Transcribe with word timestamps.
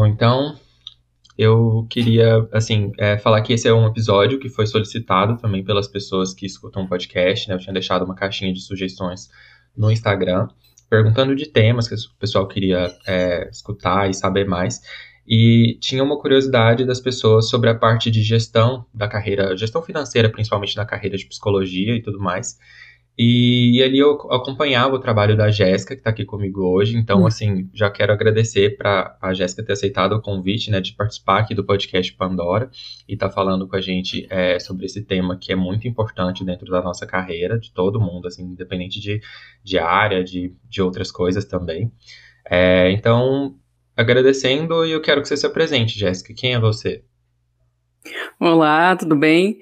Bom, 0.00 0.06
então 0.06 0.58
eu 1.36 1.86
queria, 1.90 2.48
assim, 2.54 2.90
é, 2.96 3.18
falar 3.18 3.42
que 3.42 3.52
esse 3.52 3.68
é 3.68 3.74
um 3.74 3.86
episódio 3.86 4.38
que 4.38 4.48
foi 4.48 4.66
solicitado 4.66 5.36
também 5.36 5.62
pelas 5.62 5.86
pessoas 5.86 6.32
que 6.32 6.46
escutam 6.46 6.84
o 6.84 6.88
podcast, 6.88 7.46
né? 7.46 7.54
Eu 7.54 7.58
tinha 7.58 7.74
deixado 7.74 8.06
uma 8.06 8.14
caixinha 8.14 8.50
de 8.50 8.62
sugestões 8.62 9.28
no 9.76 9.90
Instagram, 9.90 10.48
perguntando 10.88 11.36
de 11.36 11.44
temas 11.44 11.86
que 11.86 11.94
o 11.94 11.98
pessoal 12.18 12.48
queria 12.48 12.90
é, 13.06 13.46
escutar 13.50 14.08
e 14.08 14.14
saber 14.14 14.46
mais. 14.48 14.80
E 15.28 15.76
tinha 15.82 16.02
uma 16.02 16.18
curiosidade 16.18 16.86
das 16.86 16.98
pessoas 16.98 17.50
sobre 17.50 17.68
a 17.68 17.74
parte 17.74 18.10
de 18.10 18.22
gestão 18.22 18.86
da 18.94 19.06
carreira, 19.06 19.54
gestão 19.54 19.82
financeira, 19.82 20.30
principalmente 20.30 20.78
na 20.78 20.86
carreira 20.86 21.18
de 21.18 21.26
psicologia 21.26 21.94
e 21.94 22.00
tudo 22.00 22.18
mais. 22.18 22.58
E, 23.22 23.76
e 23.76 23.82
ali 23.82 23.98
eu 23.98 24.12
acompanhava 24.32 24.94
o 24.94 24.98
trabalho 24.98 25.36
da 25.36 25.50
Jéssica, 25.50 25.94
que 25.94 26.00
está 26.00 26.08
aqui 26.08 26.24
comigo 26.24 26.62
hoje. 26.62 26.96
Então, 26.96 27.20
hum. 27.20 27.26
assim, 27.26 27.68
já 27.74 27.90
quero 27.90 28.14
agradecer 28.14 28.78
para 28.78 29.14
a 29.20 29.34
Jéssica 29.34 29.62
ter 29.62 29.74
aceitado 29.74 30.14
o 30.14 30.22
convite, 30.22 30.70
né, 30.70 30.80
de 30.80 30.94
participar 30.94 31.40
aqui 31.40 31.54
do 31.54 31.62
podcast 31.62 32.10
Pandora 32.14 32.70
e 33.06 33.12
estar 33.12 33.28
tá 33.28 33.34
falando 33.34 33.68
com 33.68 33.76
a 33.76 33.80
gente 33.82 34.26
é, 34.30 34.58
sobre 34.58 34.86
esse 34.86 35.02
tema 35.02 35.36
que 35.36 35.52
é 35.52 35.54
muito 35.54 35.86
importante 35.86 36.42
dentro 36.46 36.70
da 36.70 36.80
nossa 36.80 37.06
carreira, 37.06 37.58
de 37.58 37.70
todo 37.74 38.00
mundo, 38.00 38.26
assim, 38.26 38.42
independente 38.42 38.98
de, 38.98 39.20
de 39.62 39.78
área, 39.78 40.24
de, 40.24 40.54
de 40.66 40.80
outras 40.80 41.12
coisas 41.12 41.44
também. 41.44 41.92
É, 42.50 42.90
então, 42.90 43.54
agradecendo 43.94 44.86
e 44.86 44.92
eu 44.92 45.02
quero 45.02 45.20
que 45.20 45.28
você 45.28 45.36
se 45.36 45.44
apresente, 45.44 45.98
Jéssica. 45.98 46.32
Quem 46.32 46.54
é 46.54 46.58
você? 46.58 47.04
Olá, 48.40 48.96
tudo 48.96 49.14
bem? 49.14 49.58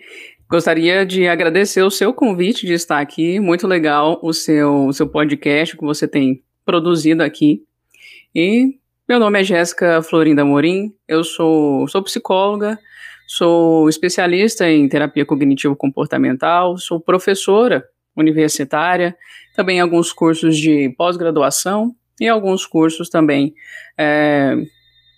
Gostaria 0.51 1.05
de 1.05 1.29
agradecer 1.29 1.83
o 1.83 1.91
seu 1.91 2.11
convite 2.15 2.67
de 2.67 2.73
estar 2.73 2.99
aqui. 3.01 3.39
Muito 3.39 3.67
legal 3.67 4.19
o 4.23 4.33
seu, 4.33 4.87
o 4.87 4.93
seu 4.95 5.07
podcast 5.07 5.77
que 5.77 5.85
você 5.85 6.09
tem 6.09 6.43
produzido 6.65 7.23
aqui. 7.23 7.63
E 8.35 8.79
meu 9.07 9.21
nome 9.21 9.39
é 9.39 9.45
Jéssica 9.45 10.01
Florinda 10.01 10.47
Morim, 10.47 10.95
eu 11.07 11.23
sou, 11.23 11.87
sou 11.89 12.03
psicóloga, 12.03 12.79
sou 13.27 13.91
especialista 13.91 14.67
em 14.71 14.89
terapia 14.89 15.27
cognitivo-comportamental, 15.27 16.79
sou 16.79 16.99
professora 16.99 17.85
universitária, 18.17 19.15
também 19.55 19.81
alguns 19.81 20.15
cursos 20.15 20.57
de 20.57 20.89
pós-graduação 20.97 21.95
e 22.19 22.27
alguns 22.27 22.65
cursos 22.65 23.11
também, 23.11 23.55
é, 23.99 24.57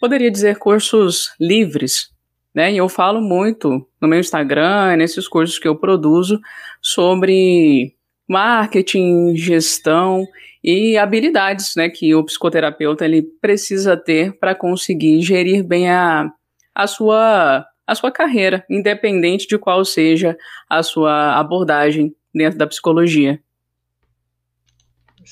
poderia 0.00 0.30
dizer 0.30 0.58
cursos 0.58 1.32
livres 1.38 2.09
né? 2.54 2.72
E 2.72 2.76
eu 2.76 2.88
falo 2.88 3.20
muito 3.20 3.86
no 4.00 4.08
meu 4.08 4.20
Instagram, 4.20 4.96
nesses 4.96 5.28
cursos 5.28 5.58
que 5.58 5.68
eu 5.68 5.76
produzo, 5.76 6.40
sobre 6.80 7.94
marketing, 8.28 9.34
gestão 9.36 10.24
e 10.62 10.96
habilidades 10.96 11.74
né, 11.74 11.88
que 11.88 12.14
o 12.14 12.24
psicoterapeuta 12.24 13.04
ele 13.04 13.22
precisa 13.22 13.96
ter 13.96 14.38
para 14.38 14.54
conseguir 14.54 15.20
gerir 15.22 15.64
bem 15.64 15.90
a, 15.90 16.30
a, 16.74 16.86
sua, 16.86 17.66
a 17.86 17.94
sua 17.94 18.12
carreira, 18.12 18.64
independente 18.70 19.48
de 19.48 19.58
qual 19.58 19.84
seja 19.84 20.36
a 20.68 20.82
sua 20.82 21.38
abordagem 21.38 22.14
dentro 22.32 22.58
da 22.58 22.66
psicologia. 22.66 23.40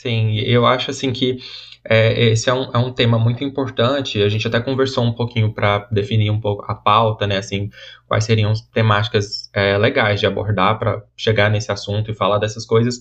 Sim, 0.00 0.36
eu 0.38 0.64
acho 0.64 0.92
assim 0.92 1.12
que 1.12 1.38
é, 1.84 2.26
esse 2.30 2.48
é 2.48 2.54
um, 2.54 2.70
é 2.72 2.78
um 2.78 2.92
tema 2.92 3.18
muito 3.18 3.42
importante. 3.42 4.22
A 4.22 4.28
gente 4.28 4.46
até 4.46 4.60
conversou 4.60 5.02
um 5.04 5.12
pouquinho 5.12 5.52
para 5.52 5.88
definir 5.90 6.30
um 6.30 6.40
pouco 6.40 6.64
a 6.70 6.74
pauta, 6.74 7.26
né? 7.26 7.38
Assim, 7.38 7.68
quais 8.06 8.22
seriam 8.24 8.52
temáticas 8.72 9.50
é, 9.52 9.76
legais 9.76 10.20
de 10.20 10.26
abordar 10.26 10.78
para 10.78 11.02
chegar 11.16 11.50
nesse 11.50 11.72
assunto 11.72 12.12
e 12.12 12.14
falar 12.14 12.38
dessas 12.38 12.64
coisas, 12.64 13.00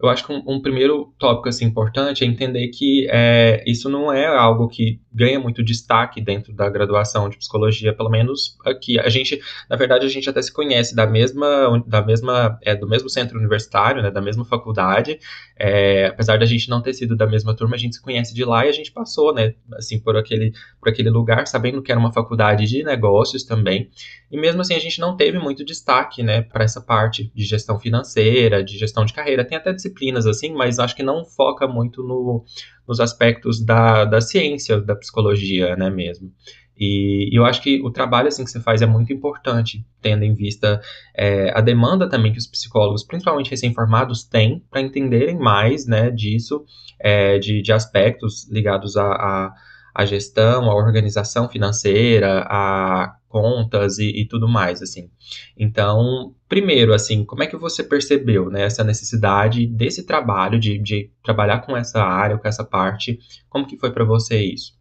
eu 0.00 0.08
acho 0.08 0.24
que 0.24 0.32
um, 0.32 0.42
um, 0.46 0.62
primeiro 0.62 1.12
tópico 1.18 1.48
assim, 1.48 1.64
importante 1.64 2.22
é 2.22 2.26
entender 2.26 2.68
que 2.68 3.08
é, 3.10 3.64
isso 3.66 3.88
não 3.88 4.12
é 4.12 4.26
algo 4.26 4.68
que 4.68 5.00
ganha 5.12 5.40
muito 5.40 5.60
destaque 5.62 6.20
dentro 6.20 6.52
da 6.52 6.70
graduação 6.70 7.28
de 7.28 7.36
psicologia, 7.36 7.92
pelo 7.92 8.08
menos 8.08 8.56
aqui. 8.64 9.00
A 9.00 9.08
gente, 9.08 9.40
na 9.68 9.74
verdade, 9.74 10.06
a 10.06 10.08
gente 10.08 10.30
até 10.30 10.40
se 10.40 10.52
conhece 10.52 10.94
da 10.94 11.04
mesma, 11.04 11.82
da 11.84 12.00
mesma, 12.00 12.56
é, 12.62 12.76
do 12.76 12.88
mesmo 12.88 13.10
centro 13.10 13.36
universitário, 13.36 14.00
né, 14.00 14.10
da 14.10 14.20
mesma 14.20 14.44
faculdade. 14.44 15.18
É, 15.58 16.06
apesar 16.06 16.38
da 16.38 16.46
gente 16.46 16.70
não 16.70 16.80
ter 16.80 16.92
sido 16.92 17.16
da 17.16 17.26
mesma 17.26 17.54
turma, 17.56 17.74
a 17.74 17.78
gente 17.78 17.96
se 17.96 18.02
conhece 18.02 18.32
de 18.32 18.44
lá 18.44 18.64
e 18.64 18.68
a 18.68 18.72
gente 18.72 18.92
passou, 18.92 19.34
né, 19.34 19.54
assim, 19.74 19.98
por 19.98 20.16
aquele, 20.16 20.52
por 20.80 20.88
aquele 20.90 21.10
lugar, 21.10 21.48
sabendo 21.48 21.82
que 21.82 21.90
era 21.90 21.98
uma 21.98 22.12
faculdade 22.12 22.66
de 22.66 22.84
negócios 22.84 23.42
também. 23.42 23.90
E 24.30 24.38
mesmo 24.38 24.60
assim, 24.60 24.74
a 24.74 24.78
gente 24.78 25.00
não 25.00 25.16
teve 25.16 25.40
muito 25.40 25.64
destaque, 25.64 26.22
né, 26.22 26.42
para 26.42 26.62
essa 26.62 26.80
parte 26.80 27.32
de 27.34 27.44
gestão 27.44 27.80
financeira, 27.80 28.62
de 28.62 28.78
gestão 28.78 29.04
de 29.04 29.12
carreira. 29.12 29.44
Tem 29.44 29.58
até 29.58 29.72
disciplinas 29.88 30.26
assim, 30.26 30.52
mas 30.52 30.78
acho 30.78 30.94
que 30.94 31.02
não 31.02 31.24
foca 31.24 31.66
muito 31.66 32.02
no, 32.02 32.44
nos 32.86 33.00
aspectos 33.00 33.64
da, 33.64 34.04
da 34.04 34.20
ciência, 34.20 34.80
da 34.80 34.94
psicologia, 34.94 35.76
né, 35.76 35.90
mesmo. 35.90 36.32
E, 36.76 37.28
e, 37.32 37.36
eu 37.36 37.44
acho 37.44 37.60
que 37.60 37.80
o 37.82 37.90
trabalho 37.90 38.28
assim 38.28 38.44
que 38.44 38.50
você 38.50 38.60
faz 38.60 38.80
é 38.82 38.86
muito 38.86 39.12
importante, 39.12 39.84
tendo 40.00 40.22
em 40.22 40.32
vista 40.32 40.80
é, 41.14 41.50
a 41.52 41.60
demanda 41.60 42.08
também 42.08 42.30
que 42.30 42.38
os 42.38 42.46
psicólogos, 42.46 43.02
principalmente 43.02 43.50
recém-formados, 43.50 44.22
têm 44.22 44.62
para 44.70 44.80
entenderem 44.80 45.36
mais 45.36 45.86
né, 45.86 46.10
disso, 46.10 46.64
é, 47.00 47.38
de, 47.38 47.62
de 47.62 47.72
aspectos 47.72 48.48
ligados 48.48 48.96
a 48.96 49.52
a 49.98 50.04
gestão, 50.04 50.70
a 50.70 50.74
organização 50.76 51.48
financeira, 51.48 52.46
a 52.48 53.16
contas 53.28 53.98
e, 53.98 54.22
e, 54.22 54.26
tudo 54.26 54.48
mais, 54.48 54.82
assim. 54.82 55.10
Então, 55.56 56.34
primeiro, 56.48 56.94
assim, 56.94 57.24
como 57.24 57.42
é 57.42 57.46
que 57.46 57.56
você 57.56 57.84
percebeu, 57.84 58.50
né, 58.50 58.62
essa 58.62 58.82
necessidade 58.82 59.66
desse 59.66 60.06
trabalho, 60.06 60.58
de, 60.58 60.78
de 60.78 61.10
trabalhar 61.22 61.60
com 61.60 61.76
essa 61.76 62.02
área, 62.02 62.38
com 62.38 62.48
essa 62.48 62.64
parte, 62.64 63.18
como 63.48 63.66
que 63.66 63.78
foi 63.78 63.92
para 63.92 64.04
você 64.04 64.42
isso? 64.42 64.72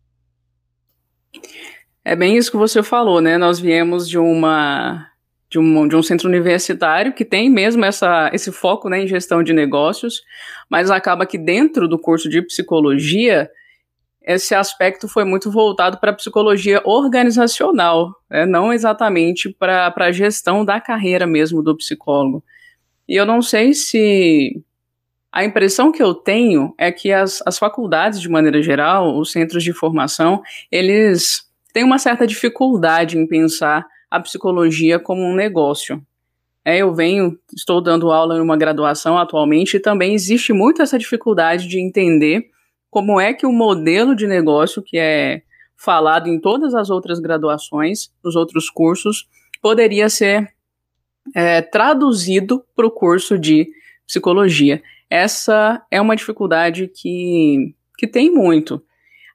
É 2.03 2.15
bem 2.15 2.37
isso 2.37 2.49
que 2.49 2.57
você 2.57 2.81
falou, 2.81 3.21
né, 3.21 3.37
nós 3.37 3.59
viemos 3.59 4.07
de 4.07 4.17
uma... 4.17 5.05
De 5.49 5.57
um, 5.57 5.87
de 5.87 5.95
um 5.95 6.03
centro 6.03 6.27
universitário 6.27 7.13
que 7.13 7.23
tem 7.23 7.49
mesmo 7.49 7.85
essa, 7.85 8.29
esse 8.33 8.51
foco 8.51 8.89
né, 8.89 9.01
em 9.01 9.07
gestão 9.07 9.41
de 9.41 9.53
negócios, 9.53 10.21
mas 10.69 10.91
acaba 10.91 11.25
que 11.25 11.37
dentro 11.37 11.87
do 11.87 11.97
curso 11.97 12.27
de 12.27 12.41
psicologia 12.41 13.49
esse 14.27 14.53
aspecto 14.53 15.07
foi 15.07 15.23
muito 15.23 15.49
voltado 15.49 15.97
para 15.99 16.11
a 16.11 16.13
psicologia 16.13 16.81
organizacional, 16.83 18.13
né? 18.29 18.45
não 18.45 18.73
exatamente 18.73 19.49
para 19.57 19.93
a 19.95 20.11
gestão 20.11 20.65
da 20.65 20.81
carreira 20.81 21.25
mesmo 21.25 21.63
do 21.63 21.77
psicólogo. 21.77 22.43
E 23.07 23.15
eu 23.15 23.25
não 23.25 23.41
sei 23.41 23.73
se. 23.73 24.61
A 25.31 25.45
impressão 25.45 25.91
que 25.91 26.03
eu 26.03 26.13
tenho 26.13 26.73
é 26.77 26.91
que 26.91 27.11
as, 27.11 27.41
as 27.45 27.57
faculdades, 27.57 28.19
de 28.19 28.27
maneira 28.27 28.61
geral, 28.61 29.17
os 29.17 29.31
centros 29.31 29.63
de 29.63 29.71
formação, 29.71 30.41
eles 30.69 31.43
têm 31.71 31.83
uma 31.83 31.99
certa 31.99 32.27
dificuldade 32.27 33.17
em 33.17 33.25
pensar 33.25 33.85
a 34.09 34.19
psicologia 34.19 34.99
como 34.99 35.21
um 35.21 35.35
negócio. 35.35 36.01
É, 36.65 36.79
eu 36.79 36.93
venho, 36.93 37.37
estou 37.55 37.79
dando 37.79 38.11
aula 38.11 38.37
em 38.37 38.41
uma 38.41 38.57
graduação 38.57 39.17
atualmente 39.17 39.77
e 39.77 39.79
também 39.79 40.13
existe 40.13 40.51
muito 40.51 40.81
essa 40.81 40.97
dificuldade 40.97 41.67
de 41.67 41.79
entender 41.79 42.49
como 42.89 43.19
é 43.19 43.33
que 43.33 43.45
o 43.45 43.51
modelo 43.51 44.15
de 44.15 44.27
negócio 44.27 44.81
que 44.81 44.97
é 44.97 45.41
falado 45.75 46.27
em 46.27 46.39
todas 46.39 46.73
as 46.73 46.89
outras 46.89 47.19
graduações, 47.19 48.11
nos 48.23 48.35
outros 48.35 48.69
cursos, 48.69 49.27
poderia 49.61 50.09
ser 50.09 50.51
é, 51.35 51.61
traduzido 51.61 52.63
para 52.75 52.87
o 52.87 52.91
curso 52.91 53.37
de 53.37 53.67
psicologia. 54.05 54.81
Essa 55.09 55.85
é 55.91 56.01
uma 56.01 56.15
dificuldade 56.15 56.87
que, 56.87 57.75
que 57.97 58.07
tem 58.07 58.31
muito. 58.31 58.81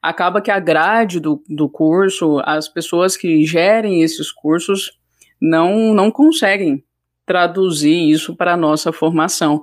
Acaba 0.01 0.41
que 0.41 0.51
a 0.51 0.59
grade 0.59 1.19
do, 1.19 1.41
do 1.47 1.69
curso, 1.69 2.41
as 2.43 2.67
pessoas 2.67 3.15
que 3.15 3.45
gerem 3.45 4.03
esses 4.03 4.31
cursos, 4.31 4.91
não, 5.39 5.93
não 5.93 6.11
conseguem 6.11 6.83
traduzir 7.25 8.09
isso 8.09 8.35
para 8.35 8.53
a 8.53 8.57
nossa 8.57 8.91
formação. 8.91 9.61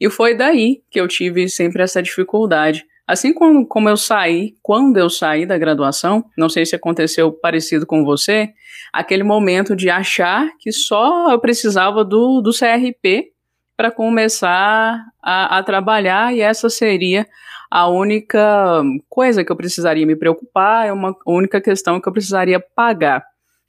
E 0.00 0.08
foi 0.08 0.34
daí 0.34 0.82
que 0.90 1.00
eu 1.00 1.06
tive 1.06 1.48
sempre 1.48 1.82
essa 1.82 2.02
dificuldade. 2.02 2.86
Assim 3.06 3.32
como, 3.34 3.66
como 3.66 3.88
eu 3.88 3.96
saí, 3.96 4.54
quando 4.62 4.96
eu 4.96 5.10
saí 5.10 5.44
da 5.44 5.58
graduação, 5.58 6.24
não 6.38 6.48
sei 6.48 6.64
se 6.64 6.76
aconteceu 6.76 7.32
parecido 7.32 7.84
com 7.84 8.04
você, 8.04 8.50
aquele 8.92 9.24
momento 9.24 9.74
de 9.74 9.90
achar 9.90 10.50
que 10.58 10.70
só 10.70 11.30
eu 11.32 11.38
precisava 11.40 12.04
do, 12.04 12.40
do 12.40 12.52
CRP 12.52 13.32
para 13.76 13.90
começar 13.90 15.04
a, 15.20 15.58
a 15.58 15.62
trabalhar 15.62 16.34
e 16.34 16.40
essa 16.40 16.70
seria 16.70 17.26
a 17.70 17.88
única 17.88 18.82
coisa 19.08 19.42
que 19.42 19.50
eu 19.50 19.56
precisaria 19.56 20.06
me 20.06 20.14
preocupar, 20.14 20.86
é 20.86 20.92
uma 20.92 21.16
única 21.26 21.58
questão 21.58 21.98
que 21.98 22.06
eu 22.06 22.12
precisaria 22.12 22.60
pagar. 22.60 23.24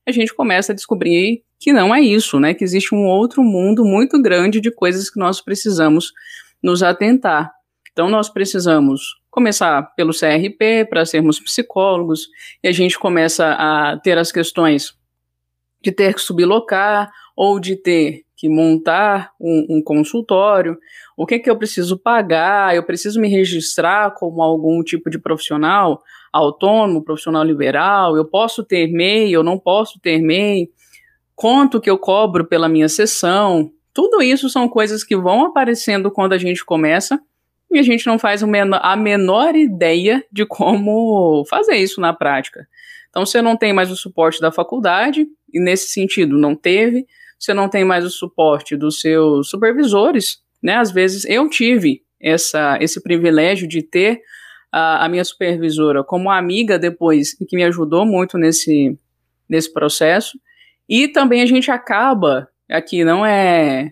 A 0.06 0.12
gente 0.12 0.33
começa 0.36 0.74
a 0.74 0.75
descobrir 0.75 1.41
que 1.57 1.71
não 1.71 1.95
é 1.95 2.01
isso, 2.01 2.38
né? 2.38 2.53
Que 2.53 2.65
existe 2.65 2.94
um 2.94 3.06
outro 3.06 3.41
mundo 3.41 3.86
muito 3.86 4.21
grande 4.21 4.59
de 4.59 4.69
coisas 4.69 5.09
que 5.09 5.18
nós 5.18 5.39
precisamos 5.39 6.12
nos 6.62 6.83
atentar. 6.83 7.50
Então, 7.94 8.09
nós 8.09 8.27
precisamos 8.27 9.23
começar 9.33 9.81
pelo 9.95 10.13
CRP 10.13 10.85
para 10.88 11.07
sermos 11.07 11.39
psicólogos, 11.39 12.30
e 12.63 12.68
a 12.68 12.71
gente 12.71 13.00
começa 13.00 13.53
a 13.53 13.97
ter 13.97 14.15
as 14.15 14.31
questões 14.31 14.94
de 15.81 15.91
ter 15.91 16.13
que 16.13 16.21
sublocar 16.21 17.12
ou 17.35 17.59
de 17.59 17.75
ter 17.75 18.21
que 18.38 18.47
montar 18.47 19.31
um, 19.41 19.77
um 19.77 19.81
consultório, 19.81 20.77
o 21.18 21.25
que, 21.25 21.39
que 21.39 21.50
eu 21.50 21.57
preciso 21.57 21.97
pagar, 21.97 22.75
eu 22.75 22.83
preciso 22.83 23.19
me 23.19 23.27
registrar 23.27 24.12
como 24.12 24.39
algum 24.44 24.83
tipo 24.83 25.09
de 25.09 25.18
profissional 25.18 26.03
autônomo, 26.31 27.03
profissional 27.03 27.44
liberal, 27.44 28.15
eu 28.15 28.25
posso 28.25 28.63
ter 28.63 28.88
MEI, 28.88 29.31
eu 29.31 29.41
não 29.41 29.57
posso 29.57 30.00
ter 30.00 30.19
MEI, 30.19 30.69
quanto 31.36 31.81
que 31.81 31.89
eu 31.89 31.97
cobro 31.97 32.45
pela 32.45 32.69
minha 32.69 32.88
sessão, 32.88 33.71
tudo 33.91 34.21
isso 34.21 34.47
são 34.47 34.69
coisas 34.69 35.03
que 35.03 35.18
vão 35.18 35.45
aparecendo 35.45 36.12
quando 36.12 36.33
a 36.33 36.38
gente 36.38 36.63
começa 36.63 37.19
e 37.74 37.80
a 37.80 37.84
gente 37.84 38.06
não 38.06 38.20
faz 38.20 38.44
a 38.44 38.96
menor 38.96 39.56
ideia 39.56 40.24
de 40.31 40.46
como 40.46 41.44
fazer 41.50 41.75
isso 41.75 42.00
na 42.00 42.14
prática. 42.14 42.68
Então 43.10 43.25
você 43.25 43.42
não 43.42 43.58
tem 43.58 43.74
mais 43.74 43.92
o 43.92 43.96
suporte 43.96 44.40
da 44.40 44.52
faculdade, 44.52 45.25
e 45.54 45.60
nesse 45.60 45.90
sentido 45.90 46.38
não 46.38 46.56
teve, 46.56 47.06
você 47.38 47.54
não 47.54 47.68
tem 47.68 47.84
mais 47.84 48.06
o 48.06 48.10
suporte 48.10 48.75
dos 48.75 49.02
seus 49.02 49.50
supervisores, 49.50 50.38
né? 50.62 50.75
Às 50.75 50.92
vezes 50.92 51.25
eu 51.25 51.50
tive 51.50 52.02
essa, 52.20 52.78
esse 52.80 53.02
privilégio 53.04 53.68
de 53.68 53.81
ter 53.81 54.22
a, 54.72 55.06
a 55.06 55.10
minha 55.10 55.24
supervisora 55.24 56.04
como 56.04 56.31
amiga 56.31 56.80
depois, 56.80 57.34
que 57.34 57.56
me 57.56 57.64
ajudou 57.66 58.06
muito 58.06 58.38
nesse, 58.38 58.98
nesse 59.48 59.72
processo. 59.72 60.40
E 60.88 61.08
também 61.08 61.42
a 61.42 61.46
gente 61.46 61.70
acaba, 61.70 62.48
aqui 62.70 63.04
não 63.04 63.25
é 63.25 63.92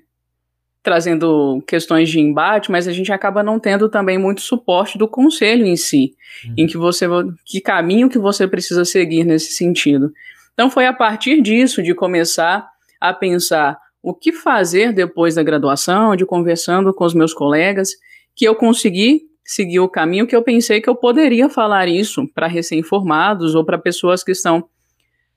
trazendo 0.83 1.63
questões 1.68 2.10
de 2.10 2.19
embate, 2.19 2.72
mas 2.72 2.88
a 2.88 2.92
gente 2.92 3.12
acaba 3.12 3.44
não 3.44 3.60
tendo 3.60 3.88
também 3.88 4.18
muito 4.18 4.42
suporte 4.42 4.98
do 4.98 5.07
conselho 5.07 5.66
em 5.66 5.75
si, 5.75 6.16
uhum. 6.45 6.54
em 6.57 6.68
que 6.68 6.78
você 6.78 7.06
que 7.45 7.62
caminho 7.62 8.10
que 8.10 8.18
você 8.18 8.48
precisa 8.48 8.83
seguir 8.83 9.24
nesse 9.24 9.54
sentido. 9.54 10.12
Então 10.54 10.69
foi 10.69 10.86
a 10.86 10.94
partir 10.94 11.42
disso 11.42 11.83
de 11.83 11.94
começar 11.94 12.68
a 13.00 13.13
pensar 13.13 13.78
o 14.01 14.13
que 14.13 14.31
fazer 14.31 14.92
depois 14.92 15.36
da 15.36 15.44
graduação, 15.44 16.16
de 16.16 16.25
conversando 16.25 16.94
com 16.94 17.06
os 17.06 17.13
meus 17.13 17.33
colegas, 17.33 17.92
que 18.36 18.45
eu 18.45 18.56
consegui 18.56 19.22
seguir 19.45 19.80
o 19.80 19.89
caminho 19.89 20.25
que 20.25 20.36
eu 20.36 20.42
pensei 20.42 20.81
que 20.81 20.89
eu 20.89 20.95
poderia 20.95 21.50
falar 21.50 21.88
isso 21.88 22.28
para 22.33 22.48
recém-formados 22.48 23.54
ou 23.54 23.63
para 23.66 23.78
pessoas 23.78 24.24
que 24.24 24.31
estão 24.31 24.68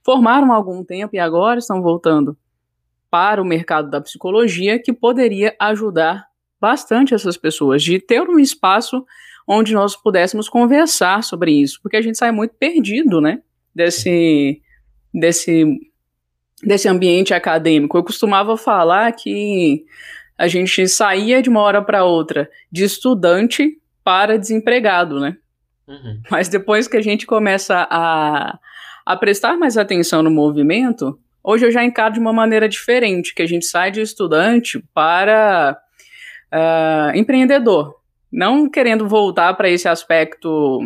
formaram 0.02 0.52
há 0.52 0.56
algum 0.56 0.84
tempo 0.84 1.16
e 1.16 1.18
agora 1.18 1.58
estão 1.58 1.82
voltando 1.82 2.36
para 3.14 3.40
o 3.40 3.44
mercado 3.44 3.88
da 3.88 4.00
psicologia, 4.00 4.76
que 4.76 4.92
poderia 4.92 5.54
ajudar 5.60 6.26
bastante 6.60 7.14
essas 7.14 7.36
pessoas, 7.36 7.80
de 7.80 8.00
ter 8.00 8.22
um 8.22 8.40
espaço 8.40 9.06
onde 9.46 9.72
nós 9.72 9.94
pudéssemos 9.94 10.48
conversar 10.48 11.22
sobre 11.22 11.52
isso, 11.52 11.78
porque 11.80 11.96
a 11.96 12.02
gente 12.02 12.18
sai 12.18 12.32
muito 12.32 12.56
perdido, 12.56 13.20
né, 13.20 13.40
desse, 13.72 14.60
desse, 15.14 15.64
desse 16.60 16.88
ambiente 16.88 17.32
acadêmico. 17.32 17.96
Eu 17.96 18.02
costumava 18.02 18.56
falar 18.56 19.12
que 19.12 19.84
a 20.36 20.48
gente 20.48 20.88
saía 20.88 21.40
de 21.40 21.48
uma 21.48 21.60
hora 21.60 21.80
para 21.80 22.02
outra 22.02 22.50
de 22.68 22.82
estudante 22.82 23.78
para 24.02 24.36
desempregado, 24.36 25.20
né? 25.20 25.36
Uhum. 25.86 26.20
Mas 26.28 26.48
depois 26.48 26.88
que 26.88 26.96
a 26.96 27.02
gente 27.02 27.26
começa 27.26 27.86
a, 27.88 28.58
a 29.06 29.16
prestar 29.16 29.56
mais 29.56 29.78
atenção 29.78 30.20
no 30.20 30.32
movimento, 30.32 31.16
Hoje 31.46 31.66
eu 31.66 31.70
já 31.70 31.84
encaro 31.84 32.14
de 32.14 32.20
uma 32.20 32.32
maneira 32.32 32.66
diferente, 32.66 33.34
que 33.34 33.42
a 33.42 33.46
gente 33.46 33.66
sai 33.66 33.90
de 33.90 34.00
estudante 34.00 34.82
para 34.94 35.78
uh, 36.50 37.14
empreendedor. 37.14 37.96
Não 38.32 38.66
querendo 38.66 39.06
voltar 39.06 39.52
para 39.52 39.68
esse 39.68 39.86
aspecto 39.86 40.80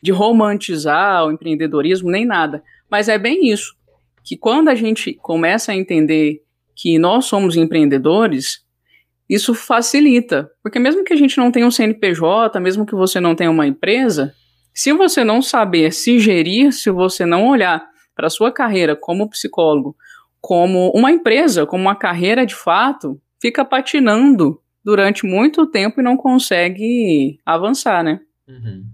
de 0.00 0.12
romantizar 0.12 1.26
o 1.26 1.32
empreendedorismo, 1.32 2.08
nem 2.08 2.24
nada. 2.24 2.62
Mas 2.88 3.08
é 3.08 3.18
bem 3.18 3.50
isso, 3.50 3.74
que 4.22 4.36
quando 4.36 4.68
a 4.68 4.76
gente 4.76 5.12
começa 5.14 5.72
a 5.72 5.76
entender 5.76 6.44
que 6.76 6.96
nós 6.96 7.24
somos 7.24 7.56
empreendedores, 7.56 8.64
isso 9.28 9.54
facilita. 9.54 10.52
Porque 10.62 10.78
mesmo 10.78 11.02
que 11.02 11.12
a 11.12 11.16
gente 11.16 11.36
não 11.36 11.50
tenha 11.50 11.66
um 11.66 11.70
CNPJ, 11.70 12.60
mesmo 12.60 12.86
que 12.86 12.94
você 12.94 13.18
não 13.18 13.34
tenha 13.34 13.50
uma 13.50 13.66
empresa, 13.66 14.32
se 14.72 14.92
você 14.92 15.24
não 15.24 15.42
saber 15.42 15.92
se 15.92 16.20
gerir, 16.20 16.72
se 16.72 16.92
você 16.92 17.26
não 17.26 17.48
olhar 17.48 17.91
para 18.14 18.30
sua 18.30 18.52
carreira 18.52 18.96
como 18.96 19.28
psicólogo, 19.28 19.96
como 20.40 20.90
uma 20.94 21.10
empresa, 21.10 21.66
como 21.66 21.82
uma 21.82 21.94
carreira 21.94 22.44
de 22.44 22.54
fato, 22.54 23.20
fica 23.40 23.64
patinando 23.64 24.60
durante 24.84 25.24
muito 25.24 25.66
tempo 25.66 26.00
e 26.00 26.04
não 26.04 26.16
consegue 26.16 27.38
avançar, 27.46 28.02
né? 28.02 28.20
Uhum. 28.48 28.84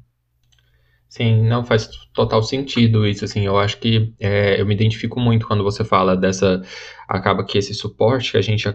Sim, 1.09 1.43
não 1.49 1.65
faz 1.65 1.89
total 2.13 2.43
sentido 2.43 3.07
isso, 3.07 3.25
assim, 3.25 3.47
eu 3.47 3.59
acho 3.59 3.79
que 3.79 4.13
é, 4.21 4.61
eu 4.61 4.67
me 4.67 4.75
identifico 4.75 5.19
muito 5.19 5.47
quando 5.47 5.65
você 5.65 5.83
fala 5.83 6.15
dessa, 6.15 6.61
acaba 7.09 7.45
que 7.45 7.57
esse 7.57 7.73
suporte 7.73 8.33
que 8.33 8.37
a 8.37 8.43
gente 8.43 8.69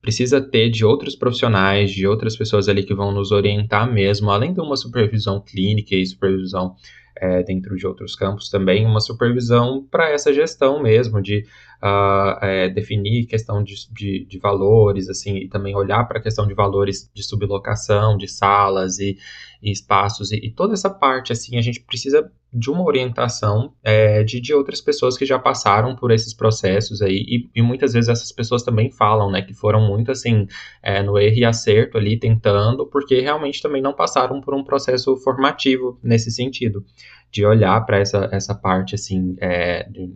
precisa 0.00 0.40
ter 0.40 0.70
de 0.70 0.84
outros 0.84 1.16
profissionais, 1.16 1.90
de 1.90 2.06
outras 2.06 2.36
pessoas 2.36 2.68
ali 2.68 2.84
que 2.84 2.94
vão 2.94 3.12
nos 3.12 3.32
orientar 3.32 3.92
mesmo, 3.92 4.30
além 4.30 4.54
de 4.54 4.60
uma 4.60 4.76
supervisão 4.76 5.40
clínica 5.40 5.94
e 5.94 6.06
supervisão 6.06 6.74
é, 7.16 7.42
dentro 7.42 7.76
de 7.76 7.86
outros 7.86 8.14
campos 8.14 8.48
também, 8.48 8.86
uma 8.86 9.00
supervisão 9.00 9.86
para 9.90 10.10
essa 10.10 10.32
gestão 10.32 10.82
mesmo, 10.82 11.20
de 11.20 11.46
uh, 11.82 12.44
é, 12.44 12.68
definir 12.68 13.26
questão 13.26 13.62
de, 13.62 13.74
de, 13.90 14.24
de, 14.26 14.38
valores, 14.38 15.08
assim, 15.08 15.36
e 15.36 15.48
também 15.48 15.74
olhar 15.74 16.04
para 16.06 16.18
a 16.18 16.22
questão 16.22 16.46
de 16.46 16.54
valores 16.54 17.10
de 17.12 17.22
sublocação, 17.22 18.16
de 18.16 18.28
salas 18.28 18.98
e, 18.98 19.16
e 19.62 19.70
espaços, 19.70 20.30
e, 20.30 20.36
e, 20.36 20.50
toda 20.50 20.74
essa 20.74 20.90
parte, 20.90 21.32
assim, 21.32 21.56
a 21.56 21.60
gente 21.60 21.80
precisa 21.80 22.30
de 22.52 22.68
uma 22.68 22.82
orientação 22.82 23.72
é, 23.82 24.24
de, 24.24 24.40
de 24.40 24.52
outras 24.52 24.80
pessoas 24.80 25.16
que 25.16 25.24
já 25.24 25.38
passaram 25.38 25.94
por 25.94 26.10
esses 26.10 26.34
processos 26.34 27.00
aí, 27.00 27.24
e, 27.26 27.50
e 27.54 27.62
muitas 27.62 27.92
vezes 27.92 28.08
essas 28.08 28.32
pessoas 28.32 28.62
também 28.62 28.90
falam, 28.90 29.30
né, 29.30 29.40
que 29.40 29.54
foram 29.54 29.86
muito, 29.86 30.10
assim, 30.10 30.46
é, 30.82 31.02
no 31.02 31.18
erro 31.18 31.36
e 31.36 31.44
acerto 31.44 31.96
ali, 31.96 32.18
tentando, 32.18 32.86
porque 32.86 33.20
realmente 33.20 33.62
também 33.62 33.80
não 33.80 33.94
passaram 33.94 34.40
por 34.40 34.54
um 34.54 34.64
processo 34.64 35.16
formativo 35.18 35.98
nesse 36.02 36.30
sentido, 36.30 36.84
de 37.30 37.46
olhar 37.46 37.80
para 37.86 37.98
essa, 37.98 38.28
essa 38.32 38.54
parte, 38.54 38.96
assim, 38.96 39.36
é, 39.40 39.88
de, 39.88 40.12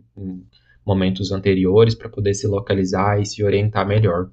momentos 0.87 1.33
anteriores 1.33 1.95
para 1.95 2.09
poder 2.09 2.35
se 2.35 2.47
localizar 2.47 3.21
e 3.21 3.27
se 3.27 3.43
orientar 3.43 3.87
melhor. 3.87 4.31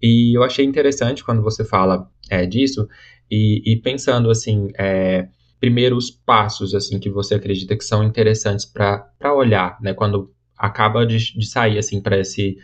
E 0.00 0.36
eu 0.36 0.42
achei 0.42 0.64
interessante 0.64 1.24
quando 1.24 1.42
você 1.42 1.64
fala 1.64 2.08
é, 2.30 2.46
disso 2.46 2.88
e, 3.30 3.62
e, 3.64 3.76
pensando 3.80 4.30
assim, 4.30 4.68
é, 4.78 5.28
primeiros 5.60 6.10
passos 6.10 6.74
assim 6.74 6.98
que 6.98 7.10
você 7.10 7.34
acredita 7.34 7.76
que 7.76 7.84
são 7.84 8.04
interessantes 8.04 8.64
para 8.64 9.34
olhar, 9.34 9.76
né? 9.80 9.92
Quando 9.92 10.32
acaba 10.56 11.04
de, 11.04 11.18
de 11.18 11.46
sair 11.46 11.78
assim 11.78 12.00
para 12.00 12.18
esse 12.18 12.56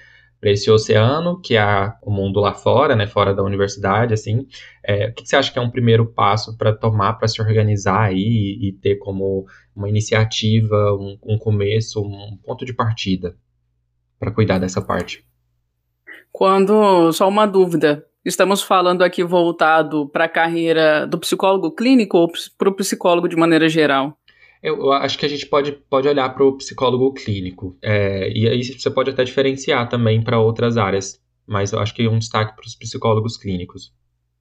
para 0.44 0.50
esse 0.50 0.70
oceano, 0.70 1.40
que 1.40 1.56
é 1.56 1.94
o 2.02 2.10
mundo 2.10 2.38
lá 2.38 2.52
fora, 2.52 2.94
né, 2.94 3.06
fora 3.06 3.32
da 3.32 3.42
universidade, 3.42 4.12
assim, 4.12 4.46
é, 4.84 5.08
o 5.08 5.14
que 5.14 5.26
você 5.26 5.36
acha 5.36 5.50
que 5.50 5.58
é 5.58 5.62
um 5.62 5.70
primeiro 5.70 6.04
passo 6.04 6.54
para 6.58 6.70
tomar, 6.70 7.14
para 7.14 7.26
se 7.26 7.40
organizar 7.40 8.02
aí 8.02 8.18
e, 8.18 8.68
e, 8.68 8.72
ter 8.72 8.96
como 8.96 9.46
uma 9.74 9.88
iniciativa, 9.88 10.92
um, 11.00 11.16
um 11.24 11.38
começo, 11.38 11.98
um 11.98 12.36
ponto 12.44 12.66
de 12.66 12.74
partida 12.74 13.34
para 14.20 14.30
cuidar 14.30 14.58
dessa 14.58 14.82
parte? 14.82 15.24
Quando, 16.30 17.10
só 17.12 17.26
uma 17.26 17.46
dúvida, 17.46 18.04
estamos 18.22 18.62
falando 18.62 19.00
aqui 19.00 19.24
voltado 19.24 20.10
para 20.10 20.26
a 20.26 20.28
carreira 20.28 21.06
do 21.06 21.18
psicólogo 21.18 21.74
clínico 21.74 22.18
ou 22.18 22.30
para 22.58 22.68
o 22.68 22.76
psicólogo 22.76 23.30
de 23.30 23.36
maneira 23.36 23.66
geral? 23.66 24.18
Eu, 24.64 24.92
acho 24.92 25.18
que 25.18 25.26
a 25.26 25.28
gente 25.28 25.46
pode, 25.46 25.72
pode 25.72 26.08
olhar 26.08 26.28
para 26.30 26.44
o 26.44 26.56
psicólogo 26.56 27.12
clínico. 27.12 27.76
É, 27.82 28.30
e 28.30 28.48
aí 28.48 28.64
você 28.64 28.90
pode 28.90 29.10
até 29.10 29.22
diferenciar 29.22 29.88
também 29.88 30.22
para 30.22 30.40
outras 30.40 30.76
áreas. 30.76 31.20
Mas 31.46 31.72
eu 31.72 31.78
acho 31.78 31.94
que 31.94 32.08
um 32.08 32.18
destaque 32.18 32.56
para 32.56 32.66
os 32.66 32.74
psicólogos 32.74 33.36
clínicos, 33.36 33.92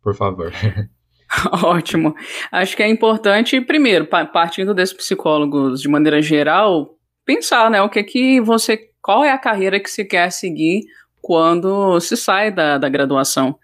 por 0.02 0.16
favor. 0.16 0.54
Ótimo. 1.64 2.16
Acho 2.52 2.76
que 2.76 2.84
é 2.84 2.88
importante, 2.88 3.60
primeiro, 3.62 4.06
partindo 4.06 4.74
desses 4.74 4.96
psicólogos 4.96 5.82
de 5.82 5.88
maneira 5.88 6.22
geral, 6.22 6.96
pensar, 7.26 7.70
né, 7.70 7.82
o 7.82 7.90
que 7.90 8.04
que 8.04 8.42
você, 8.42 8.90
qual 9.02 9.24
é 9.24 9.32
a 9.32 9.38
carreira 9.38 9.80
que 9.80 9.90
se 9.90 10.06
quer 10.06 10.32
seguir 10.32 10.84
quando 11.22 12.00
se 12.00 12.18
sai 12.18 12.52
da, 12.52 12.78
da 12.78 12.90
graduação. 12.90 13.58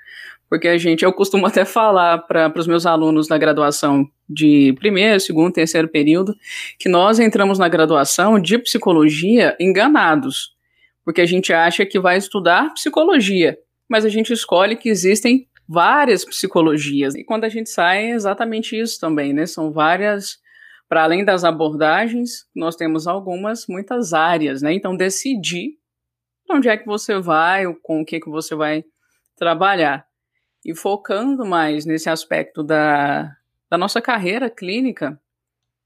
Porque 0.50 0.68
a 0.68 0.78
gente, 0.78 1.04
eu 1.04 1.14
costumo 1.14 1.46
até 1.48 1.66
falar 1.66 2.20
para 2.20 2.52
os 2.56 2.68
meus 2.68 2.86
alunos 2.86 3.28
na 3.28 3.38
graduação 3.38 4.06
de 4.30 4.74
primeiro, 4.74 5.20
segundo, 5.20 5.52
terceiro 5.52 5.88
período, 5.88 6.36
que 6.78 6.88
nós 6.88 7.20
entramos 7.20 7.58
na 7.58 7.68
graduação 7.68 8.40
de 8.40 8.60
psicologia 8.60 9.58
enganados. 9.60 10.56
Porque 11.04 11.22
a 11.22 11.26
gente 11.26 11.52
acha 11.52 11.86
que 11.86 12.00
vai 12.00 12.18
estudar 12.18 12.74
psicologia, 12.74 13.58
mas 13.90 14.06
a 14.06 14.10
gente 14.10 14.32
escolhe 14.32 14.76
que 14.76 14.90
existem 14.90 15.48
várias 15.68 16.24
psicologias. 16.24 17.16
E 17.16 17.24
quando 17.24 17.46
a 17.46 17.50
gente 17.50 17.70
sai, 17.70 18.06
é 18.06 18.10
exatamente 18.12 18.80
isso 18.80 19.00
também, 19.00 19.34
né? 19.34 19.48
São 19.48 19.72
várias, 19.72 20.38
para 20.88 21.04
além 21.04 21.26
das 21.26 21.44
abordagens, 21.44 22.48
nós 22.56 22.76
temos 22.76 23.08
algumas, 23.08 23.66
muitas 23.68 24.14
áreas, 24.14 24.62
né? 24.62 24.74
Então, 24.74 24.96
decidir 24.96 25.80
onde 26.50 26.68
é 26.68 26.78
que 26.78 26.86
você 26.86 27.20
vai, 27.20 27.66
com 27.84 28.02
o 28.02 28.06
que, 28.06 28.20
que 28.20 28.30
você 28.30 28.56
vai 28.56 28.84
trabalhar. 29.36 30.06
E 30.66 30.76
focando 30.76 31.46
mais 31.46 31.86
nesse 31.86 32.10
aspecto 32.10 32.64
da, 32.64 33.32
da 33.70 33.78
nossa 33.78 34.02
carreira 34.02 34.50
clínica, 34.50 35.20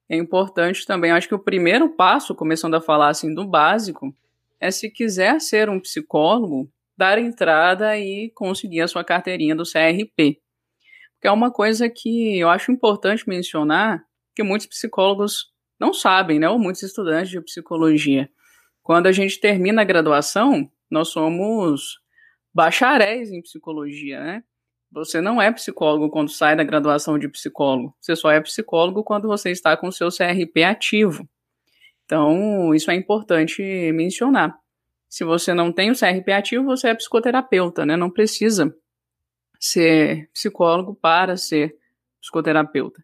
é 0.09 0.15
importante 0.15 0.85
também, 0.85 1.11
acho 1.11 1.27
que 1.27 1.35
o 1.35 1.39
primeiro 1.39 1.89
passo, 1.89 2.35
começando 2.35 2.75
a 2.75 2.81
falar 2.81 3.09
assim 3.09 3.33
do 3.33 3.45
básico, 3.45 4.15
é 4.59 4.69
se 4.71 4.89
quiser 4.89 5.41
ser 5.41 5.69
um 5.69 5.79
psicólogo, 5.79 6.71
dar 6.95 7.17
entrada 7.17 7.97
e 7.97 8.29
conseguir 8.35 8.81
a 8.81 8.87
sua 8.87 9.03
carteirinha 9.03 9.55
do 9.55 9.63
CRP. 9.63 10.39
Que 11.19 11.27
é 11.27 11.31
uma 11.31 11.51
coisa 11.51 11.89
que 11.89 12.37
eu 12.37 12.49
acho 12.49 12.71
importante 12.71 13.27
mencionar, 13.27 14.03
que 14.35 14.43
muitos 14.43 14.67
psicólogos 14.67 15.51
não 15.79 15.93
sabem, 15.93 16.39
né, 16.39 16.49
ou 16.49 16.59
muitos 16.59 16.83
estudantes 16.83 17.29
de 17.29 17.41
psicologia. 17.41 18.29
Quando 18.81 19.07
a 19.07 19.11
gente 19.11 19.39
termina 19.39 19.81
a 19.81 19.85
graduação, 19.85 20.69
nós 20.89 21.09
somos 21.09 21.99
bacharéis 22.53 23.31
em 23.31 23.41
psicologia, 23.41 24.21
né? 24.21 24.43
Você 24.93 25.19
não 25.19 25.41
é 25.41 25.51
psicólogo 25.51 26.09
quando 26.09 26.29
sai 26.29 26.55
da 26.55 26.63
graduação 26.63 27.17
de 27.17 27.27
psicólogo. 27.27 27.95
Você 27.99 28.15
só 28.15 28.29
é 28.29 28.39
psicólogo 28.39 29.03
quando 29.03 29.27
você 29.27 29.49
está 29.49 29.75
com 29.75 29.87
o 29.87 29.91
seu 29.91 30.09
CRP 30.09 30.63
ativo. 30.63 31.27
Então, 32.05 32.75
isso 32.75 32.91
é 32.91 32.95
importante 32.95 33.61
mencionar. 33.91 34.55
Se 35.09 35.23
você 35.23 35.53
não 35.53 35.71
tem 35.71 35.89
o 35.89 35.97
CRP 35.97 36.31
ativo, 36.31 36.65
você 36.65 36.89
é 36.89 36.95
psicoterapeuta, 36.95 37.85
né? 37.85 37.97
Não 37.97 38.09
precisa 38.09 38.75
ser 39.59 40.29
psicólogo 40.31 40.93
para 40.93 41.37
ser 41.37 41.75
psicoterapeuta. 42.21 43.03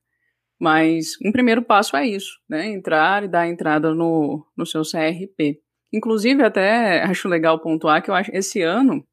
Mas 0.60 1.14
um 1.26 1.32
primeiro 1.32 1.64
passo 1.64 1.98
é 1.98 2.06
isso, 2.06 2.40
né? 2.48 2.68
Entrar 2.68 3.24
e 3.24 3.28
dar 3.28 3.48
entrada 3.48 3.96
no, 3.96 4.46
no 4.56 4.66
seu 4.66 4.84
CRP. 4.84 5.60
Inclusive, 5.92 6.44
até 6.44 7.02
acho 7.02 7.28
legal 7.28 7.60
pontuar 7.60 8.04
que 8.04 8.12
eu 8.12 8.16
acho 8.16 8.30
esse 8.32 8.62
ano 8.62 9.04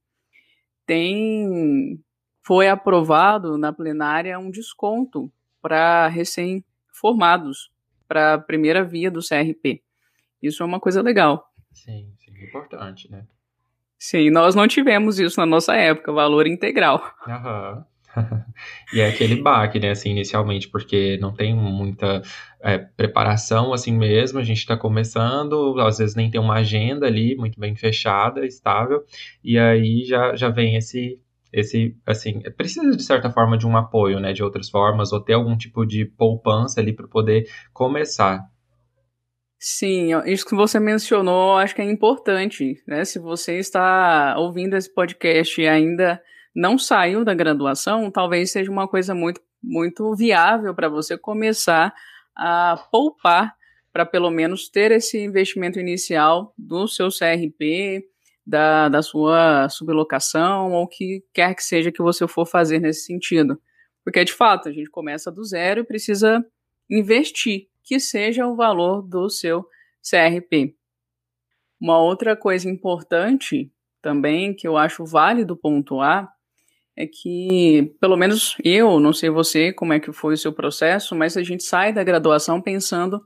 tem 0.87 1.99
foi 2.47 2.69
aprovado 2.69 3.59
na 3.59 3.73
plenária 3.73 4.39
um 4.39 4.53
desconto 4.53 5.29
para 5.61 6.07
recém-formados, 6.07 7.73
para 8.07 8.35
a 8.35 8.39
primeira 8.39 8.85
via 8.85 9.11
do 9.11 9.19
CRP. 9.19 9.83
Isso 10.41 10.63
é 10.63 10.67
uma 10.67 10.79
coisa 10.79 11.03
legal. 11.03 11.45
Sim, 11.73 12.13
sim, 12.17 12.45
importante, 12.45 13.11
né? 13.11 13.27
Sim, 13.99 14.31
nós 14.31 14.55
não 14.55 14.69
tivemos 14.69 15.19
isso 15.19 15.41
na 15.41 15.47
nossa 15.47 15.75
época, 15.75 16.13
valor 16.13 16.47
integral. 16.47 17.03
Aham. 17.27 17.85
e 18.95 19.01
é 19.01 19.09
aquele 19.09 19.43
baque, 19.43 19.81
né, 19.81 19.91
assim, 19.91 20.11
inicialmente, 20.11 20.69
porque 20.69 21.19
não 21.21 21.35
tem 21.35 21.55
muita 21.55 22.23
é, 22.61 22.79
preparação 22.79 23.73
assim 23.73 23.93
mesmo, 23.93 24.39
a 24.39 24.45
gente 24.45 24.59
está 24.59 24.77
começando, 24.77 25.79
às 25.81 25.99
vezes 25.99 26.15
nem 26.15 26.31
tem 26.31 26.41
uma 26.41 26.55
agenda 26.55 27.07
ali 27.07 27.37
muito 27.37 27.59
bem 27.59 27.75
fechada, 27.75 28.47
estável, 28.47 29.05
e 29.43 29.59
aí 29.59 30.05
já, 30.05 30.35
já 30.35 30.49
vem 30.49 30.77
esse, 30.77 31.21
esse, 31.57 31.97
assim, 32.07 32.41
precisa 32.57 32.97
de 32.97 33.03
certa 33.03 33.31
forma 33.31 33.57
de 33.57 33.67
um 33.67 33.77
apoio, 33.77 34.21
né, 34.21 34.33
de 34.33 34.43
outras 34.43 34.69
formas, 34.69 35.13
ou 35.13 35.21
ter 35.21 35.33
algum 35.33 35.57
tipo 35.57 35.87
de 35.87 36.05
poupança 36.05 36.81
ali 36.81 36.93
para 36.93 37.09
poder 37.09 37.49
começar. 37.73 38.45
Sim, 39.59 40.11
isso 40.27 40.45
que 40.45 40.55
você 40.55 40.79
mencionou, 40.79 41.57
acho 41.57 41.75
que 41.75 41.81
é 41.81 41.91
importante, 41.91 42.83
né? 42.87 43.07
Se 43.07 43.19
você 43.19 43.59
está 43.59 44.37
ouvindo 44.39 44.77
esse 44.77 44.93
podcast 44.93 45.61
e 45.61 45.67
ainda 45.67 46.23
não 46.55 46.79
saiu 46.79 47.25
da 47.25 47.33
graduação, 47.33 48.11
talvez 48.11 48.53
seja 48.53 48.71
uma 48.71 48.87
coisa 48.87 49.15
muito, 49.15 49.41
muito 49.63 50.15
viável 50.15 50.75
para 50.75 50.91
você 50.91 51.17
começar 51.17 51.95
a 52.37 52.77
poupar 52.93 53.55
para 53.93 54.05
pelo 54.05 54.31
menos 54.31 54.69
ter 54.69 54.93
esse 54.93 55.19
investimento 55.19 55.81
inicial 55.81 56.53
do 56.59 56.87
seu 56.87 57.09
CRP, 57.09 58.05
da, 58.47 58.89
da 58.89 59.03
sua 59.03 59.69
sublocação, 59.69 60.73
ou 60.73 60.85
o 60.85 60.89
que 60.89 61.25
quer 61.35 61.55
que 61.55 61.65
seja 61.65 61.91
que 61.91 62.03
você 62.03 62.29
for 62.29 62.47
fazer 62.47 62.79
nesse 62.79 63.05
sentido. 63.05 63.61
Porque, 64.05 64.25
de 64.25 64.33
fato, 64.33 64.69
a 64.69 64.73
gente 64.73 64.89
começa 64.89 65.33
do 65.33 65.43
zero 65.45 65.81
e 65.81 65.85
precisa 65.85 66.45
investir 66.89 67.69
que 67.83 67.99
seja 67.99 68.47
o 68.47 68.55
valor 68.55 69.03
do 69.03 69.29
seu 69.29 69.67
CRP. 70.01 70.77
Uma 71.81 71.99
outra 71.99 72.37
coisa 72.37 72.71
importante 72.71 73.71
também 74.01 74.55
que 74.55 74.67
eu 74.67 74.77
acho 74.77 75.05
válido 75.05 75.57
pontuar 75.57 76.33
é 76.97 77.07
que, 77.07 77.95
pelo 78.01 78.17
menos 78.17 78.57
eu, 78.65 78.99
não 78.99 79.13
sei 79.13 79.29
você 79.29 79.73
como 79.73 79.93
é 79.93 80.01
que 80.01 80.13
foi 80.13 80.35
o 80.35 80.39
seu 80.39 80.53
processo, 80.53 81.15
mas 81.15 81.37
a 81.37 81.43
gente 81.43 81.65
sai 81.65 81.93
da 81.93 82.03
graduação 82.03 82.63
pensando, 82.63 83.23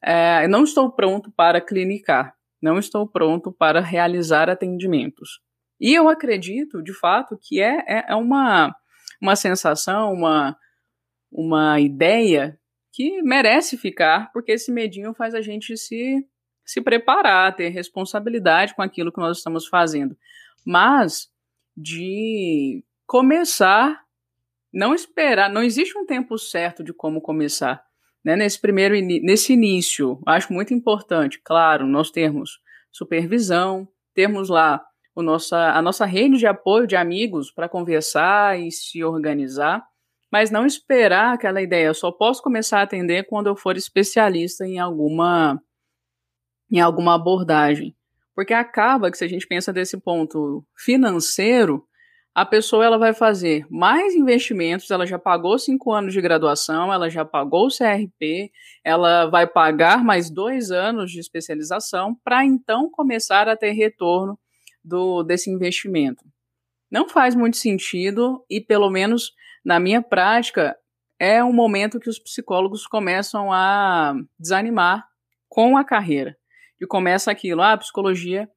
é, 0.00 0.48
não 0.48 0.64
estou 0.64 0.90
pronto 0.90 1.30
para 1.32 1.60
clinicar, 1.60 2.34
não 2.62 2.78
estou 2.78 3.06
pronto 3.06 3.52
para 3.52 3.80
realizar 3.80 4.48
atendimentos. 4.48 5.40
E 5.80 5.92
eu 5.92 6.08
acredito, 6.08 6.80
de 6.80 6.94
fato, 6.94 7.36
que 7.36 7.60
é, 7.60 7.84
é, 7.88 8.04
é 8.10 8.14
uma, 8.14 8.72
uma 9.20 9.34
sensação, 9.34 10.12
uma, 10.12 10.56
uma 11.30 11.80
ideia 11.80 12.56
que 12.92 13.20
merece 13.22 13.76
ficar, 13.76 14.30
porque 14.32 14.52
esse 14.52 14.70
medinho 14.70 15.12
faz 15.12 15.34
a 15.34 15.40
gente 15.40 15.76
se, 15.76 16.24
se 16.64 16.80
preparar, 16.80 17.56
ter 17.56 17.70
responsabilidade 17.70 18.76
com 18.76 18.82
aquilo 18.82 19.10
que 19.12 19.20
nós 19.20 19.38
estamos 19.38 19.66
fazendo. 19.66 20.16
Mas 20.64 21.28
de 21.76 22.84
começar, 23.06 24.04
não 24.72 24.94
esperar, 24.94 25.50
não 25.50 25.62
existe 25.62 25.98
um 25.98 26.06
tempo 26.06 26.38
certo 26.38 26.84
de 26.84 26.92
como 26.92 27.20
começar. 27.20 27.82
Né? 28.24 28.36
Nesse 28.36 28.60
primeiro 28.60 28.94
nesse 28.94 29.52
início, 29.52 30.20
acho 30.26 30.52
muito 30.52 30.72
importante, 30.72 31.40
claro, 31.44 31.86
nós 31.86 32.10
termos 32.10 32.60
supervisão, 32.90 33.88
termos 34.14 34.48
lá 34.48 34.84
o 35.14 35.22
nossa, 35.22 35.72
a 35.72 35.82
nossa 35.82 36.06
rede 36.06 36.38
de 36.38 36.46
apoio 36.46 36.86
de 36.86 36.96
amigos 36.96 37.50
para 37.50 37.68
conversar 37.68 38.58
e 38.58 38.70
se 38.70 39.04
organizar 39.04 39.82
mas 40.32 40.50
não 40.50 40.64
esperar 40.64 41.34
aquela 41.34 41.60
ideia, 41.60 41.88
eu 41.88 41.94
só 41.94 42.10
posso 42.10 42.42
começar 42.42 42.78
a 42.78 42.82
atender 42.84 43.26
quando 43.26 43.48
eu 43.48 43.54
for 43.54 43.76
especialista 43.76 44.66
em 44.66 44.78
alguma 44.78 45.62
em 46.70 46.80
alguma 46.80 47.16
abordagem. 47.16 47.94
Porque 48.34 48.54
acaba 48.54 49.10
que 49.10 49.18
se 49.18 49.24
a 49.24 49.28
gente 49.28 49.46
pensa 49.46 49.74
desse 49.74 50.00
ponto 50.00 50.64
financeiro, 50.74 51.86
a 52.34 52.46
pessoa 52.46 52.84
ela 52.84 52.98
vai 52.98 53.12
fazer 53.12 53.66
mais 53.70 54.14
investimentos, 54.14 54.90
ela 54.90 55.06
já 55.06 55.18
pagou 55.18 55.58
cinco 55.58 55.92
anos 55.92 56.12
de 56.12 56.20
graduação, 56.20 56.92
ela 56.92 57.10
já 57.10 57.24
pagou 57.24 57.66
o 57.66 57.70
CRP, 57.70 58.50
ela 58.82 59.26
vai 59.26 59.46
pagar 59.46 60.02
mais 60.02 60.30
dois 60.30 60.70
anos 60.70 61.10
de 61.10 61.20
especialização 61.20 62.16
para 62.24 62.44
então 62.44 62.90
começar 62.90 63.48
a 63.48 63.56
ter 63.56 63.72
retorno 63.72 64.38
do, 64.82 65.22
desse 65.22 65.50
investimento. 65.50 66.24
Não 66.90 67.08
faz 67.08 67.34
muito 67.34 67.56
sentido 67.56 68.44
e 68.48 68.60
pelo 68.60 68.90
menos 68.90 69.32
na 69.64 69.78
minha 69.78 70.02
prática, 70.02 70.76
é 71.18 71.42
um 71.42 71.52
momento 71.52 72.00
que 72.00 72.08
os 72.08 72.18
psicólogos 72.18 72.86
começam 72.86 73.52
a 73.52 74.14
desanimar 74.38 75.06
com 75.48 75.76
a 75.76 75.84
carreira. 75.84 76.36
E 76.80 76.86
começa 76.86 77.30
aquilo, 77.30 77.62
ah, 77.62 77.74
a 77.74 77.78
psicologia 77.78 78.48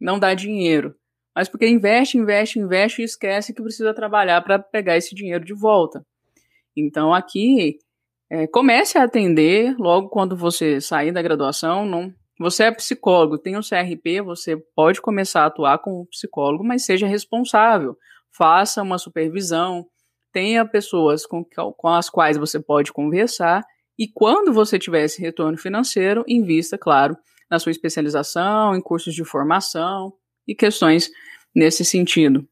não 0.00 0.18
dá 0.18 0.32
dinheiro. 0.32 0.96
Mas 1.34 1.48
porque 1.48 1.66
investe, 1.66 2.16
investe, 2.16 2.60
investe 2.60 3.02
e 3.02 3.04
esquece 3.04 3.52
que 3.52 3.62
precisa 3.62 3.92
trabalhar 3.92 4.40
para 4.42 4.58
pegar 4.58 4.96
esse 4.96 5.14
dinheiro 5.14 5.44
de 5.44 5.52
volta. 5.52 6.06
Então 6.76 7.12
aqui, 7.12 7.78
é, 8.30 8.46
comece 8.46 8.96
a 8.96 9.04
atender 9.04 9.74
logo 9.78 10.08
quando 10.08 10.36
você 10.36 10.80
sair 10.80 11.12
da 11.12 11.22
graduação. 11.22 11.84
Não, 11.84 12.12
você 12.38 12.64
é 12.64 12.72
psicólogo, 12.72 13.38
tem 13.38 13.56
um 13.56 13.60
CRP, 13.60 14.20
você 14.22 14.56
pode 14.76 15.00
começar 15.00 15.42
a 15.42 15.46
atuar 15.46 15.78
como 15.78 16.06
psicólogo, 16.06 16.64
mas 16.64 16.84
seja 16.84 17.06
responsável. 17.06 17.96
Faça 18.36 18.82
uma 18.82 18.98
supervisão, 18.98 19.86
tenha 20.32 20.64
pessoas 20.64 21.26
com, 21.26 21.44
com 21.44 21.88
as 21.88 22.08
quais 22.08 22.36
você 22.36 22.60
pode 22.60 22.92
conversar 22.92 23.64
e 23.98 24.08
quando 24.08 24.52
você 24.52 24.78
tiver 24.78 25.04
esse 25.04 25.20
retorno 25.20 25.56
financeiro, 25.56 26.24
invista, 26.26 26.76
claro, 26.76 27.16
na 27.48 27.60
sua 27.60 27.70
especialização, 27.70 28.74
em 28.74 28.80
cursos 28.80 29.14
de 29.14 29.24
formação 29.24 30.12
e 30.46 30.54
questões 30.54 31.10
nesse 31.54 31.84
sentido. 31.84 32.40
O 32.40 32.46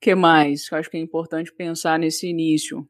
que 0.00 0.14
mais? 0.14 0.70
Eu 0.70 0.78
acho 0.78 0.90
que 0.90 0.96
é 0.96 1.00
importante 1.00 1.52
pensar 1.52 1.98
nesse 1.98 2.28
início. 2.28 2.86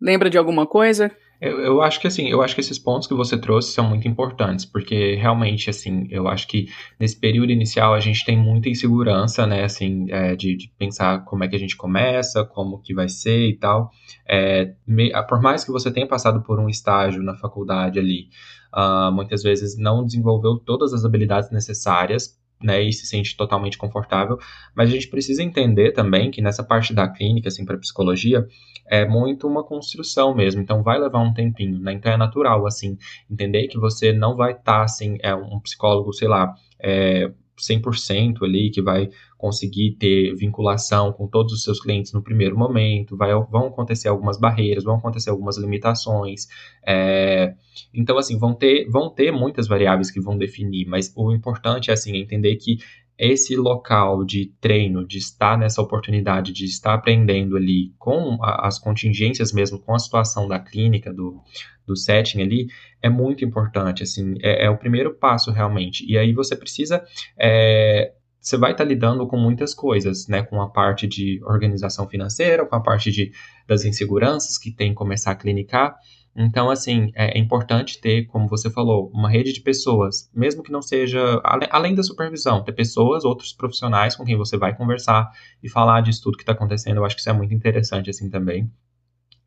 Lembra 0.00 0.30
de 0.30 0.38
alguma 0.38 0.66
coisa? 0.66 1.10
Eu, 1.40 1.60
eu, 1.60 1.82
acho 1.82 2.00
que 2.00 2.06
assim, 2.06 2.28
eu 2.28 2.40
acho 2.40 2.54
que 2.54 2.60
esses 2.60 2.78
pontos 2.78 3.06
que 3.06 3.14
você 3.14 3.36
trouxe 3.36 3.72
são 3.72 3.86
muito 3.86 4.08
importantes, 4.08 4.64
porque 4.64 5.14
realmente, 5.16 5.68
assim, 5.68 6.06
eu 6.10 6.28
acho 6.28 6.48
que 6.48 6.66
nesse 6.98 7.18
período 7.18 7.52
inicial 7.52 7.92
a 7.92 8.00
gente 8.00 8.24
tem 8.24 8.38
muita 8.38 8.70
insegurança, 8.70 9.46
né, 9.46 9.64
assim, 9.64 10.06
é, 10.10 10.34
de, 10.34 10.56
de, 10.56 10.72
pensar 10.78 11.24
como 11.24 11.44
é 11.44 11.48
que 11.48 11.56
a 11.56 11.58
gente 11.58 11.76
começa, 11.76 12.42
como 12.44 12.80
que 12.80 12.94
vai 12.94 13.08
ser 13.08 13.48
e 13.48 13.58
tal. 13.58 13.90
É, 14.26 14.72
me, 14.86 15.12
por 15.28 15.40
mais 15.42 15.62
que 15.62 15.70
você 15.70 15.90
tenha 15.90 16.06
passado 16.06 16.42
por 16.42 16.58
um 16.58 16.70
estágio 16.70 17.22
na 17.22 17.36
faculdade 17.36 17.98
ali, 17.98 18.28
uh, 18.76 19.10
muitas 19.12 19.42
vezes 19.42 19.76
não 19.78 20.04
desenvolveu 20.04 20.58
todas 20.58 20.92
as 20.92 21.04
habilidades 21.04 21.50
necessárias 21.50 22.38
né, 22.62 22.82
e 22.82 22.92
se 22.92 23.06
sente 23.06 23.36
totalmente 23.36 23.76
confortável, 23.76 24.38
mas 24.74 24.88
a 24.88 24.92
gente 24.92 25.08
precisa 25.08 25.42
entender 25.42 25.92
também 25.92 26.30
que 26.30 26.40
nessa 26.40 26.64
parte 26.64 26.94
da 26.94 27.06
clínica, 27.08 27.48
assim, 27.48 27.64
para 27.64 27.76
psicologia, 27.76 28.46
é 28.88 29.04
muito 29.06 29.46
uma 29.46 29.62
construção 29.62 30.34
mesmo, 30.34 30.62
então 30.62 30.82
vai 30.82 30.98
levar 30.98 31.20
um 31.20 31.34
tempinho, 31.34 31.78
né, 31.78 31.92
então 31.92 32.10
é 32.12 32.16
natural, 32.16 32.66
assim, 32.66 32.96
entender 33.30 33.66
que 33.68 33.78
você 33.78 34.12
não 34.12 34.36
vai 34.36 34.52
estar, 34.52 34.62
tá, 34.78 34.82
assim, 34.84 35.18
é 35.20 35.34
um 35.34 35.60
psicólogo, 35.60 36.12
sei 36.12 36.28
lá, 36.28 36.54
é, 36.80 37.30
100% 37.58 38.42
ali, 38.42 38.70
que 38.70 38.82
vai 38.82 39.08
conseguir 39.38 39.96
ter 39.98 40.34
vinculação 40.34 41.12
com 41.12 41.26
todos 41.26 41.52
os 41.52 41.62
seus 41.62 41.80
clientes 41.80 42.12
no 42.12 42.22
primeiro 42.22 42.56
momento, 42.56 43.16
vai, 43.16 43.32
vão 43.32 43.66
acontecer 43.66 44.08
algumas 44.08 44.38
barreiras, 44.38 44.84
vão 44.84 44.96
acontecer 44.96 45.30
algumas 45.30 45.56
limitações. 45.56 46.46
É, 46.86 47.54
então, 47.92 48.18
assim, 48.18 48.38
vão 48.38 48.54
ter, 48.54 48.88
vão 48.88 49.10
ter 49.10 49.30
muitas 49.32 49.66
variáveis 49.66 50.10
que 50.10 50.20
vão 50.20 50.36
definir, 50.36 50.86
mas 50.86 51.12
o 51.16 51.32
importante 51.32 51.90
é, 51.90 51.94
assim, 51.94 52.16
entender 52.16 52.56
que 52.56 52.78
esse 53.18 53.56
local 53.56 54.24
de 54.24 54.52
treino, 54.60 55.06
de 55.06 55.18
estar 55.18 55.56
nessa 55.56 55.80
oportunidade, 55.80 56.52
de 56.52 56.64
estar 56.64 56.94
aprendendo 56.94 57.56
ali 57.56 57.94
com 57.98 58.38
a, 58.42 58.66
as 58.66 58.78
contingências 58.78 59.52
mesmo, 59.52 59.78
com 59.78 59.94
a 59.94 59.98
situação 59.98 60.46
da 60.46 60.58
clínica, 60.58 61.12
do, 61.12 61.40
do 61.86 61.96
setting 61.96 62.42
ali, 62.42 62.66
é 63.00 63.08
muito 63.08 63.44
importante, 63.44 64.02
assim, 64.02 64.34
é, 64.42 64.66
é 64.66 64.70
o 64.70 64.76
primeiro 64.76 65.14
passo 65.14 65.50
realmente. 65.50 66.04
E 66.06 66.18
aí 66.18 66.32
você 66.32 66.54
precisa 66.54 67.02
é, 67.38 68.12
você 68.46 68.56
vai 68.56 68.70
estar 68.70 68.84
lidando 68.84 69.26
com 69.26 69.36
muitas 69.36 69.74
coisas, 69.74 70.28
né? 70.28 70.40
Com 70.40 70.62
a 70.62 70.70
parte 70.70 71.04
de 71.08 71.40
organização 71.42 72.08
financeira, 72.08 72.64
com 72.64 72.76
a 72.76 72.80
parte 72.80 73.10
de, 73.10 73.32
das 73.66 73.84
inseguranças 73.84 74.56
que 74.56 74.70
tem 74.70 74.90
que 74.90 74.94
começar 74.94 75.32
a 75.32 75.34
clinicar. 75.34 75.96
Então, 76.38 76.68
assim, 76.68 77.10
é, 77.14 77.38
é, 77.38 77.40
importante 77.40 77.98
ter, 77.98 78.26
como 78.26 78.46
você 78.46 78.68
falou, 78.70 79.10
uma 79.14 79.30
rede 79.30 79.54
de 79.54 79.62
pessoas, 79.62 80.30
mesmo 80.34 80.62
que 80.62 80.70
não 80.70 80.82
seja, 80.82 81.40
além, 81.42 81.94
da 81.94 82.02
supervisão, 82.02 82.62
ter 82.62 82.72
pessoas, 82.72 83.24
outros 83.24 83.54
profissionais 83.54 84.14
com 84.14 84.24
quem 84.24 84.36
você 84.36 84.58
vai 84.58 84.76
conversar 84.76 85.30
e 85.62 85.68
falar 85.68 86.02
disso 86.02 86.22
tudo 86.22 86.36
que 86.36 86.42
está 86.42 86.52
acontecendo. 86.52 86.98
Eu 86.98 87.06
acho 87.06 87.14
que 87.14 87.20
isso 87.20 87.30
é 87.30 87.32
muito 87.32 87.54
interessante, 87.54 88.10
assim, 88.10 88.28
também. 88.28 88.70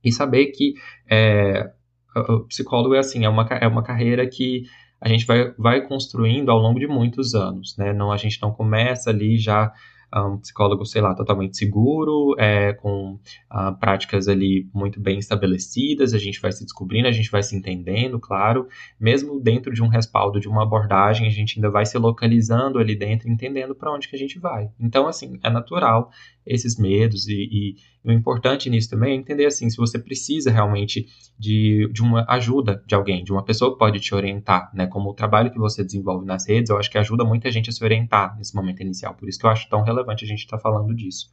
E 0.04 0.12
saber 0.12 0.48
que 0.48 0.74
é, 1.08 1.72
o 2.16 2.40
psicólogo 2.46 2.96
é 2.96 3.00
assim, 3.00 3.24
é 3.24 3.30
uma, 3.30 3.44
é 3.44 3.68
uma 3.68 3.84
carreira 3.84 4.28
que 4.28 4.64
a 5.00 5.08
gente 5.08 5.28
vai, 5.28 5.54
vai 5.60 5.88
construindo 5.88 6.50
ao 6.50 6.58
longo 6.58 6.80
de 6.80 6.88
muitos 6.88 7.36
anos, 7.36 7.78
né? 7.78 7.94
Não, 7.94 8.12
a 8.12 8.18
gente 8.18 8.42
não 8.42 8.52
começa 8.52 9.12
ali 9.12 9.38
já 9.38 9.72
um 10.16 10.38
psicólogo, 10.38 10.86
sei 10.86 11.02
lá, 11.02 11.14
totalmente 11.14 11.58
seguro, 11.58 12.36
é, 12.38 12.74
com 12.74 13.14
uh, 13.14 13.78
práticas 13.80 14.28
ali 14.28 14.68
muito 14.74 15.00
bem 15.00 15.20
estabelecidas, 15.20 16.14
a 16.14 16.18
gente 16.18 16.40
vai 16.40 16.52
se 16.52 16.64
descobrindo, 16.64 17.08
a 17.08 17.12
gente 17.12 17.30
vai 17.30 17.44
se 17.44 17.56
entendendo, 17.56 18.20
claro, 18.20 18.68
mesmo 19.00 19.40
dentro 19.40 19.74
de 19.74 19.84
um 19.84 19.88
respaldo, 19.88 20.40
de 20.40 20.48
uma 20.48 20.64
abordagem, 20.64 21.28
a 21.28 21.32
gente 21.32 21.58
ainda 21.58 21.70
vai 21.70 21.86
se 21.86 21.98
localizando 21.98 22.80
ali 22.80 22.96
dentro, 22.96 23.30
entendendo 23.30 23.76
para 23.76 23.94
onde 23.94 24.08
que 24.08 24.16
a 24.16 24.20
gente 24.20 24.40
vai. 24.40 24.70
Então, 24.80 25.08
assim, 25.08 25.40
é 25.44 25.50
natural 25.50 26.10
esses 26.50 26.78
medos 26.78 27.28
e, 27.28 27.34
e, 27.34 27.76
e, 28.04 28.10
o 28.10 28.12
importante 28.12 28.70
nisso 28.70 28.90
também 28.90 29.14
é 29.14 29.16
entender, 29.16 29.46
assim, 29.46 29.70
se 29.70 29.78
você 29.78 30.00
precisa 30.00 30.50
realmente 30.50 31.06
de, 31.38 31.88
de 31.94 32.02
uma 32.02 32.26
ajuda 32.28 32.84
de 32.88 32.96
alguém, 32.96 33.24
de 33.24 33.32
uma 33.32 33.44
pessoa 33.44 33.72
que 33.72 33.78
pode 33.78 34.00
te 34.00 34.16
orientar, 34.16 34.72
né, 34.74 34.88
como 34.88 35.12
o 35.12 35.14
trabalho 35.14 35.52
que 35.52 35.60
você 35.60 35.84
desenvolve 35.84 36.26
nas 36.26 36.48
redes, 36.48 36.70
eu 36.70 36.78
acho 36.78 36.90
que 36.90 36.98
ajuda 36.98 37.24
muita 37.24 37.52
gente 37.52 37.70
a 37.70 37.74
se 37.74 37.84
orientar 37.84 38.36
nesse 38.38 38.56
momento 38.56 38.82
inicial, 38.82 39.14
por 39.14 39.30
isso 39.30 39.38
que 39.38 39.46
eu 39.46 39.50
acho 39.50 39.70
tão 39.70 39.84
relevante 39.84 39.99
a 40.08 40.16
gente 40.16 40.40
estar 40.40 40.58
tá 40.58 40.62
falando 40.62 40.96
disso. 40.96 41.28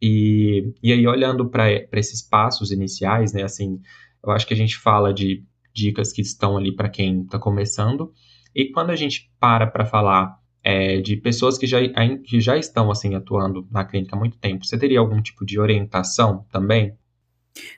E, 0.00 0.72
e 0.82 0.92
aí, 0.92 1.06
olhando 1.06 1.48
para 1.48 1.70
esses 1.92 2.22
passos 2.22 2.70
iniciais, 2.70 3.32
né, 3.32 3.42
assim, 3.42 3.80
eu 4.24 4.30
acho 4.30 4.46
que 4.46 4.54
a 4.54 4.56
gente 4.56 4.76
fala 4.76 5.12
de 5.12 5.44
dicas 5.74 6.12
que 6.12 6.22
estão 6.22 6.56
ali 6.56 6.74
para 6.74 6.88
quem 6.88 7.22
está 7.22 7.38
começando, 7.38 8.12
e 8.54 8.70
quando 8.70 8.90
a 8.90 8.96
gente 8.96 9.30
para 9.38 9.66
para 9.66 9.84
falar 9.84 10.38
é, 10.62 11.00
de 11.00 11.16
pessoas 11.16 11.56
que 11.56 11.66
já, 11.66 11.78
que 12.24 12.40
já 12.40 12.56
estão 12.56 12.90
assim 12.90 13.14
atuando 13.14 13.66
na 13.70 13.84
clínica 13.84 14.16
há 14.16 14.18
muito 14.18 14.38
tempo, 14.38 14.64
você 14.64 14.78
teria 14.78 14.98
algum 14.98 15.20
tipo 15.22 15.44
de 15.44 15.58
orientação 15.58 16.44
também? 16.50 16.96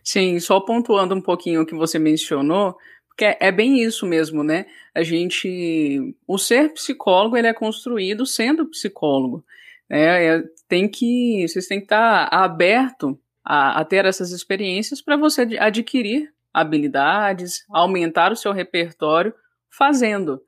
Sim, 0.03 0.39
só 0.41 0.61
pontuando 0.61 1.15
um 1.15 1.21
pouquinho 1.21 1.63
o 1.63 1.67
que 1.67 1.75
você 1.75 1.99
mencionou, 1.99 2.77
porque 3.09 3.25
é, 3.25 3.37
é 3.41 3.53
bem 3.53 3.83
isso 3.83 4.07
mesmo, 4.07 4.43
né? 4.43 4.67
A 4.95 5.03
gente, 5.03 6.15
o 6.27 6.39
ser 6.39 6.73
psicólogo 6.73 7.37
ele 7.37 7.47
é 7.47 7.55
construído 7.55 8.27
sendo 8.27 8.67
psicólogo. 8.67 9.45
Né? 9.91 10.27
É, 10.27 10.43
tem 10.69 10.89
que, 10.89 11.45
vocês 11.49 11.67
têm 11.67 11.79
que 11.81 11.87
estar 11.87 12.29
aberto 12.33 13.19
a, 13.45 13.81
a 13.81 13.85
ter 13.85 14.05
essas 14.05 14.31
experiências 14.31 15.03
para 15.03 15.17
você 15.17 15.43
adquirir 15.59 16.33
habilidades, 16.55 17.65
aumentar 17.71 18.33
o 18.33 18.37
seu 18.37 18.53
repertório 18.53 19.35
fazendo. 19.77 20.41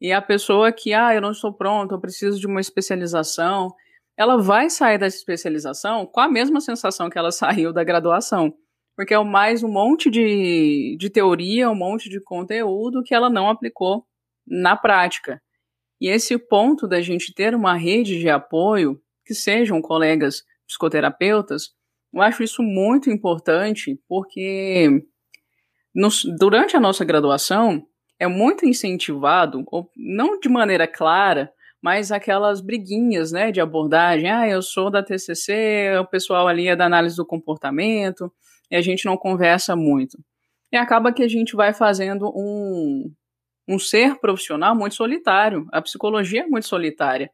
E 0.00 0.12
a 0.12 0.22
pessoa 0.22 0.72
que, 0.72 0.94
ah, 0.94 1.14
eu 1.14 1.20
não 1.20 1.32
estou 1.32 1.52
pronto, 1.52 1.94
eu 1.94 2.00
preciso 2.00 2.38
de 2.38 2.46
uma 2.46 2.60
especialização, 2.60 3.74
ela 4.16 4.36
vai 4.36 4.70
sair 4.70 4.98
dessa 4.98 5.16
especialização 5.16 6.06
com 6.06 6.20
a 6.20 6.28
mesma 6.28 6.60
sensação 6.60 7.10
que 7.10 7.18
ela 7.18 7.30
saiu 7.32 7.72
da 7.72 7.84
graduação. 7.84 8.54
Porque 8.96 9.14
é 9.14 9.24
mais 9.24 9.62
um 9.62 9.68
monte 9.68 10.10
de, 10.10 10.96
de 10.98 11.08
teoria, 11.08 11.70
um 11.70 11.74
monte 11.74 12.08
de 12.08 12.20
conteúdo 12.20 13.02
que 13.04 13.14
ela 13.14 13.30
não 13.30 13.48
aplicou 13.48 14.04
na 14.46 14.76
prática. 14.76 15.40
E 16.00 16.08
esse 16.08 16.38
ponto 16.38 16.86
da 16.86 17.00
gente 17.00 17.34
ter 17.34 17.54
uma 17.54 17.74
rede 17.74 18.18
de 18.18 18.28
apoio, 18.28 19.00
que 19.24 19.34
sejam 19.34 19.82
colegas 19.82 20.44
psicoterapeutas, 20.66 21.70
eu 22.12 22.22
acho 22.22 22.42
isso 22.42 22.62
muito 22.62 23.10
importante, 23.10 24.00
porque 24.08 25.02
nos, 25.94 26.24
durante 26.38 26.76
a 26.76 26.80
nossa 26.80 27.04
graduação, 27.04 27.84
é 28.18 28.26
muito 28.26 28.66
incentivado, 28.66 29.64
ou 29.66 29.90
não 29.96 30.38
de 30.40 30.48
maneira 30.48 30.86
clara, 30.86 31.52
mas 31.80 32.10
aquelas 32.10 32.60
briguinhas, 32.60 33.30
né, 33.30 33.52
de 33.52 33.60
abordagem. 33.60 34.30
Ah, 34.30 34.48
eu 34.48 34.60
sou 34.60 34.90
da 34.90 35.02
TCC, 35.02 35.96
o 36.00 36.06
pessoal 36.06 36.48
ali 36.48 36.66
é 36.66 36.74
da 36.74 36.86
análise 36.86 37.16
do 37.16 37.26
comportamento, 37.26 38.32
e 38.70 38.76
a 38.76 38.80
gente 38.80 39.04
não 39.06 39.16
conversa 39.16 39.76
muito. 39.76 40.18
E 40.72 40.76
acaba 40.76 41.12
que 41.12 41.22
a 41.22 41.28
gente 41.28 41.54
vai 41.54 41.72
fazendo 41.72 42.28
um, 42.34 43.10
um 43.68 43.78
ser 43.78 44.18
profissional 44.18 44.74
muito 44.74 44.94
solitário. 44.94 45.66
A 45.70 45.82
psicologia 45.82 46.42
é 46.42 46.46
muito 46.46 46.66
solitária. 46.66 47.30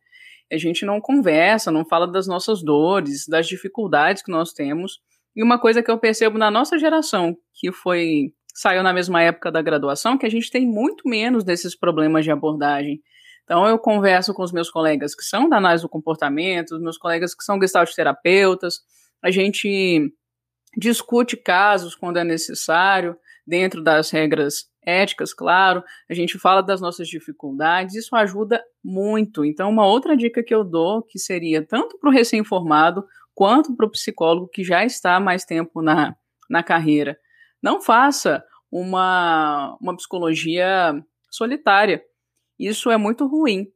A 0.52 0.58
gente 0.58 0.84
não 0.84 1.00
conversa, 1.00 1.70
não 1.70 1.84
fala 1.84 2.06
das 2.06 2.26
nossas 2.26 2.62
dores, 2.62 3.26
das 3.28 3.46
dificuldades 3.46 4.22
que 4.22 4.30
nós 4.30 4.52
temos. 4.52 5.00
E 5.34 5.42
uma 5.42 5.58
coisa 5.58 5.82
que 5.82 5.90
eu 5.90 5.98
percebo 5.98 6.36
na 6.36 6.50
nossa 6.50 6.78
geração, 6.78 7.36
que 7.54 7.72
foi 7.72 8.32
saiu 8.56 8.84
na 8.84 8.92
mesma 8.92 9.20
época 9.20 9.50
da 9.50 9.60
graduação, 9.60 10.16
que 10.16 10.26
a 10.26 10.30
gente 10.30 10.48
tem 10.48 10.64
muito 10.64 11.08
menos 11.08 11.42
desses 11.42 11.76
problemas 11.76 12.24
de 12.24 12.30
abordagem. 12.30 13.00
Então, 13.42 13.66
eu 13.66 13.76
converso 13.78 14.32
com 14.32 14.42
os 14.42 14.52
meus 14.52 14.70
colegas 14.70 15.14
que 15.14 15.24
são 15.24 15.48
da 15.48 15.56
análise 15.56 15.82
do 15.82 15.88
comportamento, 15.88 16.76
os 16.76 16.80
meus 16.80 16.96
colegas 16.96 17.34
que 17.34 17.42
são 17.42 17.60
gestalt 17.60 17.92
terapeutas, 17.92 18.80
a 19.20 19.30
gente 19.30 20.12
discute 20.78 21.36
casos 21.36 21.96
quando 21.96 22.18
é 22.18 22.24
necessário, 22.24 23.16
dentro 23.46 23.82
das 23.82 24.10
regras 24.10 24.66
éticas, 24.86 25.34
claro, 25.34 25.82
a 26.08 26.14
gente 26.14 26.38
fala 26.38 26.62
das 26.62 26.80
nossas 26.80 27.08
dificuldades, 27.08 27.94
isso 27.94 28.14
ajuda 28.16 28.62
muito. 28.82 29.44
Então, 29.44 29.70
uma 29.70 29.86
outra 29.86 30.16
dica 30.16 30.42
que 30.42 30.54
eu 30.54 30.64
dou, 30.64 31.02
que 31.02 31.18
seria 31.18 31.64
tanto 31.66 31.98
para 31.98 32.10
o 32.10 32.12
recém-formado 32.12 33.04
quanto 33.34 33.74
para 33.74 33.86
o 33.86 33.90
psicólogo 33.90 34.48
que 34.48 34.62
já 34.62 34.84
está 34.84 35.18
mais 35.18 35.44
tempo 35.44 35.82
na, 35.82 36.14
na 36.48 36.62
carreira, 36.62 37.18
não 37.62 37.80
faça 37.80 38.44
uma, 38.70 39.76
uma 39.80 39.96
psicologia 39.96 40.94
solitária. 41.30 42.02
Isso 42.58 42.90
é 42.90 42.96
muito 42.96 43.26
ruim. 43.26 43.66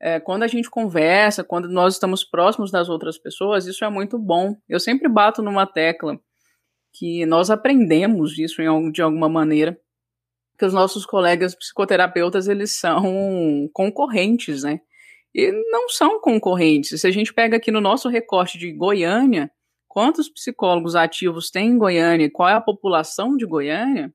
É, 0.00 0.20
quando 0.20 0.42
a 0.42 0.46
gente 0.46 0.68
conversa, 0.68 1.42
quando 1.42 1.68
nós 1.68 1.94
estamos 1.94 2.22
próximos 2.22 2.70
das 2.70 2.88
outras 2.88 3.18
pessoas, 3.18 3.66
isso 3.66 3.84
é 3.84 3.90
muito 3.90 4.18
bom. 4.18 4.54
Eu 4.68 4.78
sempre 4.78 5.08
bato 5.08 5.42
numa 5.42 5.66
tecla 5.66 6.18
que 6.92 7.26
nós 7.26 7.50
aprendemos 7.50 8.38
isso 8.38 8.62
de 8.92 9.02
alguma 9.02 9.28
maneira, 9.28 9.78
que 10.58 10.64
os 10.64 10.72
nossos 10.72 11.04
colegas 11.04 11.54
psicoterapeutas 11.54 12.48
eles 12.48 12.72
são 12.72 13.68
concorrentes, 13.72 14.62
né? 14.62 14.80
E 15.34 15.52
não 15.70 15.88
são 15.88 16.20
concorrentes. 16.20 17.00
Se 17.00 17.06
a 17.06 17.10
gente 17.10 17.32
pega 17.34 17.56
aqui 17.56 17.70
no 17.70 17.80
nosso 17.80 18.08
recorte 18.08 18.58
de 18.58 18.72
Goiânia, 18.72 19.50
quantos 19.86 20.28
psicólogos 20.28 20.94
ativos 20.94 21.50
tem 21.50 21.68
em 21.68 21.78
Goiânia, 21.78 22.30
qual 22.32 22.48
é 22.48 22.54
a 22.54 22.60
população 22.60 23.36
de 23.36 23.44
Goiânia, 23.44 24.12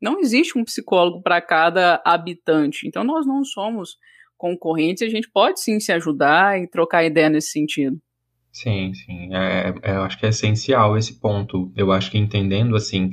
não 0.00 0.20
existe 0.20 0.58
um 0.58 0.64
psicólogo 0.64 1.22
para 1.22 1.40
cada 1.40 2.02
habitante. 2.04 2.86
Então 2.86 3.02
nós 3.02 3.26
não 3.26 3.44
somos 3.44 3.96
concorrentes, 4.36 5.02
a 5.02 5.10
gente 5.10 5.28
pode 5.30 5.60
sim 5.60 5.80
se 5.80 5.90
ajudar 5.92 6.60
e 6.60 6.68
trocar 6.68 7.04
ideia 7.04 7.28
nesse 7.28 7.50
sentido. 7.50 7.98
Sim, 8.52 8.92
sim. 8.94 9.34
É, 9.34 9.74
é, 9.82 9.96
eu 9.96 10.02
acho 10.02 10.18
que 10.18 10.26
é 10.26 10.30
essencial 10.30 10.96
esse 10.96 11.20
ponto. 11.20 11.72
Eu 11.76 11.92
acho 11.92 12.10
que 12.10 12.18
entendendo 12.18 12.74
assim 12.76 13.10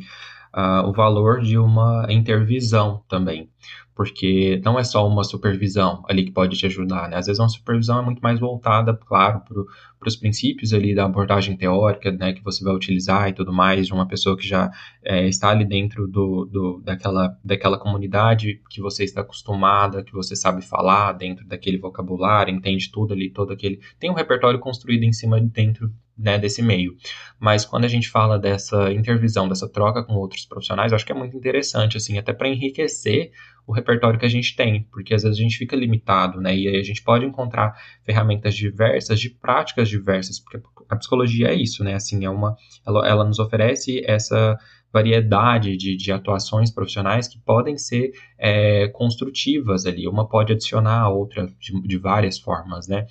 uh, 0.56 0.88
o 0.88 0.94
valor 0.94 1.42
de 1.42 1.58
uma 1.58 2.08
intervisão 2.10 3.04
também 3.08 3.50
porque 3.96 4.62
não 4.64 4.78
é 4.78 4.84
só 4.84 5.08
uma 5.08 5.24
supervisão 5.24 6.04
ali 6.08 6.26
que 6.26 6.32
pode 6.32 6.58
te 6.58 6.66
ajudar, 6.66 7.10
né? 7.10 7.16
Às 7.16 7.28
vezes 7.28 7.40
uma 7.40 7.48
supervisão 7.48 8.00
é 8.00 8.02
muito 8.04 8.20
mais 8.20 8.38
voltada, 8.40 8.94
claro, 8.94 9.42
para 9.48 10.08
os 10.08 10.18
princípios 10.18 10.74
ali 10.74 10.94
da 10.94 11.06
abordagem 11.06 11.56
teórica, 11.56 12.12
né, 12.12 12.34
que 12.34 12.44
você 12.44 12.62
vai 12.64 12.76
utilizar 12.76 13.30
e 13.30 13.34
tudo 13.34 13.54
mais, 13.54 13.88
de 13.88 13.94
uma 13.94 14.06
pessoa 14.06 14.36
que 14.36 14.46
já 14.46 14.70
é, 15.02 15.26
está 15.28 15.50
ali 15.50 15.64
dentro 15.64 16.08
do, 16.10 16.46
do, 16.46 16.82
daquela, 16.84 17.38
daquela 17.44 17.80
comunidade 17.80 18.62
que 18.70 18.82
você 18.82 19.06
está 19.06 19.22
acostumada, 19.22 20.04
que 20.04 20.12
você 20.12 20.36
sabe 20.36 20.62
falar 20.62 21.14
dentro 21.14 21.48
daquele 21.48 21.78
vocabulário, 21.78 22.54
entende 22.54 22.92
tudo 22.92 23.14
ali, 23.14 23.30
todo 23.30 23.54
aquele... 23.54 23.80
Tem 23.98 24.12
um 24.12 24.16
repertório 24.16 24.60
construído 24.60 25.04
em 25.04 25.14
cima 25.14 25.40
dentro 25.40 25.90
né, 26.18 26.38
desse 26.38 26.62
meio. 26.62 26.96
Mas 27.40 27.66
quando 27.66 27.86
a 27.86 27.90
gente 27.90 28.10
fala 28.10 28.40
dessa 28.40 28.92
intervisão, 28.92 29.48
dessa 29.48 29.68
troca 29.68 30.04
com 30.04 30.14
outros 30.14 30.46
profissionais, 30.46 30.92
eu 30.92 30.96
acho 30.96 31.06
que 31.06 31.12
é 31.12 31.16
muito 31.16 31.36
interessante, 31.36 31.98
assim, 31.98 32.18
até 32.18 32.34
para 32.34 32.48
enriquecer 32.48 33.32
o 33.68 33.74
repertório 33.74 34.20
que 34.20 34.26
a 34.26 34.30
gente 34.30 34.56
tem, 34.56 34.84
porque 34.92 35.14
às 35.14 35.24
vezes 35.24 35.38
a 35.38 35.42
gente 35.42 35.58
fica 35.58 35.76
limitado, 35.76 36.40
né? 36.40 36.56
E 36.56 36.68
aí 36.68 36.78
a 36.78 36.84
gente 36.84 37.04
pode 37.04 37.26
encontrar 37.26 37.76
ferramentas 38.04 38.56
diversas, 38.56 39.20
de 39.20 39.30
práticas 39.30 39.90
diversas, 39.90 40.40
porque 40.40 40.62
a 40.88 40.96
psicologia 40.96 41.48
é 41.48 41.56
isso, 41.56 41.84
né? 41.84 41.96
Assim, 41.96 42.26
é 42.26 42.30
uma, 42.30 42.56
ela, 42.86 43.08
ela 43.08 43.24
nos 43.24 43.40
oferece 43.40 44.04
essa 44.06 44.58
variedade 44.94 45.76
de, 45.76 45.98
de 45.98 46.12
atuações 46.12 46.72
profissionais 46.72 47.28
que 47.28 47.38
podem 47.40 47.78
ser 47.78 48.12
é, 48.38 48.88
construtivas 48.90 49.86
ali. 49.86 50.08
Uma 50.08 50.26
pode 50.26 50.54
adicionar 50.54 51.02
a 51.02 51.10
outra 51.10 51.48
de, 51.60 51.82
de 51.82 51.98
várias 51.98 52.40
formas, 52.40 52.88
né? 52.88 53.06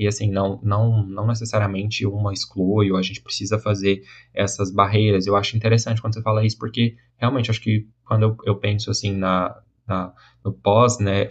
E 0.00 0.06
assim, 0.06 0.30
não, 0.30 0.58
não, 0.62 1.06
não 1.06 1.26
necessariamente 1.26 2.06
uma 2.06 2.32
exclui 2.32 2.90
ou 2.90 2.96
a 2.96 3.02
gente 3.02 3.20
precisa 3.20 3.58
fazer 3.58 4.00
essas 4.32 4.72
barreiras. 4.72 5.26
Eu 5.26 5.36
acho 5.36 5.58
interessante 5.58 6.00
quando 6.00 6.14
você 6.14 6.22
fala 6.22 6.42
isso, 6.42 6.56
porque 6.56 6.96
realmente 7.18 7.50
acho 7.50 7.60
que 7.60 7.86
quando 8.02 8.22
eu, 8.22 8.36
eu 8.46 8.56
penso 8.56 8.90
assim 8.90 9.14
na, 9.14 9.54
na 9.86 10.10
no 10.42 10.54
pós, 10.54 10.98
né, 10.98 11.28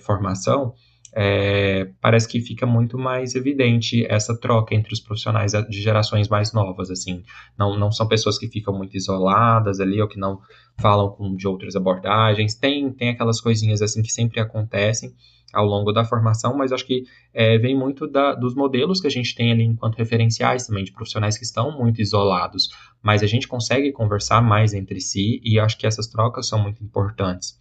é, 1.14 1.90
parece 2.02 2.28
que 2.28 2.40
fica 2.40 2.66
muito 2.66 2.98
mais 2.98 3.36
evidente 3.36 4.06
essa 4.06 4.38
troca 4.40 4.76
entre 4.76 4.94
os 4.94 5.00
profissionais 5.00 5.52
de 5.52 5.82
gerações 5.82 6.28
mais 6.28 6.54
novas, 6.54 6.90
assim, 6.92 7.24
não, 7.58 7.78
não 7.78 7.92
são 7.92 8.08
pessoas 8.08 8.38
que 8.38 8.48
ficam 8.48 8.74
muito 8.74 8.96
isoladas 8.96 9.80
ali 9.80 10.02
ou 10.02 10.08
que 10.08 10.20
não 10.20 10.40
falam 10.80 11.10
com, 11.10 11.36
de 11.36 11.48
outras 11.48 11.76
abordagens, 11.76 12.56
tem, 12.56 12.92
tem 12.92 13.10
aquelas 13.10 13.42
coisinhas 13.42 13.82
assim 13.82 14.02
que 14.02 14.12
sempre 14.12 14.40
acontecem 14.40 15.14
ao 15.52 15.66
longo 15.66 15.92
da 15.92 16.06
formação, 16.06 16.56
mas 16.56 16.72
acho 16.72 16.86
que 16.86 17.06
é, 17.34 17.58
vem 17.58 17.76
muito 17.76 18.08
da, 18.08 18.36
dos 18.36 18.54
modelos 18.54 19.02
que 19.02 19.08
a 19.08 19.12
gente 19.12 19.34
tem 19.34 19.52
ali 19.52 19.64
enquanto 19.64 19.96
referenciais 19.96 20.68
também, 20.68 20.84
de 20.84 20.92
profissionais 20.92 21.38
que 21.38 21.44
estão 21.44 21.76
muito 21.76 22.00
isolados, 22.02 22.70
mas 23.02 23.24
a 23.24 23.28
gente 23.28 23.48
consegue 23.48 23.92
conversar 23.92 24.42
mais 24.42 24.74
entre 24.74 25.02
si 25.02 25.42
e 25.44 25.60
acho 25.60 25.78
que 25.78 25.88
essas 25.88 26.08
trocas 26.08 26.48
são 26.48 26.62
muito 26.62 26.84
importantes 26.84 27.58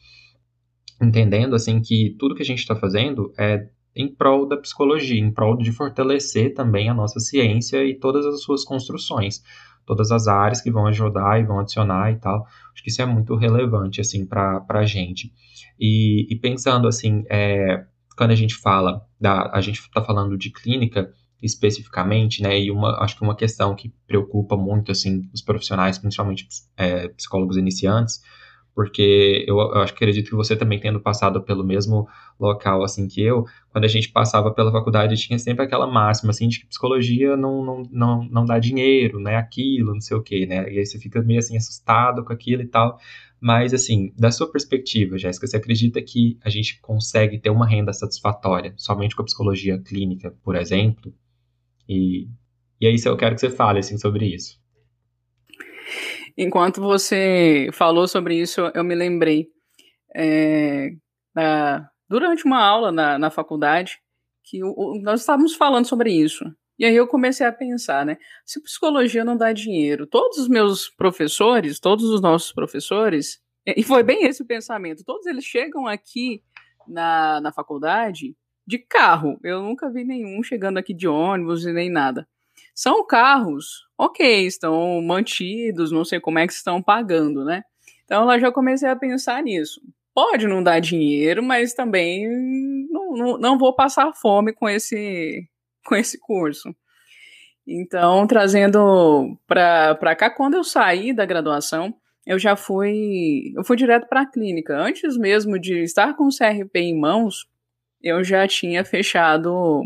entendendo 1.00 1.54
assim 1.54 1.80
que 1.80 2.16
tudo 2.18 2.34
que 2.34 2.42
a 2.42 2.46
gente 2.46 2.60
está 2.60 2.74
fazendo 2.74 3.32
é 3.38 3.68
em 3.94 4.08
prol 4.08 4.46
da 4.46 4.56
psicologia, 4.56 5.18
em 5.18 5.30
prol 5.30 5.56
de 5.56 5.72
fortalecer 5.72 6.54
também 6.54 6.88
a 6.88 6.94
nossa 6.94 7.18
ciência 7.18 7.84
e 7.84 7.98
todas 7.98 8.24
as 8.24 8.42
suas 8.42 8.64
construções, 8.64 9.42
todas 9.84 10.12
as 10.12 10.28
áreas 10.28 10.60
que 10.60 10.70
vão 10.70 10.86
ajudar 10.86 11.40
e 11.40 11.44
vão 11.44 11.58
adicionar 11.58 12.12
e 12.12 12.16
tal. 12.16 12.46
Acho 12.72 12.82
que 12.82 12.90
isso 12.90 13.02
é 13.02 13.06
muito 13.06 13.34
relevante 13.34 14.00
assim 14.00 14.24
para 14.24 14.64
a 14.68 14.84
gente. 14.84 15.32
E, 15.80 16.32
e, 16.32 16.36
pensando 16.36 16.86
assim, 16.86 17.24
é, 17.28 17.84
quando 18.16 18.30
a 18.30 18.36
gente 18.36 18.54
fala 18.54 19.04
da, 19.20 19.50
a 19.52 19.60
gente 19.60 19.80
está 19.80 20.02
falando 20.02 20.36
de 20.36 20.50
clínica 20.50 21.10
especificamente, 21.42 22.42
né? 22.42 22.60
E 22.60 22.70
uma, 22.70 23.02
acho 23.02 23.16
que 23.16 23.22
uma 23.22 23.36
questão 23.36 23.74
que 23.74 23.92
preocupa 24.06 24.56
muito 24.56 24.90
assim 24.92 25.22
os 25.32 25.40
profissionais, 25.40 25.98
principalmente 25.98 26.46
é, 26.76 27.08
psicólogos 27.08 27.56
iniciantes, 27.56 28.20
porque 28.78 29.44
eu, 29.48 29.58
eu 29.58 29.78
acho 29.78 29.92
que 29.92 30.04
acredito 30.04 30.30
que 30.30 30.36
você 30.36 30.54
também 30.54 30.78
tendo 30.78 31.00
passado 31.00 31.42
pelo 31.42 31.64
mesmo 31.64 32.06
local 32.38 32.84
assim 32.84 33.08
que 33.08 33.20
eu, 33.20 33.44
quando 33.70 33.86
a 33.86 33.88
gente 33.88 34.08
passava 34.08 34.52
pela 34.54 34.70
faculdade 34.70 35.16
tinha 35.16 35.36
sempre 35.36 35.64
aquela 35.64 35.84
máxima 35.84 36.30
assim 36.30 36.46
de 36.46 36.60
que 36.60 36.66
psicologia 36.68 37.36
não, 37.36 37.64
não, 37.64 37.82
não, 37.90 38.24
não 38.30 38.44
dá 38.44 38.60
dinheiro, 38.60 39.18
né, 39.18 39.34
aquilo, 39.34 39.94
não 39.94 40.00
sei 40.00 40.16
o 40.16 40.22
quê, 40.22 40.46
né, 40.46 40.72
e 40.72 40.78
aí 40.78 40.86
você 40.86 40.96
fica 40.96 41.20
meio 41.20 41.40
assim 41.40 41.56
assustado 41.56 42.24
com 42.24 42.32
aquilo 42.32 42.62
e 42.62 42.68
tal, 42.68 42.96
mas 43.40 43.74
assim, 43.74 44.12
da 44.16 44.30
sua 44.30 44.48
perspectiva, 44.48 45.18
Jéssica, 45.18 45.48
você 45.48 45.56
acredita 45.56 46.00
que 46.00 46.38
a 46.40 46.48
gente 46.48 46.80
consegue 46.80 47.36
ter 47.36 47.50
uma 47.50 47.66
renda 47.66 47.92
satisfatória 47.92 48.74
somente 48.76 49.16
com 49.16 49.22
a 49.22 49.24
psicologia 49.24 49.76
clínica, 49.80 50.32
por 50.44 50.54
exemplo? 50.54 51.12
E, 51.88 52.28
e 52.80 52.86
aí 52.86 52.94
eu 53.04 53.16
quero 53.16 53.34
que 53.34 53.40
você 53.40 53.50
fale 53.50 53.80
assim 53.80 53.98
sobre 53.98 54.32
isso. 54.32 54.56
Enquanto 56.40 56.80
você 56.80 57.68
falou 57.72 58.06
sobre 58.06 58.40
isso, 58.40 58.60
eu 58.72 58.84
me 58.84 58.94
lembrei 58.94 59.48
é, 60.14 60.90
da, 61.34 61.90
durante 62.08 62.44
uma 62.44 62.62
aula 62.62 62.92
na, 62.92 63.18
na 63.18 63.28
faculdade 63.28 63.98
que 64.44 64.62
o, 64.62 65.00
nós 65.02 65.20
estávamos 65.20 65.56
falando 65.56 65.86
sobre 65.86 66.12
isso. 66.12 66.44
E 66.78 66.84
aí 66.84 66.94
eu 66.94 67.08
comecei 67.08 67.44
a 67.44 67.52
pensar, 67.52 68.06
né? 68.06 68.16
Se 68.46 68.62
psicologia 68.62 69.24
não 69.24 69.36
dá 69.36 69.52
dinheiro, 69.52 70.06
todos 70.06 70.38
os 70.38 70.48
meus 70.48 70.88
professores, 70.88 71.80
todos 71.80 72.04
os 72.04 72.20
nossos 72.20 72.52
professores, 72.52 73.40
e 73.66 73.82
foi 73.82 74.04
bem 74.04 74.24
esse 74.24 74.40
o 74.40 74.46
pensamento, 74.46 75.04
todos 75.04 75.26
eles 75.26 75.44
chegam 75.44 75.88
aqui 75.88 76.40
na, 76.86 77.40
na 77.40 77.52
faculdade 77.52 78.36
de 78.64 78.78
carro. 78.78 79.40
Eu 79.42 79.60
nunca 79.60 79.90
vi 79.90 80.04
nenhum 80.04 80.40
chegando 80.40 80.78
aqui 80.78 80.94
de 80.94 81.08
ônibus 81.08 81.66
e 81.66 81.72
nem 81.72 81.90
nada. 81.90 82.28
São 82.78 83.04
carros, 83.04 83.88
ok, 83.98 84.46
estão 84.46 85.02
mantidos, 85.02 85.90
não 85.90 86.04
sei 86.04 86.20
como 86.20 86.38
é 86.38 86.46
que 86.46 86.52
estão 86.52 86.80
pagando, 86.80 87.44
né? 87.44 87.64
Então 88.04 88.24
lá 88.24 88.38
já 88.38 88.52
comecei 88.52 88.88
a 88.88 88.94
pensar 88.94 89.42
nisso. 89.42 89.80
Pode 90.14 90.46
não 90.46 90.62
dar 90.62 90.78
dinheiro, 90.78 91.42
mas 91.42 91.74
também 91.74 92.28
não, 92.88 93.14
não, 93.16 93.36
não 93.36 93.58
vou 93.58 93.74
passar 93.74 94.12
fome 94.12 94.52
com 94.52 94.68
esse, 94.68 95.44
com 95.84 95.96
esse 95.96 96.20
curso. 96.20 96.72
Então, 97.66 98.24
trazendo 98.28 99.36
para 99.44 100.14
cá, 100.14 100.30
quando 100.30 100.54
eu 100.54 100.62
saí 100.62 101.12
da 101.12 101.26
graduação, 101.26 101.92
eu 102.24 102.38
já 102.38 102.54
fui, 102.54 103.52
eu 103.56 103.64
fui 103.64 103.76
direto 103.76 104.06
para 104.08 104.20
a 104.20 104.30
clínica. 104.30 104.78
Antes 104.78 105.16
mesmo 105.16 105.58
de 105.58 105.82
estar 105.82 106.14
com 106.14 106.28
o 106.28 106.30
CRP 106.32 106.78
em 106.78 106.96
mãos, 106.96 107.48
eu 108.00 108.22
já 108.22 108.46
tinha 108.46 108.84
fechado 108.84 109.82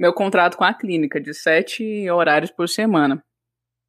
meu 0.00 0.14
contrato 0.14 0.56
com 0.56 0.64
a 0.64 0.72
clínica, 0.72 1.20
de 1.20 1.34
sete 1.34 2.08
horários 2.08 2.50
por 2.50 2.66
semana. 2.70 3.22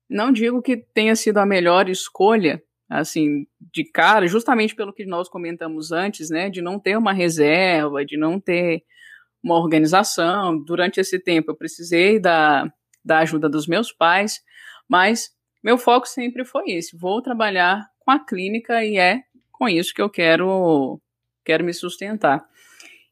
Não 0.09 0.29
digo 0.29 0.61
que 0.61 0.75
tenha 0.75 1.15
sido 1.15 1.37
a 1.37 1.45
melhor 1.45 1.87
escolha, 1.87 2.61
assim, 2.89 3.47
de 3.61 3.85
cara, 3.85 4.27
justamente 4.27 4.75
pelo 4.75 4.91
que 4.91 5.05
nós 5.05 5.29
comentamos 5.29 5.93
antes, 5.93 6.29
né, 6.29 6.49
de 6.49 6.61
não 6.61 6.77
ter 6.77 6.97
uma 6.97 7.13
reserva, 7.13 8.05
de 8.05 8.17
não 8.17 8.41
ter 8.41 8.83
uma 9.41 9.57
organização. 9.57 10.61
Durante 10.61 10.99
esse 10.99 11.17
tempo 11.17 11.51
eu 11.51 11.55
precisei 11.55 12.19
da, 12.19 12.69
da 13.05 13.19
ajuda 13.19 13.47
dos 13.47 13.65
meus 13.65 13.93
pais, 13.93 14.41
mas 14.89 15.33
meu 15.63 15.77
foco 15.77 16.05
sempre 16.05 16.43
foi 16.43 16.71
esse: 16.71 16.97
vou 16.97 17.21
trabalhar 17.21 17.89
com 17.99 18.11
a 18.11 18.19
clínica 18.19 18.83
e 18.83 18.97
é 18.97 19.21
com 19.49 19.69
isso 19.69 19.93
que 19.93 20.01
eu 20.01 20.09
quero, 20.09 20.99
quero 21.45 21.63
me 21.63 21.73
sustentar. 21.73 22.45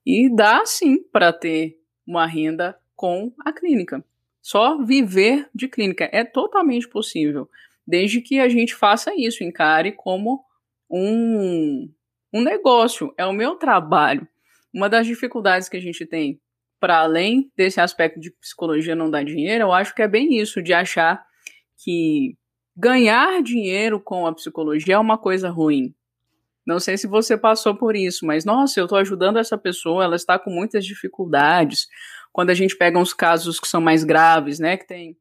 E 0.06 0.30
dá 0.36 0.66
sim 0.66 1.02
para 1.02 1.32
ter 1.32 1.78
uma 2.06 2.26
renda 2.26 2.78
com 3.00 3.32
a 3.46 3.54
clínica. 3.54 4.04
Só 4.42 4.84
viver 4.84 5.50
de 5.56 5.70
clínica 5.70 6.10
é 6.12 6.26
totalmente 6.26 6.86
possível, 6.86 7.50
desde 7.88 8.20
que 8.20 8.42
a 8.42 8.50
gente 8.50 8.76
faça 8.76 9.14
isso, 9.16 9.42
encare 9.42 9.94
como 9.94 10.44
um, 10.92 11.90
um 12.34 12.42
negócio, 12.42 13.14
é 13.18 13.26
o 13.26 13.32
meu 13.32 13.56
trabalho. 13.56 14.28
Uma 14.74 14.90
das 14.90 15.08
dificuldades 15.08 15.70
que 15.70 15.78
a 15.78 15.82
gente 15.82 16.06
tem, 16.06 16.42
para 16.78 17.00
além 17.00 17.50
desse 17.56 17.80
aspecto 17.80 18.20
de 18.20 18.32
psicologia 18.32 18.98
não 18.98 19.10
dar 19.10 19.24
dinheiro, 19.24 19.64
eu 19.64 19.72
acho 19.72 19.96
que 19.96 20.02
é 20.02 20.08
bem 20.08 20.38
isso, 20.38 20.62
de 20.62 20.74
achar 20.74 21.26
que 21.82 22.36
ganhar 22.76 23.42
dinheiro 23.42 23.98
com 24.02 24.28
a 24.28 24.36
psicologia 24.36 24.96
é 24.96 25.00
uma 25.00 25.18
coisa 25.18 25.50
ruim. 25.50 25.96
Não 26.68 26.82
sei 26.82 26.98
se 26.98 27.08
você 27.08 27.38
passou 27.38 27.76
por 27.78 27.96
isso, 27.96 28.26
mas 28.26 28.44
nossa, 28.44 28.78
eu 28.78 28.84
estou 28.84 28.98
ajudando 28.98 29.40
essa 29.40 29.58
pessoa, 29.58 30.04
ela 30.04 30.18
está 30.18 30.38
com 30.38 30.52
muitas 30.52 30.86
dificuldades 30.86 31.88
quando 32.32 32.50
a 32.50 32.54
gente 32.54 32.78
pega 32.78 33.00
uns 33.00 33.14
casos 33.14 33.60
que 33.60 33.68
são 33.68 33.82
mais 33.82 34.04
graves, 34.04 34.60
né, 34.60 34.78
que 34.78 34.88
tem 34.88 35.18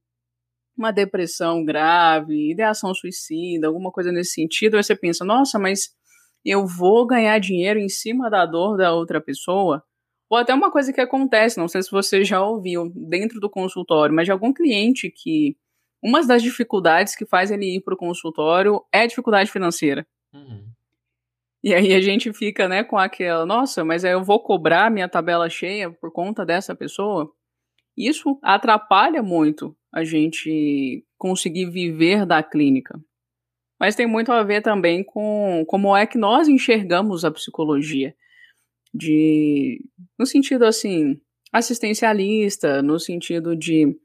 uma 0.76 0.92
depressão 0.92 1.64
grave, 1.64 2.52
ideação 2.52 2.94
suicida, 2.94 3.66
alguma 3.66 3.90
coisa 3.90 4.12
nesse 4.12 4.32
sentido, 4.32 4.76
aí 4.76 4.82
você 4.82 4.94
pensa, 4.94 5.24
nossa, 5.24 5.58
mas 5.58 5.90
eu 6.44 6.66
vou 6.66 7.06
ganhar 7.06 7.38
dinheiro 7.40 7.80
em 7.80 7.88
cima 7.88 8.30
da 8.30 8.46
dor 8.46 8.76
da 8.76 8.92
outra 8.92 9.20
pessoa? 9.20 9.82
Ou 10.30 10.36
até 10.36 10.54
uma 10.54 10.70
coisa 10.70 10.92
que 10.92 11.00
acontece, 11.00 11.58
não 11.58 11.68
sei 11.68 11.82
se 11.82 11.90
você 11.90 12.22
já 12.24 12.40
ouviu 12.40 12.92
dentro 12.94 13.40
do 13.40 13.50
consultório, 13.50 14.14
mas 14.14 14.26
de 14.26 14.32
algum 14.32 14.52
cliente 14.52 15.10
que 15.10 15.56
uma 16.02 16.24
das 16.24 16.42
dificuldades 16.42 17.16
que 17.16 17.26
faz 17.26 17.50
ele 17.50 17.76
ir 17.76 17.80
para 17.80 17.94
o 17.94 17.98
consultório 17.98 18.80
é 18.92 19.00
a 19.00 19.06
dificuldade 19.06 19.50
financeira. 19.50 20.06
Uhum. 20.32 20.68
E 21.62 21.74
aí 21.74 21.92
a 21.92 22.00
gente 22.00 22.32
fica, 22.32 22.68
né, 22.68 22.84
com 22.84 22.96
aquela, 22.96 23.44
nossa, 23.44 23.84
mas 23.84 24.04
aí 24.04 24.12
eu 24.12 24.22
vou 24.22 24.40
cobrar 24.40 24.90
minha 24.90 25.08
tabela 25.08 25.50
cheia 25.50 25.90
por 25.90 26.12
conta 26.12 26.46
dessa 26.46 26.74
pessoa. 26.74 27.32
Isso 27.96 28.38
atrapalha 28.42 29.22
muito 29.22 29.76
a 29.92 30.04
gente 30.04 31.04
conseguir 31.16 31.66
viver 31.66 32.24
da 32.24 32.42
clínica. 32.42 33.00
Mas 33.80 33.96
tem 33.96 34.06
muito 34.06 34.30
a 34.30 34.42
ver 34.42 34.62
também 34.62 35.02
com 35.04 35.64
como 35.66 35.96
é 35.96 36.06
que 36.06 36.18
nós 36.18 36.48
enxergamos 36.48 37.24
a 37.24 37.30
psicologia. 37.30 38.14
De 38.94 39.80
no 40.18 40.26
sentido 40.26 40.64
assim, 40.64 41.20
assistencialista, 41.52 42.82
no 42.82 42.98
sentido 42.98 43.56
de 43.56 43.96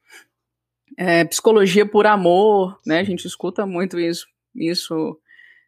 é, 0.98 1.24
psicologia 1.26 1.86
por 1.86 2.06
amor, 2.06 2.80
né? 2.86 3.00
A 3.00 3.04
gente 3.04 3.26
escuta 3.26 3.66
muito 3.66 4.00
isso, 4.00 4.28
isso 4.56 5.20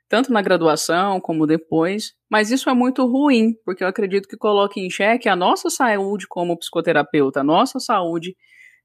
tanto 0.08 0.32
na 0.32 0.42
graduação 0.42 1.20
como 1.20 1.48
depois, 1.48 2.14
mas 2.30 2.52
isso 2.52 2.70
é 2.70 2.74
muito 2.74 3.06
ruim, 3.06 3.54
porque 3.66 3.84
eu 3.84 3.88
acredito 3.88 4.28
que 4.28 4.38
coloca 4.38 4.80
em 4.80 4.90
xeque 4.90 5.28
a 5.28 5.36
nossa 5.36 5.70
saúde 5.70 6.28
como 6.28 6.58
psicoterapeuta, 6.58 7.42
a 7.42 7.44
nossa 7.44 7.80
saúde 7.80 8.36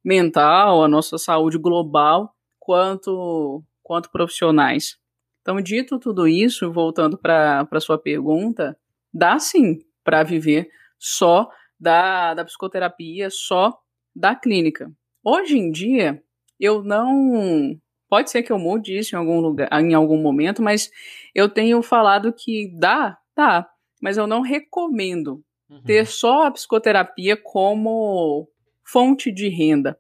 mental, 0.05 0.83
a 0.83 0.89
nossa 0.89 1.19
saúde 1.19 1.59
global, 1.59 2.35
quanto, 2.59 3.63
quanto 3.83 4.11
profissionais. 4.11 4.97
Então, 5.43 5.61
dito 5.61 5.99
tudo 5.99 6.27
isso, 6.27 6.73
voltando 6.73 7.19
para 7.19 7.67
a 7.71 7.81
sua 7.81 7.99
pergunta, 7.99 8.77
dá 9.13 9.39
sim 9.39 9.79
para 10.05 10.23
viver 10.23 10.69
só 10.99 11.49
da, 11.79 12.35
da 12.35 12.45
psicoterapia, 12.45 13.29
só 13.31 13.79
da 14.15 14.35
clínica. 14.35 14.91
Hoje 15.25 15.59
em 15.59 15.71
dia, 15.71 16.23
eu 16.59 16.83
não 16.83 17.79
Pode 18.11 18.29
ser 18.29 18.43
que 18.43 18.51
eu 18.51 18.59
mude 18.59 18.99
isso 18.99 19.15
em 19.15 19.19
algum 19.19 19.39
lugar, 19.41 19.69
em 19.81 19.95
algum 19.95 20.21
momento, 20.21 20.61
mas 20.61 20.91
eu 21.33 21.49
tenho 21.49 21.81
falado 21.81 22.33
que 22.33 22.69
dá, 22.77 23.17
dá, 23.37 23.71
mas 24.03 24.17
eu 24.17 24.27
não 24.27 24.41
recomendo 24.41 25.45
uhum. 25.71 25.81
ter 25.85 26.05
só 26.07 26.43
a 26.43 26.51
psicoterapia 26.51 27.37
como 27.37 28.49
fonte 28.85 29.31
de 29.31 29.49
renda. 29.49 29.97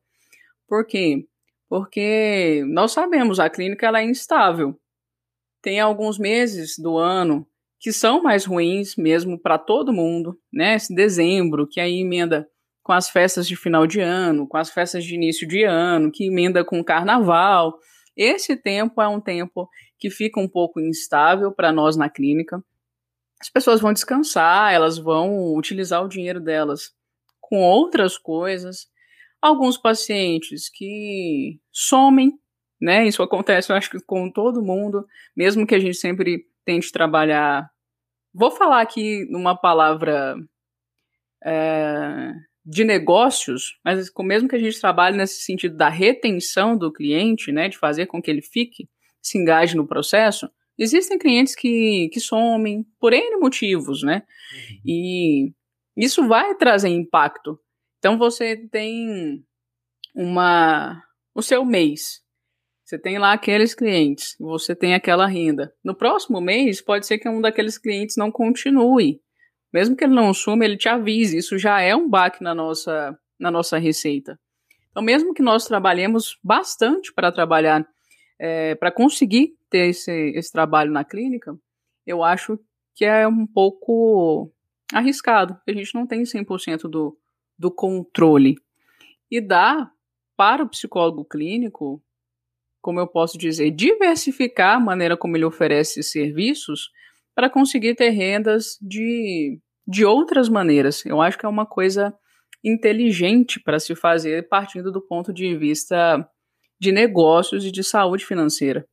Por 0.66 0.84
quê? 0.84 1.24
Porque 1.68 2.64
nós 2.66 2.90
sabemos 2.90 3.38
a 3.38 3.48
clínica 3.48 3.86
ela 3.86 4.00
é 4.00 4.04
instável. 4.04 4.76
Tem 5.62 5.78
alguns 5.78 6.18
meses 6.18 6.76
do 6.76 6.98
ano 6.98 7.46
que 7.78 7.92
são 7.92 8.22
mais 8.22 8.44
ruins 8.44 8.96
mesmo 8.96 9.38
para 9.38 9.56
todo 9.56 9.92
mundo, 9.92 10.36
né? 10.52 10.74
Esse 10.74 10.92
dezembro, 10.92 11.66
que 11.66 11.80
aí 11.80 12.00
emenda 12.00 12.48
com 12.82 12.92
as 12.92 13.08
festas 13.08 13.46
de 13.46 13.54
final 13.54 13.86
de 13.86 14.00
ano, 14.00 14.48
com 14.48 14.56
as 14.56 14.68
festas 14.68 15.04
de 15.04 15.14
início 15.14 15.46
de 15.46 15.62
ano, 15.62 16.10
que 16.10 16.26
emenda 16.26 16.64
com 16.64 16.80
o 16.80 16.84
carnaval. 16.84 17.78
Esse 18.22 18.54
tempo 18.54 19.00
é 19.00 19.08
um 19.08 19.18
tempo 19.18 19.66
que 19.98 20.10
fica 20.10 20.38
um 20.38 20.46
pouco 20.46 20.78
instável 20.78 21.50
para 21.50 21.72
nós 21.72 21.96
na 21.96 22.10
clínica. 22.10 22.62
As 23.40 23.48
pessoas 23.48 23.80
vão 23.80 23.94
descansar, 23.94 24.74
elas 24.74 24.98
vão 24.98 25.54
utilizar 25.54 26.04
o 26.04 26.08
dinheiro 26.08 26.38
delas 26.38 26.94
com 27.40 27.62
outras 27.62 28.18
coisas. 28.18 28.86
Alguns 29.40 29.78
pacientes 29.78 30.68
que 30.68 31.58
somem, 31.72 32.38
né? 32.78 33.06
Isso 33.06 33.22
acontece, 33.22 33.72
eu 33.72 33.76
acho 33.76 33.88
que 33.88 33.98
com 34.04 34.30
todo 34.30 34.62
mundo, 34.62 35.06
mesmo 35.34 35.66
que 35.66 35.74
a 35.74 35.78
gente 35.78 35.96
sempre 35.96 36.44
tente 36.62 36.92
trabalhar. 36.92 37.70
Vou 38.34 38.50
falar 38.50 38.82
aqui 38.82 39.26
numa 39.30 39.56
palavra 39.56 40.36
é, 41.42 42.34
de 42.64 42.84
negócios, 42.84 43.78
mas 43.84 44.10
mesmo 44.20 44.48
que 44.48 44.56
a 44.56 44.58
gente 44.58 44.80
trabalhe 44.80 45.16
nesse 45.16 45.42
sentido 45.42 45.76
da 45.76 45.88
retenção 45.88 46.76
do 46.76 46.92
cliente, 46.92 47.50
né, 47.50 47.68
de 47.68 47.78
fazer 47.78 48.06
com 48.06 48.20
que 48.20 48.30
ele 48.30 48.42
fique, 48.42 48.88
se 49.22 49.38
engaje 49.38 49.76
no 49.76 49.86
processo, 49.86 50.48
existem 50.78 51.18
clientes 51.18 51.54
que, 51.54 52.08
que 52.12 52.20
somem 52.20 52.84
por 52.98 53.12
N 53.12 53.38
motivos, 53.38 54.02
né? 54.02 54.22
Uhum. 54.52 54.80
E 54.84 55.52
isso 55.96 56.26
vai 56.26 56.54
trazer 56.54 56.88
impacto. 56.88 57.58
Então 57.98 58.18
você 58.18 58.56
tem 58.56 59.44
uma 60.14 61.02
o 61.34 61.42
seu 61.42 61.64
mês. 61.64 62.22
Você 62.84 62.98
tem 62.98 63.18
lá 63.18 63.32
aqueles 63.32 63.72
clientes, 63.72 64.34
você 64.40 64.74
tem 64.74 64.94
aquela 64.94 65.26
renda. 65.26 65.72
No 65.84 65.94
próximo 65.94 66.40
mês, 66.40 66.80
pode 66.80 67.06
ser 67.06 67.18
que 67.18 67.28
um 67.28 67.40
daqueles 67.40 67.78
clientes 67.78 68.16
não 68.16 68.32
continue. 68.32 69.20
Mesmo 69.72 69.96
que 69.96 70.04
ele 70.04 70.14
não 70.14 70.32
suma, 70.34 70.64
ele 70.64 70.76
te 70.76 70.88
avise. 70.88 71.38
Isso 71.38 71.58
já 71.58 71.80
é 71.80 71.94
um 71.94 72.08
baque 72.08 72.42
na 72.42 72.54
nossa, 72.54 73.18
na 73.38 73.50
nossa 73.50 73.78
receita. 73.78 74.38
Então, 74.90 75.02
mesmo 75.02 75.32
que 75.32 75.42
nós 75.42 75.66
trabalhemos 75.66 76.38
bastante 76.42 77.12
para 77.12 77.30
trabalhar, 77.30 77.86
é, 78.38 78.74
para 78.74 78.90
conseguir 78.90 79.54
ter 79.68 79.88
esse, 79.88 80.12
esse 80.34 80.50
trabalho 80.50 80.90
na 80.90 81.04
clínica, 81.04 81.56
eu 82.06 82.24
acho 82.24 82.58
que 82.94 83.04
é 83.04 83.26
um 83.28 83.46
pouco 83.46 84.52
arriscado. 84.92 85.58
A 85.68 85.72
gente 85.72 85.94
não 85.94 86.06
tem 86.06 86.22
100% 86.22 86.82
do, 86.88 87.16
do 87.56 87.70
controle. 87.70 88.56
E 89.30 89.40
dá 89.40 89.90
para 90.36 90.64
o 90.64 90.68
psicólogo 90.68 91.24
clínico 91.24 92.02
como 92.80 92.98
eu 92.98 93.06
posso 93.06 93.36
dizer, 93.36 93.70
diversificar 93.70 94.76
a 94.76 94.80
maneira 94.80 95.16
como 95.16 95.36
ele 95.36 95.44
oferece 95.44 96.02
serviços 96.02 96.90
para 97.40 97.48
conseguir 97.48 97.94
ter 97.94 98.10
rendas 98.10 98.76
de, 98.82 99.58
de 99.88 100.04
outras 100.04 100.46
maneiras. 100.46 101.06
Eu 101.06 101.22
acho 101.22 101.38
que 101.38 101.46
é 101.46 101.48
uma 101.48 101.64
coisa 101.64 102.14
inteligente 102.62 103.58
para 103.58 103.80
se 103.80 103.96
fazer 103.96 104.46
partindo 104.46 104.92
do 104.92 105.00
ponto 105.00 105.32
de 105.32 105.56
vista 105.56 106.22
de 106.78 106.92
negócios 106.92 107.64
e 107.64 107.72
de 107.72 107.82
saúde 107.82 108.26
financeira. 108.26 108.84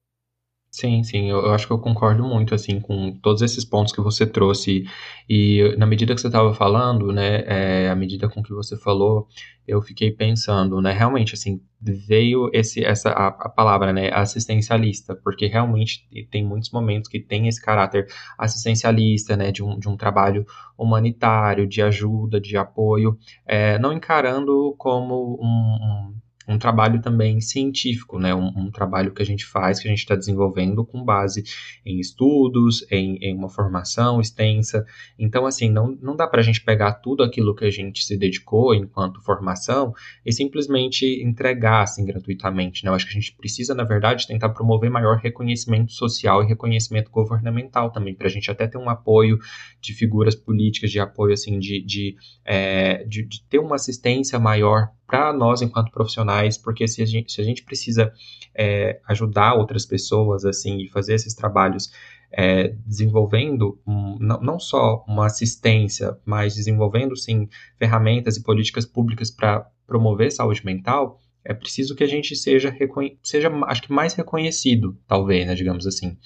Sim, 0.80 1.02
sim, 1.04 1.28
eu, 1.32 1.38
eu, 1.40 1.54
acho 1.56 1.66
que 1.66 1.74
eu 1.74 1.80
concordo 1.80 2.24
muito, 2.24 2.54
assim, 2.54 2.80
com 2.80 3.12
todos 3.20 3.42
esses 3.42 3.66
pontos 3.66 3.92
que 3.92 4.00
você 4.00 4.28
trouxe, 4.28 4.84
e 5.28 5.76
na 5.76 5.88
medida 5.88 6.14
que 6.14 6.22
você 6.22 6.28
estava 6.28 6.54
falando, 6.54 7.12
né, 7.12 7.42
é, 7.48 7.90
à 7.90 7.96
medida 7.96 8.30
com 8.30 8.44
que 8.44 8.54
você 8.54 8.78
falou, 8.78 9.28
eu 9.68 9.82
fiquei 9.82 10.12
pensando, 10.12 10.80
né, 10.80 10.92
realmente, 10.92 11.34
assim, 11.34 11.60
veio 11.82 12.52
esse, 12.54 12.86
essa, 12.86 13.10
a, 13.10 13.28
a 13.30 13.50
palavra, 13.50 13.92
né, 13.92 14.12
assistencialista, 14.14 15.16
porque 15.16 15.48
realmente 15.48 16.08
tem 16.30 16.46
muitos 16.46 16.70
momentos 16.70 17.10
que 17.10 17.20
tem 17.20 17.48
esse 17.48 17.60
caráter 17.60 18.06
assistencialista, 18.38 19.36
né, 19.36 19.52
de 19.52 19.64
um, 19.64 19.80
de 19.80 19.90
um 19.90 19.98
trabalho 19.98 20.46
humanitário, 20.78 21.66
de 21.68 21.82
ajuda, 21.82 22.40
de 22.40 22.56
apoio, 22.56 23.18
é, 23.48 23.80
não 23.80 23.92
encarando 23.92 24.76
como 24.78 25.40
um, 25.42 25.48
um 25.48 26.27
um 26.48 26.58
trabalho 26.58 27.02
também 27.02 27.42
científico, 27.42 28.18
né? 28.18 28.34
Um, 28.34 28.48
um, 28.56 28.72
trabalho 28.72 29.14
que 29.14 29.22
a 29.22 29.26
gente 29.26 29.46
faz, 29.46 29.80
que 29.80 29.88
a 29.88 29.92
gente 29.92 30.00
está 30.00 30.16
desenvolvendo 30.16 30.86
com 30.86 31.04
base 31.04 31.44
em 31.86 32.00
estudos, 32.00 32.90
em, 32.90 33.18
em, 33.18 33.36
uma 33.36 33.50
formação 33.50 34.22
extensa. 34.22 34.86
Então, 35.20 35.46
assim, 35.46 35.70
não, 35.70 35.98
não 36.02 36.16
dá 36.16 36.26
para 36.26 36.40
a 36.40 36.44
gente 36.44 36.64
pegar 36.64 36.94
tudo 36.94 37.22
aquilo 37.22 37.54
que 37.54 37.66
a 37.66 37.70
gente 37.70 38.04
se 38.04 38.18
dedicou 38.18 38.74
enquanto 38.74 39.22
formação 39.22 39.94
e 40.26 40.32
simplesmente 40.32 41.22
entregar 41.22 41.82
assim 41.82 42.06
gratuitamente. 42.06 42.84
Né? 42.84 42.90
Eu 42.90 42.96
acho 42.96 43.06
que 43.06 43.12
a 43.12 43.20
gente 43.20 43.36
precisa, 43.36 43.76
na 43.76 43.84
verdade, 43.84 44.28
tentar 44.28 44.50
promover 44.50 44.90
maior 44.90 45.18
reconhecimento 45.18 45.92
social 45.92 46.44
e 46.44 46.48
reconhecimento 46.48 47.12
governamental 47.12 47.92
também, 47.92 48.16
para 48.16 48.28
a 48.28 48.32
gente 48.32 48.50
até 48.50 48.68
ter 48.68 48.78
um 48.78 48.90
apoio 48.90 49.38
de 49.82 49.94
figuras 49.94 50.36
políticas, 50.36 50.92
de 50.92 51.00
apoio 51.00 51.34
assim, 51.34 51.60
de, 51.60 51.84
de, 51.84 52.16
é, 52.46 53.04
de, 53.04 53.24
de 53.24 53.44
ter 53.44 53.60
uma 53.60 53.76
assistência 53.76 54.40
maior 54.40 54.90
para 55.08 55.32
nós 55.32 55.62
enquanto 55.62 55.92
profissionais, 55.92 56.58
porque 56.58 56.88
se 56.88 57.02
a 57.02 57.06
gente, 57.06 57.32
se 57.32 57.40
a 57.40 57.44
gente 57.44 57.64
precisa 57.64 58.14
é, 58.54 59.00
ajudar 59.08 59.54
outras 59.56 59.86
pessoas 59.86 60.44
assim 60.44 60.80
e 60.80 60.90
fazer 60.90 61.16
esses 61.16 61.34
trabalhos 61.34 61.90
é, 62.32 62.76
desenvolvendo 62.86 63.80
um, 63.88 64.18
não, 64.20 64.42
não, 64.42 64.60
só 64.60 65.04
uma 65.08 65.26
assistência, 65.26 66.18
mas 66.26 66.56
desenvolvendo 66.56 67.16
sim 67.16 67.48
ferramentas 67.80 68.36
e 68.36 68.44
políticas 68.44 68.86
públicas 68.86 69.32
para 69.32 69.66
promover 69.88 70.32
saúde 70.32 70.66
mental, 70.66 71.18
é 71.48 71.54
preciso 71.54 71.96
que 71.96 72.04
a 72.04 72.08
gente 72.08 72.36
seja, 72.36 72.76
seja 73.24 73.50
acho 73.68 73.82
que 73.82 73.94
mais 73.94 74.14
reconhecido, 74.14 74.98
talvez, 75.08 75.48
né, 75.48 75.56
digamos 75.56 75.88
assim. 75.88 76.18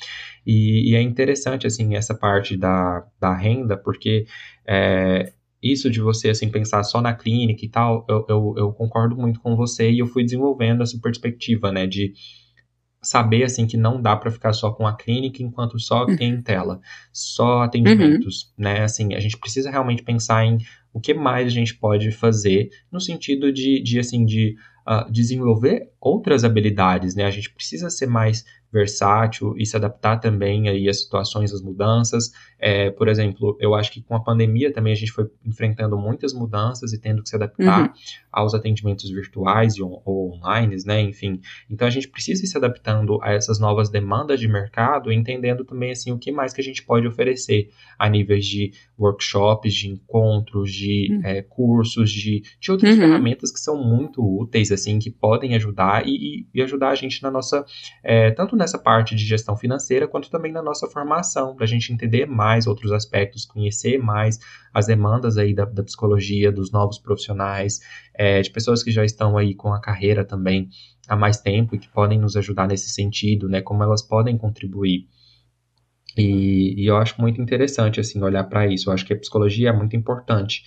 E, 0.43 0.91
e, 0.91 0.95
é 0.95 1.01
interessante, 1.01 1.67
assim, 1.67 1.95
essa 1.95 2.15
parte 2.15 2.57
da, 2.57 3.05
da 3.19 3.31
renda, 3.35 3.77
porque 3.77 4.25
é, 4.65 5.31
isso 5.61 5.89
de 5.89 6.01
você 6.01 6.29
assim 6.29 6.49
pensar 6.49 6.83
só 6.83 7.01
na 7.01 7.13
clínica 7.13 7.65
e 7.65 7.69
tal, 7.69 8.05
eu, 8.09 8.25
eu, 8.27 8.53
eu, 8.57 8.73
concordo 8.73 9.15
muito 9.15 9.39
com 9.39 9.55
você 9.55 9.91
e 9.91 9.99
eu 9.99 10.07
fui 10.07 10.23
desenvolvendo 10.23 10.81
essa 10.81 10.99
perspectiva, 10.99 11.71
né, 11.71 11.85
de 11.85 12.13
saber 13.01 13.43
assim 13.43 13.65
que 13.65 13.77
não 13.77 14.01
dá 14.01 14.15
para 14.15 14.29
ficar 14.29 14.53
só 14.53 14.71
com 14.71 14.85
a 14.85 14.95
clínica 14.95 15.41
enquanto 15.41 15.79
só 15.79 16.05
uhum. 16.05 16.15
tem 16.15 16.41
tela, 16.41 16.79
só 17.11 17.63
atendimentos, 17.63 18.53
uhum. 18.57 18.63
né? 18.63 18.83
Assim, 18.83 19.15
a 19.15 19.19
gente 19.19 19.37
precisa 19.37 19.71
realmente 19.71 20.03
pensar 20.03 20.45
em 20.45 20.59
o 20.93 20.99
que 20.99 21.13
mais 21.13 21.47
a 21.47 21.49
gente 21.49 21.75
pode 21.75 22.11
fazer 22.11 22.69
no 22.91 22.99
sentido 22.99 23.51
de, 23.51 23.81
de 23.81 23.97
assim 23.97 24.23
de 24.23 24.55
uh, 24.87 25.11
desenvolver 25.11 25.89
outras 25.99 26.43
habilidades, 26.43 27.15
né? 27.15 27.25
A 27.25 27.31
gente 27.31 27.51
precisa 27.51 27.89
ser 27.89 28.05
mais 28.05 28.45
versátil 28.71 29.53
e 29.57 29.65
se 29.65 29.75
adaptar 29.75 30.17
também 30.17 30.69
aí 30.69 30.87
às 30.87 31.01
situações, 31.01 31.53
às 31.53 31.61
mudanças. 31.61 32.31
É, 32.57 32.89
por 32.91 33.07
exemplo, 33.07 33.57
eu 33.59 33.75
acho 33.75 33.91
que 33.91 34.01
com 34.01 34.15
a 34.15 34.23
pandemia 34.23 34.71
também 34.71 34.93
a 34.93 34.95
gente 34.95 35.11
foi 35.11 35.29
enfrentando 35.45 35.97
muitas 35.97 36.33
mudanças 36.33 36.93
e 36.93 36.99
tendo 36.99 37.21
que 37.21 37.29
se 37.29 37.35
adaptar 37.35 37.87
uhum. 37.87 37.93
aos 38.31 38.53
atendimentos 38.53 39.09
virtuais 39.09 39.79
ou, 39.79 40.01
ou 40.05 40.35
online, 40.35 40.77
né? 40.85 41.01
Enfim, 41.01 41.41
então 41.69 41.87
a 41.87 41.91
gente 41.91 42.07
precisa 42.07 42.43
ir 42.43 42.47
se 42.47 42.57
adaptando 42.57 43.21
a 43.21 43.33
essas 43.33 43.59
novas 43.59 43.89
demandas 43.89 44.39
de 44.39 44.47
mercado, 44.47 45.11
entendendo 45.11 45.65
também 45.65 45.91
assim 45.91 46.11
o 46.11 46.19
que 46.19 46.31
mais 46.31 46.53
que 46.53 46.61
a 46.61 46.63
gente 46.63 46.83
pode 46.83 47.07
oferecer 47.07 47.69
a 47.97 48.07
níveis 48.07 48.45
de 48.45 48.71
workshops, 48.97 49.73
de 49.73 49.89
encontros, 49.89 50.71
de 50.71 51.09
uhum. 51.11 51.21
é, 51.25 51.41
cursos, 51.41 52.11
de, 52.11 52.43
de 52.59 52.71
outras 52.71 52.95
uhum. 52.95 53.01
ferramentas 53.01 53.51
que 53.51 53.59
são 53.59 53.83
muito 53.83 54.21
úteis 54.21 54.71
assim, 54.71 54.99
que 54.99 55.09
podem 55.09 55.55
ajudar 55.55 56.07
e, 56.07 56.45
e 56.53 56.61
ajudar 56.61 56.89
a 56.89 56.95
gente 56.95 57.21
na 57.23 57.31
nossa 57.31 57.65
é, 58.03 58.31
tanto 58.31 58.55
nessa 58.61 58.77
parte 58.77 59.15
de 59.15 59.25
gestão 59.25 59.57
financeira, 59.57 60.07
quanto 60.07 60.29
também 60.29 60.51
na 60.51 60.61
nossa 60.61 60.87
formação, 60.87 61.55
para 61.55 61.65
a 61.65 61.67
gente 61.67 61.91
entender 61.91 62.25
mais 62.25 62.67
outros 62.67 62.91
aspectos, 62.91 63.45
conhecer 63.45 63.97
mais 63.97 64.39
as 64.73 64.85
demandas 64.85 65.37
aí 65.37 65.53
da, 65.53 65.65
da 65.65 65.83
psicologia, 65.83 66.51
dos 66.51 66.71
novos 66.71 66.99
profissionais, 66.99 67.79
é, 68.13 68.41
de 68.41 68.51
pessoas 68.51 68.83
que 68.83 68.91
já 68.91 69.03
estão 69.03 69.37
aí 69.37 69.55
com 69.55 69.73
a 69.73 69.81
carreira 69.81 70.23
também 70.23 70.69
há 71.07 71.15
mais 71.15 71.41
tempo 71.41 71.75
e 71.75 71.79
que 71.79 71.89
podem 71.89 72.19
nos 72.19 72.37
ajudar 72.37 72.67
nesse 72.67 72.89
sentido, 72.89 73.49
né? 73.49 73.61
Como 73.61 73.83
elas 73.83 74.01
podem 74.01 74.37
contribuir. 74.37 75.07
E, 76.15 76.83
e 76.83 76.85
eu 76.85 76.97
acho 76.97 77.19
muito 77.19 77.41
interessante, 77.41 77.99
assim, 77.99 78.21
olhar 78.21 78.43
para 78.43 78.67
isso. 78.67 78.89
Eu 78.89 78.93
acho 78.93 79.05
que 79.05 79.13
a 79.13 79.17
psicologia 79.17 79.69
é 79.69 79.73
muito 79.73 79.95
importante 79.95 80.63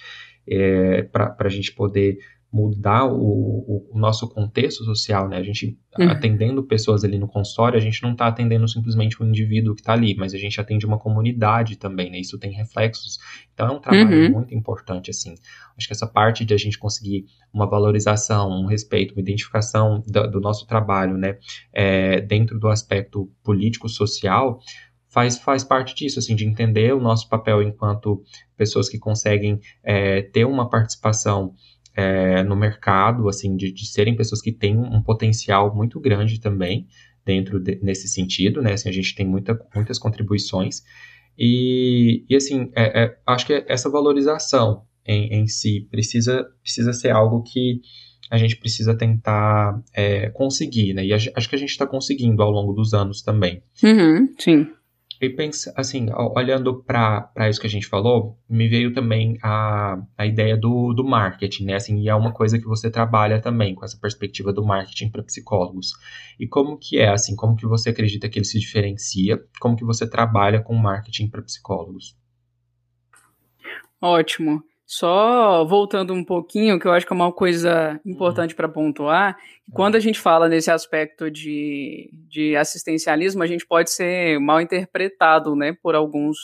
é, 0.47 1.03
para 1.03 1.37
a 1.39 1.49
gente 1.49 1.73
poder 1.73 2.19
mudar 2.55 3.05
o, 3.07 3.91
o, 3.93 3.99
nosso 3.99 4.29
contexto 4.29 4.85
social, 4.85 5.29
né? 5.29 5.39
A 5.39 5.43
gente 5.43 5.77
uhum. 5.99 6.09
atendendo 6.09 6.63
pessoas 6.63 7.03
ali 7.03 7.19
no 7.19 7.27
consultório, 7.27 7.77
a 7.77 7.81
gente 7.81 8.01
não 8.01 8.13
está 8.13 8.29
atendendo 8.29 8.69
simplesmente 8.69 9.21
um 9.21 9.27
indivíduo 9.27 9.75
que 9.75 9.81
está 9.81 9.93
ali, 9.93 10.15
mas 10.15 10.33
a 10.33 10.39
gente 10.39 10.61
atende 10.61 10.87
uma 10.87 10.97
comunidade 10.97 11.75
também, 11.77 12.13
né? 12.13 12.21
Isso 12.21 12.39
tem 12.39 12.53
reflexos. 12.53 13.19
Então 13.53 13.67
é 13.67 13.73
um 13.73 13.81
trabalho 13.81 14.27
uhum. 14.27 14.31
muito 14.31 14.55
importante, 14.55 15.11
assim. 15.11 15.35
Acho 15.77 15.89
que 15.89 15.93
essa 15.93 16.07
parte 16.07 16.45
de 16.45 16.55
a 16.55 16.57
gente 16.57 16.79
conseguir 16.79 17.25
uma 17.53 17.69
valorização, 17.69 18.49
um 18.49 18.67
respeito, 18.67 19.15
uma 19.15 19.21
identificação 19.21 20.01
do, 20.07 20.31
do 20.31 20.41
nosso 20.41 20.65
trabalho, 20.65 21.19
né? 21.19 21.37
É, 21.73 22.21
dentro 22.21 22.57
do 22.61 22.69
aspecto 22.69 23.29
político-social, 23.43 24.61
faz, 25.09 25.39
faz 25.39 25.65
parte 25.65 25.93
disso, 25.93 26.21
assim, 26.21 26.37
de 26.37 26.47
entender 26.47 26.95
o 26.95 27.01
nosso 27.01 27.29
papel 27.29 27.63
enquanto 27.63 28.23
pessoas 28.57 28.89
que 28.89 28.99
conseguem 28.99 29.61
é, 29.83 30.23
ter 30.23 30.45
uma 30.45 30.71
participação 30.71 31.53
é, 31.97 32.43
no 32.43 32.57
mercado, 32.57 33.29
assim, 33.29 33.57
de, 33.57 33.73
de, 33.73 33.87
serem 33.87 34.17
pessoas 34.17 34.41
que 34.41 34.53
têm 34.53 34.77
um 34.77 35.03
potencial 35.03 35.75
muito 35.75 36.01
grande 36.01 36.41
também 36.41 36.87
dentro 37.25 37.61
de, 37.61 37.79
nesse 37.83 38.09
sentido, 38.09 38.61
né? 38.61 38.73
Assim, 38.73 38.89
a 38.89 38.93
gente 38.93 39.15
tem 39.15 39.27
muita, 39.27 39.59
muitas 39.75 39.99
contribuições 39.99 40.83
e, 41.39 42.25
e 42.29 42.37
assim, 42.37 42.71
é, 42.75 43.05
é, 43.05 43.19
acho 43.27 43.47
que 43.47 43.65
essa 43.69 43.91
valorização 43.91 44.85
em, 45.05 45.41
em, 45.41 45.47
si 45.47 45.87
precisa, 45.91 46.47
precisa 46.63 46.93
ser 46.93 47.11
algo 47.11 47.43
que 47.43 47.81
a 48.31 48.39
gente 48.39 48.57
precisa 48.57 48.97
tentar 48.97 49.83
é, 49.93 50.31
conseguir, 50.31 50.95
né? 50.95 51.05
E 51.05 51.13
a, 51.13 51.17
acho 51.17 51.49
que 51.49 51.57
a 51.57 51.59
gente 51.59 51.71
está 51.71 51.87
conseguindo 51.87 52.43
ao 52.43 52.51
longo 52.51 52.73
dos 52.73 52.95
anos 52.95 53.23
também. 53.23 53.63
Uhum, 53.83 54.33
sim. 54.39 54.67
E 55.21 55.31
pensa, 55.31 55.73
assim, 55.77 56.09
olhando 56.35 56.83
para 56.83 57.31
isso 57.49 57.61
que 57.61 57.67
a 57.67 57.71
gente 57.71 57.87
falou, 57.87 58.39
me 58.49 58.69
veio 58.69 58.93
também 58.93 59.39
a, 59.43 60.03
a 60.19 60.27
ideia 60.27 60.57
do, 60.57 60.93
do 60.93 61.05
marketing, 61.05 61.67
né? 61.67 61.75
Assim, 61.75 62.01
e 62.01 62.09
é 62.09 62.15
uma 62.15 62.33
coisa 62.33 62.59
que 62.59 62.65
você 62.65 62.91
trabalha 62.91 63.41
também 63.41 63.75
com 63.75 63.85
essa 63.85 63.99
perspectiva 63.99 64.53
do 64.53 64.65
marketing 64.65 65.11
para 65.11 65.23
psicólogos. 65.23 65.93
E 66.39 66.47
como 66.47 66.77
que 66.77 66.99
é, 66.99 67.11
assim, 67.11 67.37
como 67.37 67.57
que 67.57 67.67
você 67.67 67.91
acredita 67.91 68.29
que 68.29 68.39
ele 68.39 68.47
se 68.47 68.59
diferencia? 68.59 69.43
Como 69.61 69.77
que 69.77 69.85
você 69.85 70.09
trabalha 70.09 70.61
com 70.61 70.75
marketing 70.75 71.29
para 71.29 71.43
psicólogos? 71.43 72.17
Ótimo. 74.01 74.63
Só 74.87 75.65
voltando 75.65 76.13
um 76.13 76.23
pouquinho, 76.23 76.79
que 76.79 76.87
eu 76.87 76.93
acho 76.93 77.07
que 77.07 77.13
é 77.13 77.17
uma 77.17 77.33
coisa 77.33 77.99
importante 78.05 78.51
uhum. 78.51 78.57
para 78.57 78.69
pontuar, 78.69 79.37
quando 79.73 79.97
a 79.97 80.01
gente 80.01 80.21
fala 80.21 80.49
nesse 80.49 80.71
aspecto 80.71 81.31
de, 81.31 82.11
de 82.29 82.55
assistencialismo, 82.55 83.43
a 83.43 83.47
gente 83.47 83.67
pode 83.67 83.91
ser 83.91 84.39
mal 84.39 84.61
interpretado 84.61 85.57
né, 85.57 85.77
por 85.83 85.95
alguns 85.95 86.37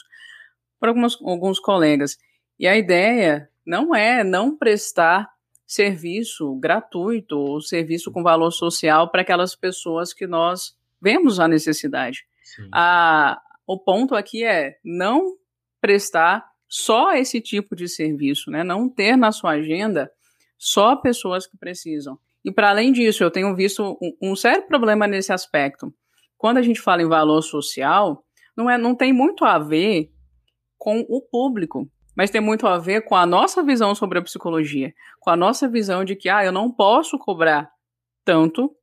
por 0.80 0.88
algumas, 0.88 1.16
alguns 1.22 1.60
colegas. 1.60 2.16
E 2.58 2.66
a 2.66 2.76
ideia 2.76 3.50
não 3.66 3.94
é 3.94 4.24
não 4.24 4.56
prestar 4.56 5.28
serviço 5.66 6.56
gratuito 6.56 7.38
ou 7.38 7.60
serviço 7.60 8.10
com 8.10 8.22
valor 8.22 8.50
social 8.50 9.10
para 9.10 9.20
aquelas 9.20 9.54
pessoas 9.54 10.12
que 10.12 10.26
nós 10.26 10.76
vemos 11.00 11.38
a 11.38 11.46
necessidade. 11.46 12.24
Sim. 12.42 12.68
A, 12.72 13.40
o 13.66 13.78
ponto 13.78 14.16
aqui 14.16 14.44
é 14.44 14.78
não 14.82 15.36
prestar 15.80 16.44
só 16.70 17.12
esse 17.14 17.40
tipo 17.40 17.74
de 17.74 17.88
serviço, 17.88 18.48
né? 18.48 18.62
Não 18.62 18.88
ter 18.88 19.16
na 19.16 19.32
sua 19.32 19.50
agenda 19.52 20.10
só 20.56 20.94
pessoas 20.94 21.44
que 21.44 21.56
precisam. 21.56 22.16
E 22.44 22.52
para 22.52 22.70
além 22.70 22.92
disso, 22.92 23.24
eu 23.24 23.30
tenho 23.30 23.54
visto 23.56 23.98
um, 24.00 24.30
um, 24.30 24.36
sério 24.36 24.66
problema 24.68 25.06
nesse 25.08 25.32
aspecto. 25.32 25.92
Quando 26.38 26.58
a 26.58 26.62
gente 26.62 26.80
fala 26.80 27.02
em 27.02 27.08
valor 27.08 27.42
social, 27.42 28.24
não, 28.56 28.70
é, 28.70 28.78
não 28.78 28.94
tem 28.94 29.12
muito 29.12 29.44
a 29.44 29.58
ver 29.58 30.10
com 30.78 31.00
o 31.08 31.20
público, 31.20 31.90
mas 32.16 32.30
tem 32.30 32.40
muito 32.40 32.66
a 32.66 32.78
ver 32.78 33.02
com 33.02 33.16
a 33.16 33.26
nossa 33.26 33.62
visão 33.62 33.94
sobre 33.94 34.18
a 34.18 34.22
psicologia, 34.22 34.94
com 35.18 35.28
a 35.28 35.36
nossa 35.36 35.68
visão 35.68 36.04
de 36.04 36.14
que 36.14 36.28
ah, 36.28 36.44
eu 36.44 36.52
não 36.52 36.70
posso 36.70 37.18
cobrar 37.18 37.68
tanto 38.24 38.74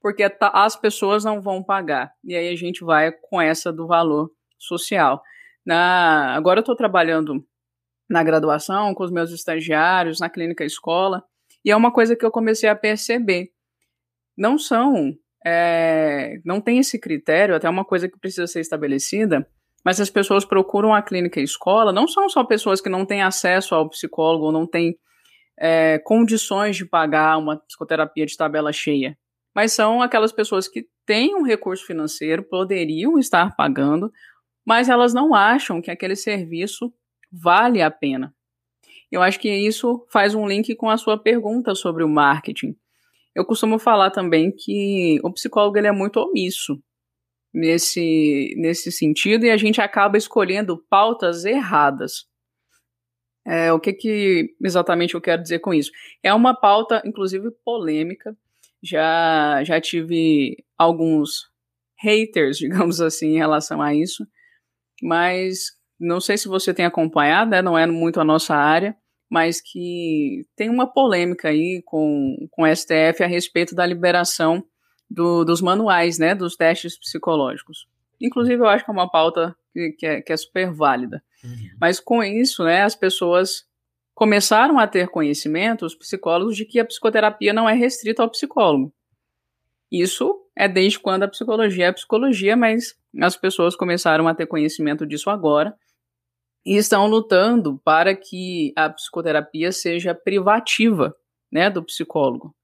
porque 0.00 0.24
as 0.40 0.76
pessoas 0.76 1.24
não 1.24 1.40
vão 1.40 1.62
pagar. 1.62 2.12
E 2.22 2.34
aí 2.34 2.48
a 2.48 2.56
gente 2.56 2.84
vai 2.84 3.12
com 3.12 3.40
essa 3.40 3.72
do 3.72 3.86
valor 3.86 4.30
social. 4.58 5.22
Na, 5.66 6.34
agora 6.34 6.58
eu 6.58 6.62
estou 6.62 6.76
trabalhando 6.76 7.44
na 8.08 8.22
graduação 8.22 8.94
com 8.94 9.04
os 9.04 9.10
meus 9.10 9.30
estagiários, 9.30 10.20
na 10.20 10.28
clínica 10.28 10.64
escola, 10.64 11.24
e 11.64 11.70
é 11.70 11.76
uma 11.76 11.92
coisa 11.92 12.14
que 12.14 12.24
eu 12.24 12.30
comecei 12.30 12.68
a 12.68 12.76
perceber. 12.76 13.48
Não 14.36 14.58
são, 14.58 15.14
é, 15.44 16.38
não 16.44 16.60
tem 16.60 16.78
esse 16.78 16.98
critério, 16.98 17.54
até 17.54 17.68
uma 17.68 17.84
coisa 17.84 18.08
que 18.08 18.18
precisa 18.18 18.46
ser 18.46 18.60
estabelecida, 18.60 19.46
mas 19.84 20.00
as 20.00 20.10
pessoas 20.10 20.44
procuram 20.44 20.94
a 20.94 21.02
clínica 21.02 21.40
escola, 21.40 21.92
não 21.92 22.08
são 22.08 22.28
só 22.28 22.44
pessoas 22.44 22.80
que 22.80 22.88
não 22.88 23.04
têm 23.06 23.22
acesso 23.22 23.74
ao 23.74 23.88
psicólogo 23.88 24.46
ou 24.46 24.52
não 24.52 24.66
têm 24.66 24.96
é, 25.58 25.98
condições 25.98 26.76
de 26.76 26.84
pagar 26.84 27.38
uma 27.38 27.56
psicoterapia 27.56 28.26
de 28.26 28.36
tabela 28.36 28.72
cheia, 28.72 29.16
mas 29.54 29.72
são 29.72 30.02
aquelas 30.02 30.32
pessoas 30.32 30.66
que 30.66 30.86
têm 31.06 31.34
um 31.34 31.42
recurso 31.42 31.86
financeiro, 31.86 32.42
poderiam 32.42 33.18
estar 33.18 33.54
pagando, 33.54 34.10
mas 34.64 34.88
elas 34.88 35.12
não 35.12 35.34
acham 35.34 35.82
que 35.82 35.90
aquele 35.90 36.16
serviço 36.16 36.92
vale 37.30 37.82
a 37.82 37.90
pena. 37.90 38.34
Eu 39.10 39.22
acho 39.22 39.38
que 39.38 39.52
isso 39.52 40.04
faz 40.10 40.34
um 40.34 40.46
link 40.46 40.74
com 40.74 40.88
a 40.88 40.96
sua 40.96 41.18
pergunta 41.18 41.74
sobre 41.74 42.02
o 42.02 42.08
marketing. 42.08 42.74
Eu 43.34 43.44
costumo 43.44 43.78
falar 43.78 44.10
também 44.10 44.50
que 44.50 45.20
o 45.22 45.32
psicólogo 45.32 45.76
ele 45.76 45.88
é 45.88 45.92
muito 45.92 46.18
omisso 46.18 46.80
nesse, 47.52 48.54
nesse 48.56 48.90
sentido 48.90 49.44
e 49.44 49.50
a 49.50 49.56
gente 49.56 49.80
acaba 49.80 50.16
escolhendo 50.16 50.82
pautas 50.88 51.44
erradas. 51.44 52.26
É, 53.46 53.72
o 53.72 53.78
que, 53.78 53.92
que 53.92 54.54
exatamente 54.62 55.14
eu 55.14 55.20
quero 55.20 55.42
dizer 55.42 55.58
com 55.58 55.74
isso? 55.74 55.90
É 56.22 56.32
uma 56.32 56.54
pauta, 56.54 57.02
inclusive, 57.04 57.50
polêmica. 57.64 58.36
Já, 58.82 59.62
já 59.64 59.80
tive 59.80 60.56
alguns 60.78 61.50
haters, 61.98 62.56
digamos 62.58 63.00
assim, 63.00 63.34
em 63.34 63.38
relação 63.38 63.82
a 63.82 63.94
isso 63.94 64.26
mas 65.04 65.72
não 66.00 66.18
sei 66.18 66.38
se 66.38 66.48
você 66.48 66.72
tem 66.72 66.86
acompanhado, 66.86 67.50
né, 67.50 67.60
não 67.60 67.76
é 67.76 67.86
muito 67.86 68.18
a 68.20 68.24
nossa 68.24 68.56
área, 68.56 68.96
mas 69.30 69.60
que 69.60 70.46
tem 70.56 70.70
uma 70.70 70.90
polêmica 70.90 71.48
aí 71.48 71.82
com, 71.84 72.48
com 72.50 72.62
o 72.62 72.74
STF 72.74 73.22
a 73.22 73.26
respeito 73.26 73.74
da 73.74 73.84
liberação 73.84 74.64
do, 75.10 75.44
dos 75.44 75.60
manuais, 75.60 76.18
né, 76.18 76.34
dos 76.34 76.56
testes 76.56 76.98
psicológicos. 76.98 77.86
Inclusive, 78.18 78.62
eu 78.62 78.66
acho 78.66 78.82
que 78.82 78.90
é 78.90 78.94
uma 78.94 79.10
pauta 79.10 79.54
que, 79.72 79.92
que, 79.92 80.06
é, 80.06 80.22
que 80.22 80.32
é, 80.32 80.36
super 80.38 80.72
válida. 80.72 81.22
Uhum. 81.44 81.68
Mas 81.78 82.00
com 82.00 82.22
isso, 82.22 82.64
né, 82.64 82.82
as 82.82 82.94
pessoas 82.94 83.66
começaram 84.14 84.78
a 84.78 84.86
ter 84.86 85.08
conhecimento, 85.08 85.84
os 85.84 85.94
psicólogos, 85.94 86.56
de 86.56 86.64
que 86.64 86.80
a 86.80 86.84
psicoterapia 86.84 87.52
não 87.52 87.68
é 87.68 87.74
restrita 87.74 88.22
ao 88.22 88.30
psicólogo. 88.30 88.94
Isso 89.92 90.34
é 90.56 90.66
desde 90.66 90.98
quando 90.98 91.24
a 91.24 91.28
psicologia 91.28 91.86
é 91.86 91.92
psicologia, 91.92 92.56
mas 92.56 92.94
as 93.20 93.36
pessoas 93.36 93.76
começaram 93.76 94.26
a 94.26 94.34
ter 94.34 94.46
conhecimento 94.46 95.06
disso 95.06 95.30
agora 95.30 95.74
e 96.64 96.76
estão 96.76 97.06
lutando 97.06 97.80
para 97.84 98.16
que 98.16 98.72
a 98.76 98.88
psicoterapia 98.88 99.70
seja 99.70 100.14
privativa, 100.14 101.14
né, 101.52 101.68
do 101.68 101.84
psicólogo. 101.84 102.54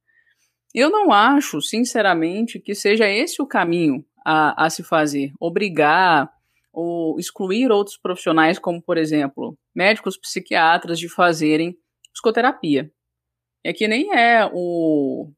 Eu 0.74 0.88
não 0.88 1.12
acho, 1.12 1.60
sinceramente, 1.60 2.60
que 2.60 2.74
seja 2.74 3.08
esse 3.08 3.42
o 3.42 3.46
caminho 3.46 4.04
a, 4.24 4.66
a 4.66 4.70
se 4.70 4.82
fazer, 4.82 5.32
obrigar 5.38 6.30
ou 6.72 7.18
excluir 7.18 7.70
outros 7.70 7.96
profissionais, 7.96 8.58
como 8.58 8.80
por 8.80 8.96
exemplo, 8.96 9.58
médicos 9.74 10.16
psiquiatras, 10.16 10.98
de 10.98 11.08
fazerem 11.08 11.76
psicoterapia. 12.12 12.90
É 13.64 13.72
que 13.72 13.86
nem 13.88 14.14
é 14.16 14.48
o, 14.52 15.30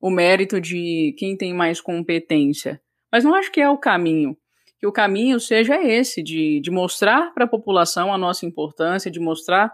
o 0.00 0.10
mérito 0.10 0.60
de 0.60 1.14
quem 1.18 1.36
tem 1.36 1.52
mais 1.52 1.80
competência. 1.80 2.80
Mas 3.10 3.24
não 3.24 3.34
acho 3.34 3.50
que 3.50 3.60
é 3.60 3.68
o 3.68 3.78
caminho. 3.78 4.36
Que 4.78 4.86
o 4.86 4.92
caminho 4.92 5.40
seja 5.40 5.82
esse, 5.82 6.22
de, 6.22 6.60
de 6.60 6.70
mostrar 6.70 7.32
para 7.32 7.44
a 7.44 7.48
população 7.48 8.12
a 8.12 8.18
nossa 8.18 8.44
importância, 8.44 9.10
de 9.10 9.20
mostrar 9.20 9.72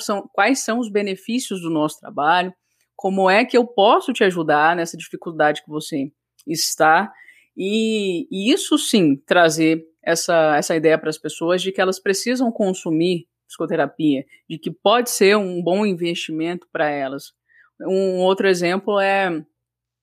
são, 0.00 0.28
quais 0.32 0.60
são 0.60 0.78
os 0.78 0.90
benefícios 0.90 1.60
do 1.60 1.70
nosso 1.70 1.98
trabalho, 2.00 2.52
como 2.96 3.30
é 3.30 3.44
que 3.44 3.56
eu 3.56 3.66
posso 3.66 4.12
te 4.12 4.24
ajudar 4.24 4.74
nessa 4.74 4.96
dificuldade 4.96 5.62
que 5.62 5.70
você 5.70 6.10
está. 6.46 7.12
E, 7.56 8.26
e 8.30 8.52
isso 8.52 8.76
sim, 8.78 9.16
trazer 9.26 9.84
essa, 10.04 10.56
essa 10.56 10.74
ideia 10.74 10.98
para 10.98 11.10
as 11.10 11.18
pessoas 11.18 11.62
de 11.62 11.70
que 11.70 11.80
elas 11.80 12.00
precisam 12.00 12.50
consumir 12.50 13.26
psicoterapia, 13.46 14.24
de 14.48 14.58
que 14.58 14.70
pode 14.70 15.10
ser 15.10 15.36
um 15.36 15.62
bom 15.62 15.86
investimento 15.86 16.66
para 16.72 16.88
elas. 16.90 17.32
Um 17.80 18.18
outro 18.18 18.48
exemplo 18.48 19.00
é 19.00 19.44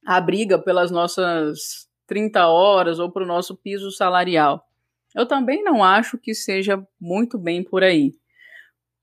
a 0.06 0.22
briga 0.22 0.58
pelas 0.58 0.92
nossas 0.92 1.85
30 2.08 2.48
horas 2.48 3.00
ou 3.00 3.12
para 3.12 3.24
o 3.24 3.28
nosso 3.28 3.56
piso 3.56 3.92
salarial. 3.92 4.68
Eu 5.16 5.26
também 5.26 5.64
não 5.64 5.84
acho 5.84 6.18
que 6.18 6.34
seja 6.34 6.86
muito 7.00 7.38
bem 7.38 7.64
por 7.64 7.84
aí. 7.84 8.14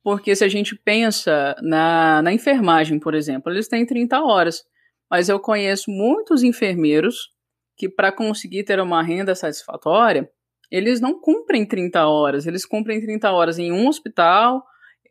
Porque 0.02 0.34
se 0.34 0.44
a 0.44 0.48
gente 0.48 0.76
pensa 0.76 1.56
na, 1.62 2.20
na 2.22 2.32
enfermagem, 2.32 2.98
por 2.98 3.14
exemplo, 3.14 3.52
eles 3.52 3.68
têm 3.68 3.86
30 3.86 4.20
horas. 4.20 4.64
Mas 5.10 5.28
eu 5.28 5.38
conheço 5.38 5.90
muitos 5.90 6.42
enfermeiros 6.42 7.30
que, 7.76 7.88
para 7.88 8.12
conseguir 8.12 8.64
ter 8.64 8.80
uma 8.80 9.02
renda 9.02 9.34
satisfatória, 9.34 10.28
eles 10.70 11.00
não 11.00 11.20
cumprem 11.20 11.66
30 11.66 12.06
horas. 12.06 12.46
Eles 12.46 12.66
cumprem 12.66 13.00
30 13.00 13.30
horas 13.30 13.58
em 13.58 13.70
um 13.70 13.86
hospital 13.86 14.64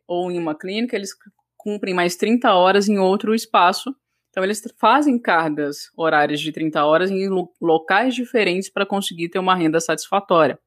ou 0.06 0.30
em 0.30 0.38
uma 0.38 0.54
clínica, 0.54 0.96
eles 0.96 1.10
cumprem 1.56 1.94
mais 1.94 2.16
30 2.16 2.52
horas 2.52 2.88
em 2.88 2.98
outro 2.98 3.34
espaço. 3.34 3.94
Então, 4.32 4.42
eles 4.42 4.62
fazem 4.78 5.18
cargas 5.20 5.90
horárias 5.94 6.40
de 6.40 6.50
30 6.50 6.82
horas 6.86 7.10
em 7.10 7.28
locais 7.60 8.14
diferentes 8.14 8.70
para 8.70 8.86
conseguir 8.86 9.28
ter 9.28 9.38
uma 9.38 9.54
renda 9.54 9.78
satisfatória. 9.78 10.58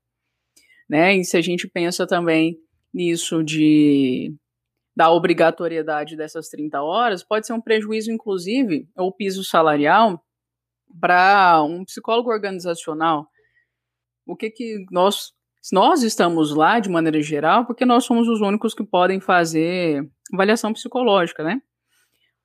Né? 0.87 1.15
E 1.17 1.25
se 1.25 1.35
a 1.35 1.41
gente 1.41 1.67
pensa 1.67 2.05
também 2.05 2.59
nisso 2.93 3.43
de 3.43 4.31
da 4.95 5.11
obrigatoriedade 5.11 6.15
dessas 6.15 6.47
30 6.47 6.81
horas, 6.81 7.21
pode 7.21 7.45
ser 7.45 7.53
um 7.53 7.59
prejuízo, 7.59 8.09
inclusive, 8.11 8.87
o 8.95 9.11
piso 9.11 9.43
salarial 9.43 10.23
para 11.01 11.61
um 11.63 11.83
psicólogo 11.83 12.29
organizacional. 12.29 13.27
O 14.25 14.37
que 14.37 14.51
que 14.51 14.85
nós 14.91 15.33
nós 15.73 16.03
estamos 16.03 16.55
lá 16.55 16.79
de 16.79 16.89
maneira 16.89 17.19
geral 17.19 17.65
porque 17.65 17.83
nós 17.83 18.05
somos 18.05 18.27
os 18.27 18.39
únicos 18.39 18.75
que 18.75 18.83
podem 18.83 19.19
fazer 19.19 20.07
avaliação 20.31 20.71
psicológica, 20.71 21.43
né? 21.43 21.59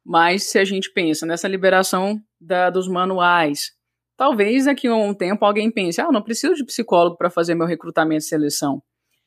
Mas 0.05 0.51
se 0.51 0.59
a 0.59 0.65
gente 0.65 0.93
pensa 0.93 1.27
nessa 1.27 1.49
liberação 1.49 2.21
da, 2.41 2.71
dos 2.71 2.89
manuais, 2.89 3.73
talvez 4.17 4.65
daqui 4.65 4.87
a 4.87 4.95
um 4.95 5.15
tempo 5.15 5.45
alguém 5.45 5.71
pense: 5.71 6.01
ah, 6.01 6.11
não 6.11 6.23
preciso 6.23 6.55
de 6.55 6.65
psicólogo 6.65 7.17
para 7.17 7.31
fazer 7.31 7.55
meu 7.55 7.67
recrutamento 7.67 8.25
e 8.25 8.29
seleção 8.29 8.83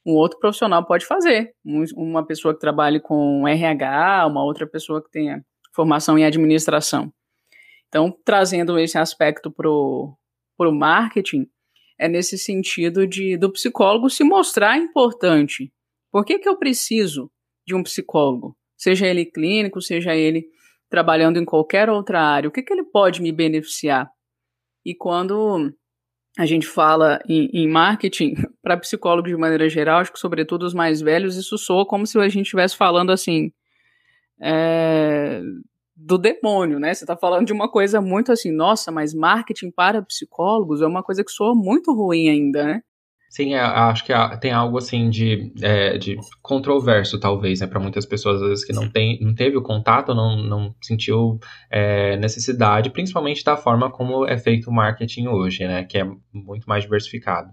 um 0.06 0.14
outro 0.14 0.40
profissional 0.40 0.86
pode 0.86 1.06
fazer. 1.06 1.54
uma 1.96 2.26
pessoa 2.26 2.54
que 2.54 2.60
trabalhe 2.60 3.00
com 3.00 3.48
RH, 3.48 4.28
uma 4.28 4.44
outra 4.44 4.68
pessoa 4.68 5.02
que 5.02 5.10
tenha 5.10 5.44
formação 5.74 6.18
em 6.18 6.26
administração. 6.26 7.12
Então, 7.88 8.14
trazendo 8.26 8.78
esse 8.78 8.98
aspecto 8.98 9.52
para 9.52 9.70
o 9.70 10.72
marketing, 10.72 11.48
é 11.98 12.08
nesse 12.08 12.38
sentido 12.38 13.08
de 13.08 13.38
do 13.38 13.52
psicólogo 13.52 14.10
se 14.10 14.24
mostrar 14.24 14.78
importante. 14.78 15.72
Por 16.12 16.26
que, 16.26 16.40
que 16.40 16.50
eu 16.50 16.58
preciso 16.58 17.32
de 17.66 17.74
um 17.74 17.84
psicólogo? 17.84 18.58
Seja 18.76 19.08
ele 19.08 19.26
clínico, 19.26 19.82
seja 19.82 20.16
ele 20.16 20.48
trabalhando 20.94 21.40
em 21.40 21.46
qualquer 21.46 21.90
outra 21.90 22.22
área, 22.22 22.48
o 22.48 22.52
que, 22.52 22.62
que 22.62 22.72
ele 22.72 22.84
pode 22.84 23.20
me 23.20 23.32
beneficiar? 23.32 24.08
E 24.86 24.94
quando 24.94 25.74
a 26.38 26.46
gente 26.46 26.68
fala 26.68 27.20
em, 27.28 27.50
em 27.52 27.68
marketing, 27.68 28.36
para 28.62 28.78
psicólogos 28.78 29.32
de 29.32 29.36
maneira 29.36 29.68
geral, 29.68 30.02
acho 30.02 30.14
que 30.14 30.20
sobretudo 30.20 30.68
os 30.68 30.74
mais 30.76 31.02
velhos, 31.02 31.36
isso 31.36 31.58
soa 31.58 31.84
como 31.84 32.06
se 32.06 32.16
a 32.20 32.30
gente 32.30 32.44
estivesse 32.44 32.78
falando 32.78 33.12
assim. 33.12 33.52
É, 34.40 35.42
do 35.96 36.20
demônio, 36.20 36.80
né? 36.80 36.94
Você 36.94 37.06
está 37.06 37.18
falando 37.18 37.48
de 37.48 37.54
uma 37.54 37.68
coisa 37.68 38.00
muito 38.00 38.32
assim, 38.32 38.52
nossa, 38.52 38.92
mas 38.92 39.16
marketing 39.16 39.72
para 39.72 40.04
psicólogos 40.04 40.80
é 40.80 40.86
uma 40.86 41.02
coisa 41.02 41.24
que 41.24 41.32
soa 41.32 41.56
muito 41.56 41.92
ruim 41.92 42.30
ainda, 42.30 42.66
né? 42.66 42.84
Sim, 43.34 43.56
é, 43.56 43.60
acho 43.60 44.06
que 44.06 44.14
tem 44.40 44.52
algo 44.52 44.78
assim 44.78 45.10
de, 45.10 45.52
é, 45.60 45.98
de 45.98 46.16
controverso, 46.40 47.20
talvez, 47.20 47.62
né, 47.62 47.66
para 47.66 47.80
muitas 47.80 48.06
pessoas, 48.06 48.40
às 48.40 48.48
vezes, 48.48 48.64
que 48.64 48.72
não, 48.72 48.88
tem, 48.88 49.20
não 49.22 49.34
teve 49.34 49.58
o 49.58 49.62
contato, 49.64 50.14
não, 50.14 50.38
não 50.38 50.76
sentiu 50.80 51.40
é, 51.68 52.16
necessidade, 52.18 52.92
principalmente 52.92 53.44
da 53.44 53.58
forma 53.58 53.92
como 53.92 54.24
é 54.28 54.38
feito 54.38 54.70
o 54.70 54.72
marketing 54.72 55.30
hoje, 55.30 55.66
né, 55.66 55.84
que 55.84 55.98
é 55.98 56.06
muito 56.32 56.66
mais 56.68 56.84
diversificado. 56.84 57.50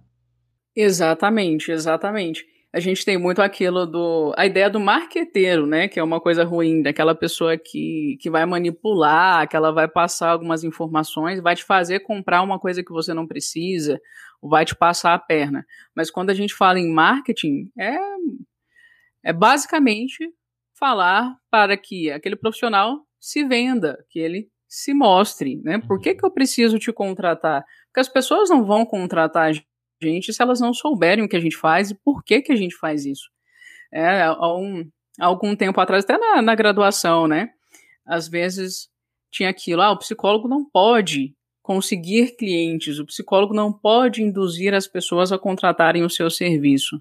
Exatamente, 0.76 1.72
exatamente 1.72 2.44
a 2.72 2.78
gente 2.78 3.04
tem 3.04 3.18
muito 3.18 3.42
aquilo 3.42 3.84
do. 3.84 4.32
a 4.36 4.46
ideia 4.46 4.70
do 4.70 4.78
marqueteiro, 4.78 5.66
né? 5.66 5.88
Que 5.88 5.98
é 5.98 6.02
uma 6.02 6.20
coisa 6.20 6.44
ruim, 6.44 6.82
daquela 6.82 7.14
pessoa 7.14 7.58
que, 7.58 8.16
que 8.20 8.30
vai 8.30 8.46
manipular, 8.46 9.48
que 9.48 9.56
ela 9.56 9.72
vai 9.72 9.88
passar 9.88 10.30
algumas 10.30 10.62
informações, 10.62 11.40
vai 11.40 11.56
te 11.56 11.64
fazer 11.64 12.00
comprar 12.00 12.42
uma 12.42 12.60
coisa 12.60 12.82
que 12.82 12.92
você 12.92 13.12
não 13.12 13.26
precisa, 13.26 14.00
ou 14.40 14.48
vai 14.48 14.64
te 14.64 14.76
passar 14.76 15.14
a 15.14 15.18
perna. 15.18 15.66
Mas 15.94 16.10
quando 16.10 16.30
a 16.30 16.34
gente 16.34 16.54
fala 16.54 16.78
em 16.78 16.92
marketing, 16.92 17.70
é, 17.76 17.96
é 19.24 19.32
basicamente 19.32 20.32
falar 20.78 21.36
para 21.50 21.76
que 21.76 22.10
aquele 22.10 22.36
profissional 22.36 23.04
se 23.18 23.44
venda, 23.44 24.04
que 24.08 24.20
ele 24.20 24.48
se 24.68 24.94
mostre, 24.94 25.60
né? 25.64 25.78
Por 25.78 26.00
que, 26.00 26.14
que 26.14 26.24
eu 26.24 26.30
preciso 26.30 26.78
te 26.78 26.92
contratar? 26.92 27.64
Porque 27.86 27.98
as 27.98 28.08
pessoas 28.08 28.48
não 28.48 28.64
vão 28.64 28.86
contratar 28.86 29.52
gente 30.02 30.32
se 30.32 30.42
elas 30.42 30.60
não 30.60 30.72
souberem 30.72 31.24
o 31.24 31.28
que 31.28 31.36
a 31.36 31.40
gente 31.40 31.56
faz 31.56 31.90
e 31.90 31.94
por 31.94 32.22
que, 32.22 32.42
que 32.42 32.52
a 32.52 32.56
gente 32.56 32.76
faz 32.76 33.04
isso. 33.04 33.28
É, 33.92 34.22
há, 34.22 34.54
um, 34.54 34.88
há 35.18 35.26
algum 35.26 35.54
tempo 35.56 35.80
atrás, 35.80 36.04
até 36.04 36.16
na, 36.16 36.40
na 36.40 36.54
graduação, 36.54 37.26
né? 37.26 37.50
Às 38.06 38.28
vezes 38.28 38.88
tinha 39.30 39.48
aquilo, 39.48 39.82
ah, 39.82 39.92
o 39.92 39.98
psicólogo 39.98 40.48
não 40.48 40.64
pode 40.64 41.34
conseguir 41.62 42.36
clientes, 42.36 42.98
o 42.98 43.06
psicólogo 43.06 43.54
não 43.54 43.72
pode 43.72 44.22
induzir 44.22 44.74
as 44.74 44.86
pessoas 44.86 45.30
a 45.30 45.38
contratarem 45.38 46.02
o 46.02 46.10
seu 46.10 46.30
serviço. 46.30 47.00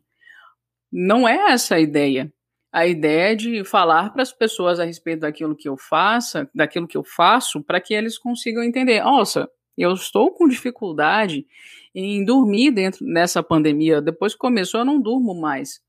Não 0.92 1.28
é 1.28 1.52
essa 1.52 1.76
a 1.76 1.80
ideia. 1.80 2.32
A 2.72 2.86
ideia 2.86 3.32
é 3.32 3.36
de 3.36 3.64
falar 3.64 4.12
para 4.12 4.22
as 4.22 4.32
pessoas 4.32 4.80
a 4.80 4.86
respeito 4.86 5.22
daquilo 5.22 5.56
que 5.56 5.68
eu 5.68 5.76
faça, 5.76 6.48
daquilo 6.54 6.88
que 6.88 6.98
eu 6.98 7.04
faço, 7.04 7.64
para 7.64 7.82
que 7.82 7.96
eles 7.96 8.18
consigam 8.18 8.64
entender. 8.64 9.04
Nossa, 9.04 9.50
eu 9.82 9.94
estou 9.94 10.32
com 10.32 10.48
dificuldade 10.48 11.46
em 11.94 12.24
dormir 12.24 12.72
dentro 12.72 13.06
nessa 13.06 13.42
pandemia. 13.44 14.02
Depois 14.02 14.34
que 14.34 14.40
começou, 14.40 14.82
eu 14.82 14.86
não 14.86 15.02
durmo 15.02 15.34
mais. 15.40 15.82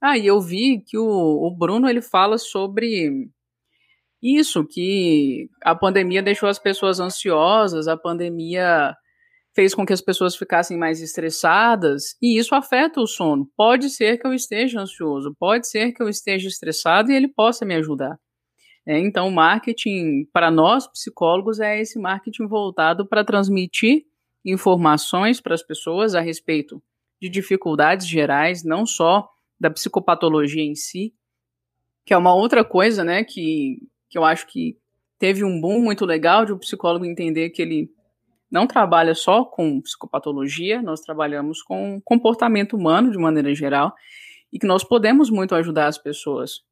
Ah, 0.00 0.18
e 0.18 0.26
eu 0.26 0.40
vi 0.40 0.80
que 0.80 0.98
o, 0.98 1.06
o 1.06 1.50
Bruno 1.50 1.88
ele 1.88 2.02
fala 2.02 2.36
sobre 2.38 3.28
isso, 4.22 4.66
que 4.66 5.48
a 5.62 5.74
pandemia 5.74 6.22
deixou 6.22 6.48
as 6.48 6.58
pessoas 6.58 7.00
ansiosas, 7.00 7.88
a 7.88 7.96
pandemia 7.96 8.94
fez 9.54 9.74
com 9.74 9.86
que 9.86 9.92
as 9.92 10.00
pessoas 10.00 10.34
ficassem 10.36 10.76
mais 10.76 11.00
estressadas, 11.00 12.16
e 12.20 12.38
isso 12.38 12.54
afeta 12.54 13.00
o 13.00 13.06
sono. 13.06 13.48
Pode 13.56 13.88
ser 13.90 14.18
que 14.18 14.26
eu 14.26 14.34
esteja 14.34 14.80
ansioso, 14.80 15.34
pode 15.38 15.68
ser 15.68 15.92
que 15.92 16.02
eu 16.02 16.08
esteja 16.08 16.48
estressado 16.48 17.12
e 17.12 17.14
ele 17.14 17.28
possa 17.28 17.64
me 17.64 17.74
ajudar. 17.74 18.18
É, 18.86 18.98
então, 18.98 19.28
o 19.28 19.32
marketing, 19.32 20.24
para 20.32 20.50
nós 20.50 20.86
psicólogos, 20.86 21.58
é 21.58 21.80
esse 21.80 21.98
marketing 21.98 22.46
voltado 22.46 23.06
para 23.06 23.24
transmitir 23.24 24.04
informações 24.44 25.40
para 25.40 25.54
as 25.54 25.62
pessoas 25.62 26.14
a 26.14 26.20
respeito 26.20 26.82
de 27.20 27.28
dificuldades 27.28 28.06
gerais, 28.06 28.62
não 28.62 28.84
só 28.84 29.28
da 29.58 29.70
psicopatologia 29.70 30.62
em 30.62 30.74
si, 30.74 31.14
que 32.04 32.12
é 32.12 32.16
uma 32.16 32.34
outra 32.34 32.62
coisa, 32.62 33.02
né, 33.02 33.24
que, 33.24 33.78
que 34.10 34.18
eu 34.18 34.24
acho 34.24 34.46
que 34.46 34.76
teve 35.18 35.42
um 35.42 35.58
boom 35.58 35.80
muito 35.80 36.04
legal 36.04 36.44
de 36.44 36.52
um 36.52 36.58
psicólogo 36.58 37.06
entender 37.06 37.48
que 37.50 37.62
ele 37.62 37.90
não 38.50 38.66
trabalha 38.66 39.14
só 39.14 39.44
com 39.44 39.80
psicopatologia, 39.80 40.82
nós 40.82 41.00
trabalhamos 41.00 41.62
com 41.62 42.00
comportamento 42.04 42.76
humano 42.76 43.10
de 43.10 43.18
maneira 43.18 43.54
geral 43.54 43.94
e 44.52 44.58
que 44.58 44.66
nós 44.66 44.84
podemos 44.84 45.30
muito 45.30 45.54
ajudar 45.54 45.86
as 45.86 45.96
pessoas. 45.96 46.62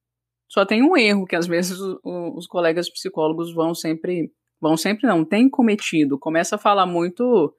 Só 0.52 0.66
tem 0.66 0.82
um 0.82 0.94
erro 0.94 1.24
que 1.24 1.34
às 1.34 1.46
vezes 1.46 1.80
os, 1.80 1.98
os 2.04 2.46
colegas 2.46 2.90
psicólogos 2.90 3.54
vão 3.54 3.74
sempre, 3.74 4.30
vão 4.60 4.76
sempre 4.76 5.06
não, 5.06 5.24
tem 5.24 5.48
cometido, 5.48 6.18
começa 6.18 6.56
a 6.56 6.58
falar 6.58 6.84
muito 6.84 7.54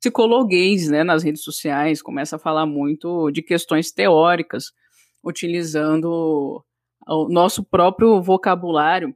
psicologuês 0.00 0.88
né, 0.88 1.04
nas 1.04 1.22
redes 1.22 1.44
sociais, 1.44 2.02
começa 2.02 2.34
a 2.34 2.38
falar 2.38 2.66
muito 2.66 3.30
de 3.30 3.42
questões 3.42 3.92
teóricas, 3.92 4.72
utilizando 5.22 6.64
o 7.06 7.28
nosso 7.28 7.62
próprio 7.62 8.20
vocabulário 8.20 9.14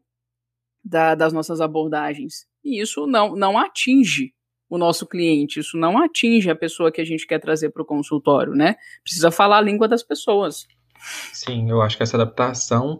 da, 0.85 1.17
das 1.17 1.33
nossas 1.33 1.61
abordagens. 1.61 2.47
E 2.65 2.81
isso 2.81 3.09
não, 3.09 3.35
não 3.35 3.59
atinge 3.59 4.33
o 4.71 4.79
nosso 4.79 5.05
cliente, 5.05 5.59
isso 5.59 5.77
não 5.77 5.99
atinge 5.99 6.49
a 6.49 6.55
pessoa 6.55 6.93
que 6.93 7.01
a 7.01 7.05
gente 7.05 7.27
quer 7.27 7.41
trazer 7.41 7.71
para 7.71 7.83
o 7.83 7.87
consultório, 7.87 8.55
né? 8.55 8.77
Precisa 9.03 9.33
falar 9.33 9.59
a 9.59 9.63
língua 9.63 9.89
das 9.89 10.05
pessoas. 10.05 10.65
Sim, 11.33 11.71
eu 11.71 11.81
acho 11.83 11.97
que 11.97 12.03
essa 12.03 12.17
adaptação 12.17 12.99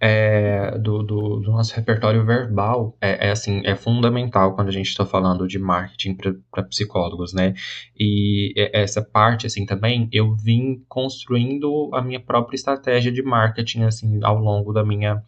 é, 0.00 0.76
do, 0.78 1.02
do, 1.02 1.40
do, 1.40 1.50
nosso 1.50 1.74
repertório 1.74 2.24
verbal 2.26 2.96
é, 3.00 3.28
é, 3.28 3.30
assim 3.30 3.62
é 3.64 3.74
fundamental 3.74 4.54
quando 4.54 4.68
a 4.68 4.72
gente 4.72 4.88
está 4.88 5.06
falando 5.06 5.46
de 5.46 5.58
marketing 5.58 6.16
para 6.50 6.62
psicólogos, 6.64 7.32
né? 7.32 7.54
E 7.98 8.52
essa 8.72 9.00
parte 9.00 9.46
assim 9.46 9.64
também 9.64 10.08
eu 10.12 10.34
vim 10.34 10.84
construindo 10.88 11.90
a 11.94 12.02
minha 12.02 12.20
própria 12.20 12.56
estratégia 12.56 13.10
de 13.12 13.22
marketing 13.22 13.84
assim 13.84 14.20
ao 14.22 14.38
longo 14.38 14.72
da 14.72 14.84
minha 14.84 15.22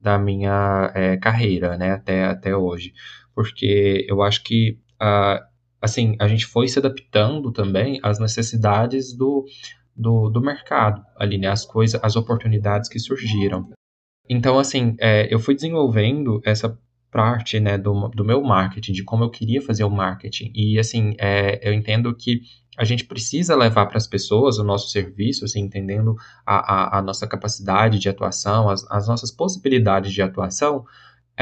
da 0.00 0.18
minha 0.18 0.92
é, 0.94 1.16
carreira, 1.16 1.76
né? 1.76 1.92
Até 1.92 2.24
até 2.24 2.54
hoje, 2.54 2.92
porque 3.34 4.06
eu 4.08 4.22
acho 4.22 4.44
que 4.44 4.78
uh, 5.02 5.42
assim 5.80 6.14
a 6.20 6.28
gente 6.28 6.46
foi 6.46 6.68
se 6.68 6.78
adaptando 6.78 7.50
também 7.50 7.98
às 8.02 8.18
necessidades 8.20 9.12
do 9.12 9.44
do, 10.00 10.30
do 10.30 10.40
mercado 10.40 11.04
ali, 11.16 11.38
né? 11.38 11.48
As 11.48 11.64
coisas, 11.64 12.00
as 12.02 12.16
oportunidades 12.16 12.88
que 12.88 12.98
surgiram. 12.98 13.68
Então, 14.28 14.58
assim, 14.58 14.96
é, 15.00 15.32
eu 15.32 15.38
fui 15.38 15.54
desenvolvendo 15.54 16.40
essa 16.44 16.78
parte, 17.10 17.58
né, 17.58 17.76
do, 17.76 18.08
do 18.08 18.24
meu 18.24 18.40
marketing, 18.40 18.92
de 18.92 19.02
como 19.02 19.24
eu 19.24 19.30
queria 19.30 19.60
fazer 19.60 19.82
o 19.82 19.90
marketing. 19.90 20.52
E, 20.54 20.78
assim, 20.78 21.14
é, 21.18 21.68
eu 21.68 21.74
entendo 21.74 22.14
que 22.14 22.42
a 22.78 22.84
gente 22.84 23.04
precisa 23.04 23.56
levar 23.56 23.86
para 23.86 23.98
as 23.98 24.06
pessoas 24.06 24.58
o 24.58 24.64
nosso 24.64 24.88
serviço, 24.90 25.44
assim, 25.44 25.60
entendendo 25.60 26.14
a, 26.46 26.96
a, 26.96 26.98
a 26.98 27.02
nossa 27.02 27.26
capacidade 27.26 27.98
de 27.98 28.08
atuação, 28.08 28.70
as, 28.70 28.88
as, 28.90 29.08
nossas 29.08 29.30
possibilidades 29.30 30.12
de 30.12 30.22
atuação, 30.22 30.84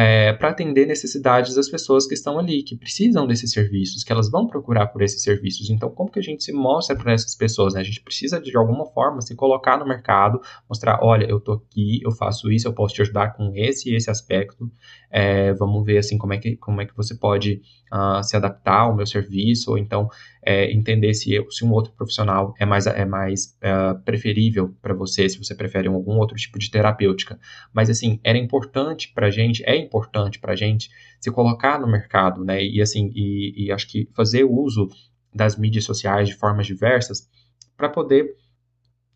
é, 0.00 0.32
para 0.32 0.50
atender 0.50 0.86
necessidades 0.86 1.56
das 1.56 1.68
pessoas 1.68 2.06
que 2.06 2.14
estão 2.14 2.38
ali, 2.38 2.62
que 2.62 2.76
precisam 2.76 3.26
desses 3.26 3.50
serviços, 3.50 4.04
que 4.04 4.12
elas 4.12 4.30
vão 4.30 4.46
procurar 4.46 4.86
por 4.86 5.02
esses 5.02 5.24
serviços. 5.24 5.70
Então, 5.70 5.90
como 5.90 6.08
que 6.08 6.20
a 6.20 6.22
gente 6.22 6.44
se 6.44 6.52
mostra 6.52 6.94
para 6.94 7.12
essas 7.12 7.34
pessoas? 7.34 7.74
Né? 7.74 7.80
A 7.80 7.82
gente 7.82 8.00
precisa, 8.00 8.40
de 8.40 8.56
alguma 8.56 8.86
forma, 8.86 9.20
se 9.20 9.34
colocar 9.34 9.76
no 9.76 9.84
mercado, 9.84 10.40
mostrar: 10.68 11.00
olha, 11.02 11.26
eu 11.28 11.38
estou 11.38 11.56
aqui, 11.56 12.00
eu 12.04 12.12
faço 12.12 12.48
isso, 12.48 12.68
eu 12.68 12.72
posso 12.72 12.94
te 12.94 13.02
ajudar 13.02 13.34
com 13.34 13.50
esse 13.56 13.90
e 13.90 13.96
esse 13.96 14.08
aspecto. 14.08 14.70
É, 15.10 15.52
vamos 15.54 15.84
ver 15.84 15.98
assim 15.98 16.16
como 16.16 16.32
é 16.32 16.38
que, 16.38 16.54
como 16.54 16.80
é 16.80 16.86
que 16.86 16.96
você 16.96 17.16
pode 17.16 17.60
uh, 17.92 18.22
se 18.22 18.36
adaptar 18.36 18.82
ao 18.82 18.94
meu 18.94 19.06
serviço, 19.06 19.72
ou 19.72 19.78
então 19.78 20.08
é, 20.48 20.72
entender 20.72 21.12
se, 21.12 21.30
se 21.50 21.62
um 21.62 21.70
outro 21.72 21.92
profissional 21.92 22.54
é 22.58 22.64
mais, 22.64 22.86
é 22.86 23.04
mais 23.04 23.54
uh, 23.58 24.02
preferível 24.02 24.74
para 24.80 24.94
você, 24.94 25.28
se 25.28 25.36
você 25.36 25.54
prefere 25.54 25.88
algum 25.88 26.16
outro 26.16 26.34
tipo 26.36 26.58
de 26.58 26.70
terapêutica. 26.70 27.38
Mas 27.70 27.90
assim, 27.90 28.18
era 28.24 28.38
importante 28.38 29.12
para 29.14 29.28
gente, 29.28 29.62
é 29.66 29.76
importante 29.76 30.38
para 30.38 30.56
gente 30.56 30.88
se 31.20 31.30
colocar 31.30 31.78
no 31.78 31.86
mercado, 31.86 32.42
né? 32.42 32.64
E 32.64 32.80
assim, 32.80 33.12
e, 33.14 33.66
e 33.66 33.70
acho 33.70 33.86
que 33.88 34.08
fazer 34.16 34.44
uso 34.44 34.88
das 35.34 35.54
mídias 35.54 35.84
sociais 35.84 36.30
de 36.30 36.34
formas 36.34 36.66
diversas 36.66 37.28
para 37.76 37.90
poder 37.90 38.34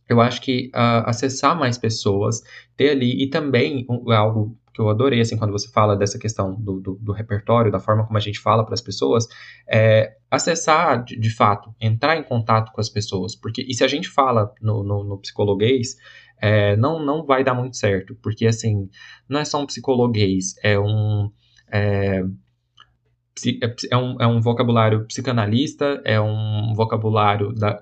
eu 0.09 0.21
acho 0.21 0.41
que 0.41 0.71
uh, 0.75 1.07
acessar 1.07 1.59
mais 1.59 1.79
pessoas, 1.79 2.43
ter 2.77 2.91
ali, 2.91 3.23
e 3.23 3.29
também 3.29 3.87
um, 3.89 4.11
algo 4.13 4.57
que 4.73 4.81
eu 4.81 4.89
adorei, 4.89 5.21
assim, 5.21 5.37
quando 5.37 5.53
você 5.53 5.71
fala 5.71 5.97
dessa 5.97 6.19
questão 6.19 6.55
do, 6.55 6.81
do, 6.81 6.95
do 6.95 7.13
repertório, 7.13 7.71
da 7.71 7.79
forma 7.79 8.07
como 8.07 8.17
a 8.17 8.21
gente 8.21 8.41
fala 8.41 8.65
para 8.65 8.75
as 8.75 8.81
pessoas, 8.81 9.29
é 9.69 10.17
acessar, 10.31 11.05
de, 11.05 11.19
de, 11.19 11.31
fato, 11.31 11.75
entrar 11.81 12.17
em 12.17 12.23
contato 12.23 12.73
com 12.73 12.81
as 12.81 12.89
pessoas. 12.89 13.37
Porque, 13.37 13.63
e 13.63 13.75
se 13.75 13.85
a 13.85 13.89
gente 13.89 14.09
fala 14.09 14.53
no, 14.63 14.83
no, 14.83 15.05
no 15.05 15.19
psicologuês, 15.19 15.97
é, 16.41 16.75
não, 16.77 17.05
não 17.05 17.25
vai 17.25 17.45
dar 17.45 17.55
muito 17.55 17.77
certo, 17.77 18.17
porque, 18.23 18.47
assim, 18.47 18.89
não 19.29 19.41
é 19.41 19.45
só 19.45 19.61
um 19.61 19.67
psicologuês, 19.67 20.55
é 20.63 20.79
um... 20.79 21.31
É, 21.71 22.23
é, 23.63 23.75
é 23.91 23.97
um, 23.97 24.17
é 24.21 24.27
um 24.27 24.41
vocabulário 24.41 25.05
psicanalista, 25.07 26.01
é 26.05 26.21
um 26.21 26.75
vocabulário 26.75 27.53
da, 27.53 27.75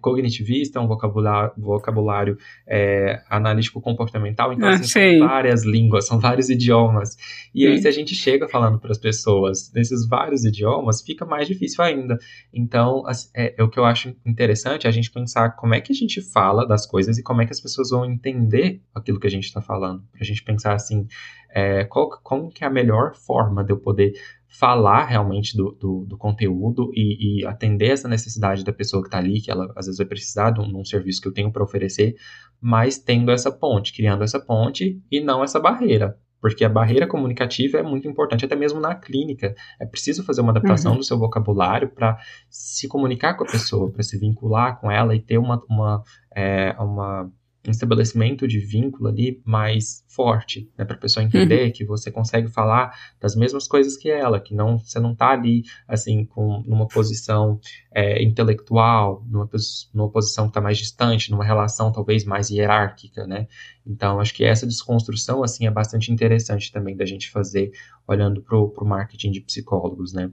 cognitivista, 0.00 0.78
é 0.78 0.82
um 0.82 0.86
vocabulário, 0.86 1.52
vocabulário 1.56 2.36
é, 2.66 3.22
analítico-comportamental. 3.30 4.52
Então, 4.52 4.68
ah, 4.68 4.74
assim, 4.74 5.18
são 5.18 5.26
várias 5.26 5.64
línguas, 5.64 6.06
são 6.06 6.20
vários 6.20 6.50
idiomas. 6.50 7.16
E 7.54 7.66
aí, 7.66 7.78
se 7.78 7.88
a 7.88 7.90
gente 7.90 8.14
chega 8.14 8.46
falando 8.48 8.78
para 8.78 8.90
as 8.90 8.98
pessoas 8.98 9.72
nesses 9.74 10.06
vários 10.06 10.44
idiomas, 10.44 11.02
fica 11.02 11.24
mais 11.24 11.48
difícil 11.48 11.82
ainda. 11.82 12.18
Então, 12.52 13.02
é, 13.34 13.54
é, 13.56 13.62
o 13.62 13.68
que 13.68 13.78
eu 13.78 13.84
acho 13.84 14.14
interessante 14.26 14.86
é 14.86 14.90
a 14.90 14.92
gente 14.92 15.10
pensar 15.10 15.56
como 15.56 15.74
é 15.74 15.80
que 15.80 15.92
a 15.92 15.96
gente 15.96 16.20
fala 16.20 16.66
das 16.66 16.86
coisas 16.86 17.18
e 17.18 17.22
como 17.22 17.40
é 17.40 17.46
que 17.46 17.52
as 17.52 17.60
pessoas 17.60 17.90
vão 17.90 18.04
entender 18.04 18.82
aquilo 18.94 19.18
que 19.18 19.26
a 19.26 19.30
gente 19.30 19.44
está 19.44 19.62
falando. 19.62 20.02
Para 20.12 20.20
a 20.20 20.24
gente 20.24 20.44
pensar 20.44 20.74
assim, 20.74 21.06
é, 21.50 21.84
qual, 21.84 22.10
como 22.22 22.50
que 22.50 22.62
é 22.62 22.66
a 22.66 22.70
melhor 22.70 23.14
forma 23.14 23.64
de 23.64 23.72
eu 23.72 23.78
poder 23.78 24.12
falar 24.48 25.04
realmente 25.04 25.56
do, 25.56 25.72
do, 25.72 26.06
do 26.06 26.16
conteúdo 26.16 26.90
e, 26.94 27.42
e, 27.42 27.46
atender 27.46 27.90
essa 27.90 28.08
necessidade 28.08 28.64
da 28.64 28.72
pessoa 28.72 29.02
que 29.02 29.08
está 29.08 29.18
ali, 29.18 29.40
que 29.40 29.50
ela 29.50 29.70
às 29.76 29.86
vezes 29.86 29.98
vai 29.98 30.06
precisar 30.06 30.50
de 30.50 30.60
um, 30.60 30.68
de 30.68 30.76
um 30.76 30.84
serviço 30.84 31.20
que 31.20 31.28
eu 31.28 31.32
tenho 31.32 31.52
para 31.52 31.62
oferecer, 31.62 32.16
mas 32.60 32.98
tendo 32.98 33.30
essa 33.30 33.52
ponte, 33.52 33.94
criando 33.94 34.24
essa 34.24 34.40
ponte 34.40 35.00
e 35.10 35.20
não 35.20 35.44
essa 35.44 35.60
barreira. 35.60 36.18
Porque 36.40 36.64
a 36.64 36.68
barreira 36.68 37.06
comunicativa 37.06 37.78
é 37.78 37.82
muito 37.82 38.06
importante, 38.06 38.44
até 38.44 38.54
mesmo 38.54 38.80
na 38.80 38.94
clínica. 38.94 39.54
É 39.80 39.84
preciso 39.84 40.24
fazer 40.24 40.40
uma 40.40 40.50
adaptação 40.50 40.92
uhum. 40.92 40.98
do 40.98 41.04
seu 41.04 41.18
vocabulário 41.18 41.88
para 41.88 42.16
se 42.48 42.86
comunicar 42.86 43.34
com 43.34 43.42
a 43.42 43.50
pessoa, 43.50 43.90
para 43.90 44.04
se 44.04 44.16
vincular 44.18 44.80
com 44.80 44.88
ela 44.88 45.16
e 45.16 45.20
ter 45.20 45.36
uma, 45.36 45.60
uma, 45.68 46.02
é, 46.34 46.76
uma 46.78 47.24
um 47.24 47.30
estabelecimento 47.66 48.46
de 48.46 48.58
vínculo 48.58 49.08
ali 49.08 49.42
mais 49.44 50.04
forte, 50.08 50.70
né, 50.76 50.84
para 50.84 50.96
a 50.96 50.98
pessoa 50.98 51.24
entender 51.24 51.66
uhum. 51.66 51.72
que 51.72 51.84
você 51.84 52.10
consegue 52.10 52.48
falar 52.48 52.92
das 53.20 53.34
mesmas 53.34 53.66
coisas 53.66 53.96
que 53.96 54.10
ela, 54.10 54.40
que 54.40 54.54
não 54.54 54.78
você 54.78 54.98
não 54.98 55.12
está 55.12 55.30
ali 55.30 55.62
assim 55.86 56.24
com 56.24 56.62
numa 56.66 56.86
posição 56.86 57.60
é, 57.92 58.22
intelectual, 58.22 59.24
numa, 59.28 59.48
numa 59.92 60.10
posição 60.10 60.44
que 60.44 60.50
está 60.50 60.60
mais 60.60 60.78
distante, 60.78 61.30
numa 61.30 61.44
relação 61.44 61.92
talvez 61.92 62.24
mais 62.24 62.50
hierárquica, 62.50 63.26
né? 63.26 63.46
Então 63.86 64.20
acho 64.20 64.34
que 64.34 64.44
essa 64.44 64.66
desconstrução 64.66 65.42
assim 65.42 65.66
é 65.66 65.70
bastante 65.70 66.12
interessante 66.12 66.72
também 66.72 66.96
da 66.96 67.04
gente 67.04 67.30
fazer 67.30 67.70
olhando 68.06 68.42
para 68.42 68.56
o 68.56 68.84
marketing 68.84 69.30
de 69.30 69.40
psicólogos, 69.40 70.12
né? 70.12 70.30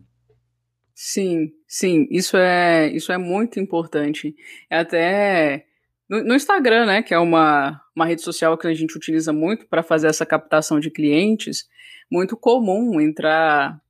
Sim, 0.94 1.50
sim, 1.68 2.08
isso 2.10 2.38
é 2.38 2.88
isso 2.88 3.12
é 3.12 3.18
muito 3.18 3.60
importante. 3.60 4.34
É 4.70 4.80
até 4.80 5.66
no, 6.10 6.24
no, 6.24 6.36
Instagram, 6.36 6.86
né, 6.86 7.04
que 7.04 7.14
é 7.14 7.20
uma, 7.20 7.82
uma 7.96 8.06
rede 8.06 8.22
social 8.22 8.58
que 8.58 8.68
a 8.68 8.74
gente 8.74 8.96
utiliza 8.96 9.34
muito 9.34 9.68
para 9.68 9.84
fazer 9.84 10.08
essa 10.08 10.26
captação 10.26 10.80
de 10.80 10.92
clientes, 10.92 11.68
muito 12.12 12.38
comum 12.38 13.00
entrar 13.02 13.82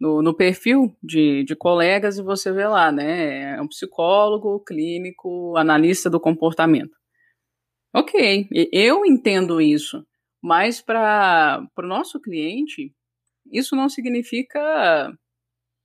no, 0.00 0.22
no 0.22 0.34
perfil 0.34 0.96
de, 1.02 1.44
de 1.44 1.56
colegas 1.56 2.18
e 2.18 2.22
você 2.22 2.52
vê 2.52 2.66
lá, 2.66 2.90
né, 2.90 3.56
é 3.56 3.62
um 3.62 3.68
psicólogo, 3.68 4.60
clínico, 4.60 5.56
analista 5.56 6.08
do 6.08 6.20
comportamento. 6.20 6.96
Ok, 7.94 8.48
eu 8.70 9.04
entendo 9.04 9.60
isso, 9.60 10.06
mas 10.42 10.80
para 10.80 11.66
o 11.76 11.82
nosso 11.82 12.20
cliente, 12.20 12.94
isso 13.50 13.74
não 13.74 13.88
significa 13.88 15.12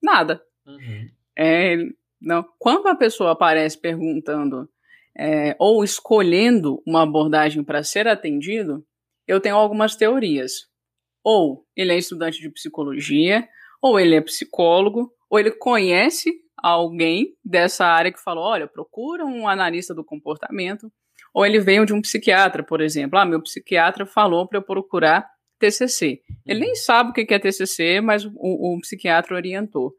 nada. 0.02 0.44
Uhum. 0.66 1.10
É, 1.38 1.78
não. 2.22 2.46
Quando 2.60 2.88
a 2.88 2.96
pessoa 2.96 3.32
aparece 3.32 3.80
perguntando 3.80 4.70
é, 5.18 5.56
ou 5.60 5.84
escolhendo 5.84 6.82
uma 6.86 7.04
abordagem 7.04 7.64
para 7.64 7.84
ser 7.84 8.08
atendido, 8.08 8.86
eu 9.28 9.40
tenho 9.40 9.56
algumas 9.56 9.96
teorias. 9.96 10.68
Ou 11.24 11.66
ele 11.76 11.94
é 11.94 11.98
estudante 11.98 12.40
de 12.40 12.50
psicologia, 12.50 13.48
ou 13.82 14.00
ele 14.00 14.16
é 14.16 14.22
psicólogo, 14.22 15.12
ou 15.30 15.40
ele 15.40 15.52
conhece 15.52 16.34
alguém 16.58 17.36
dessa 17.44 17.86
área 17.86 18.12
que 18.12 18.22
falou: 18.22 18.44
olha, 18.44 18.68
procura 18.68 19.26
um 19.26 19.48
analista 19.48 19.94
do 19.94 20.04
comportamento, 20.04 20.92
ou 21.34 21.46
ele 21.46 21.60
veio 21.60 21.86
de 21.86 21.94
um 21.94 22.02
psiquiatra, 22.02 22.64
por 22.64 22.82
exemplo. 22.82 23.18
Ah, 23.18 23.26
meu 23.26 23.42
psiquiatra 23.42 24.06
falou 24.06 24.48
para 24.48 24.60
eu 24.60 24.64
procurar 24.64 25.28
TCC. 25.60 26.22
Ele 26.46 26.60
nem 26.60 26.76
sabe 26.76 27.12
o 27.12 27.14
que 27.14 27.34
é 27.34 27.40
TCC, 27.40 28.02
mas 28.02 28.26
o, 28.26 28.32
o 28.36 28.80
psiquiatra 28.82 29.36
orientou. 29.36 29.94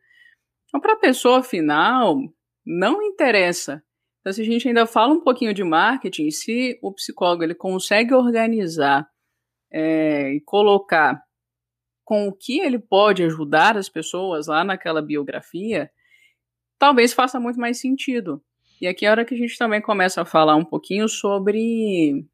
Então, 0.69 0.81
para 0.81 0.95
a 0.95 0.99
pessoa 0.99 1.43
final, 1.43 2.19
não 2.67 3.03
interessa 3.03 3.83
então, 4.25 4.33
se 4.33 4.41
a 4.41 4.45
gente 4.45 4.67
ainda 4.67 4.87
fala 4.87 5.13
um 5.13 5.21
pouquinho 5.21 5.53
de 5.53 5.63
marketing, 5.63 6.31
se 6.31 6.79
o 6.81 6.91
psicólogo 6.95 7.43
ele 7.43 7.55
consegue 7.55 8.15
organizar 8.15 9.07
é, 9.71 10.33
e 10.33 10.41
colocar 10.41 11.23
com 12.03 12.29
o 12.29 12.33
que 12.33 12.59
ele 12.59 12.79
pode 12.79 13.23
ajudar 13.23 13.77
as 13.77 13.87
pessoas 13.87 14.47
lá 14.47 14.65
naquela 14.65 15.03
biografia, 15.03 15.91
talvez 16.79 17.13
faça 17.13 17.39
muito 17.39 17.61
mais 17.61 17.79
sentido. 17.79 18.43
E 18.81 18.87
aqui 18.87 19.05
é 19.05 19.11
a 19.11 19.11
hora 19.11 19.25
que 19.27 19.35
a 19.35 19.37
gente 19.37 19.59
também 19.59 19.83
começa 19.83 20.23
a 20.23 20.25
falar 20.25 20.57
um 20.57 20.65
pouquinho 20.65 21.07
sobre 21.07 22.25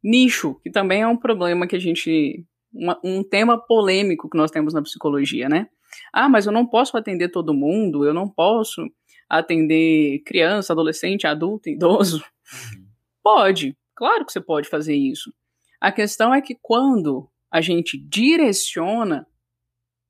nicho, 0.00 0.54
que 0.62 0.70
também 0.70 1.02
é 1.02 1.08
um 1.08 1.16
problema 1.16 1.66
que 1.66 1.74
a 1.74 1.80
gente. 1.80 2.46
Uma, 2.72 3.00
um 3.02 3.24
tema 3.24 3.58
polêmico 3.58 4.30
que 4.30 4.38
nós 4.38 4.52
temos 4.52 4.72
na 4.72 4.80
psicologia, 4.80 5.48
né? 5.48 5.66
Ah, 6.12 6.28
mas 6.28 6.46
eu 6.46 6.52
não 6.52 6.64
posso 6.64 6.96
atender 6.96 7.30
todo 7.30 7.52
mundo, 7.52 8.06
eu 8.06 8.14
não 8.14 8.28
posso 8.28 8.88
atender 9.28 10.20
criança, 10.24 10.72
adolescente, 10.72 11.26
adulto, 11.26 11.68
idoso? 11.68 12.18
Uhum. 12.18 12.86
Pode, 13.22 13.76
claro 13.94 14.24
que 14.24 14.32
você 14.32 14.40
pode 14.40 14.68
fazer 14.68 14.94
isso. 14.94 15.32
A 15.80 15.90
questão 15.90 16.34
é 16.34 16.40
que 16.40 16.56
quando 16.60 17.28
a 17.50 17.60
gente 17.60 17.98
direciona, 17.98 19.26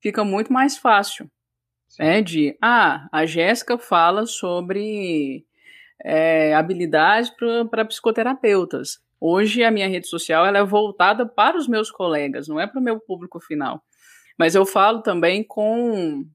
fica 0.00 0.24
muito 0.24 0.52
mais 0.52 0.76
fácil. 0.76 1.30
Né, 1.98 2.22
de, 2.22 2.56
ah, 2.62 3.06
a 3.12 3.26
Jéssica 3.26 3.76
fala 3.76 4.24
sobre 4.24 5.44
é, 6.02 6.54
habilidades 6.54 7.30
para 7.70 7.84
psicoterapeutas. 7.84 8.98
Hoje 9.20 9.62
a 9.62 9.70
minha 9.70 9.88
rede 9.88 10.08
social 10.08 10.44
ela 10.46 10.58
é 10.58 10.64
voltada 10.64 11.26
para 11.26 11.56
os 11.56 11.68
meus 11.68 11.90
colegas, 11.90 12.48
não 12.48 12.58
é 12.58 12.66
para 12.66 12.80
o 12.80 12.82
meu 12.82 12.98
público 12.98 13.38
final. 13.40 13.82
Mas 14.38 14.54
eu 14.54 14.64
falo 14.64 15.02
também 15.02 15.44
com 15.44 16.26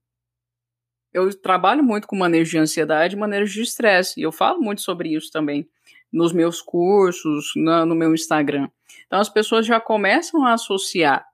eu 1.14 1.30
trabalho 1.40 1.84
muito 1.84 2.08
com 2.08 2.16
manejo 2.16 2.52
de 2.52 2.58
ansiedade 2.58 3.16
e 3.16 3.20
manejo 3.20 3.54
de 3.54 3.62
estresse, 3.62 4.20
e 4.20 4.24
eu 4.24 4.32
falo 4.32 4.60
muito 4.60 4.82
sobre 4.82 5.14
isso 5.14 5.32
também 5.32 5.68
nos 6.12 6.32
meus 6.32 6.62
cursos, 6.62 7.52
na, 7.56 7.86
no 7.86 7.96
meu 7.96 8.14
Instagram. 8.14 8.70
Então 9.06 9.20
as 9.20 9.30
pessoas 9.30 9.66
já 9.66 9.80
começam 9.80 10.46
a 10.46 10.54
associar, 10.54 11.26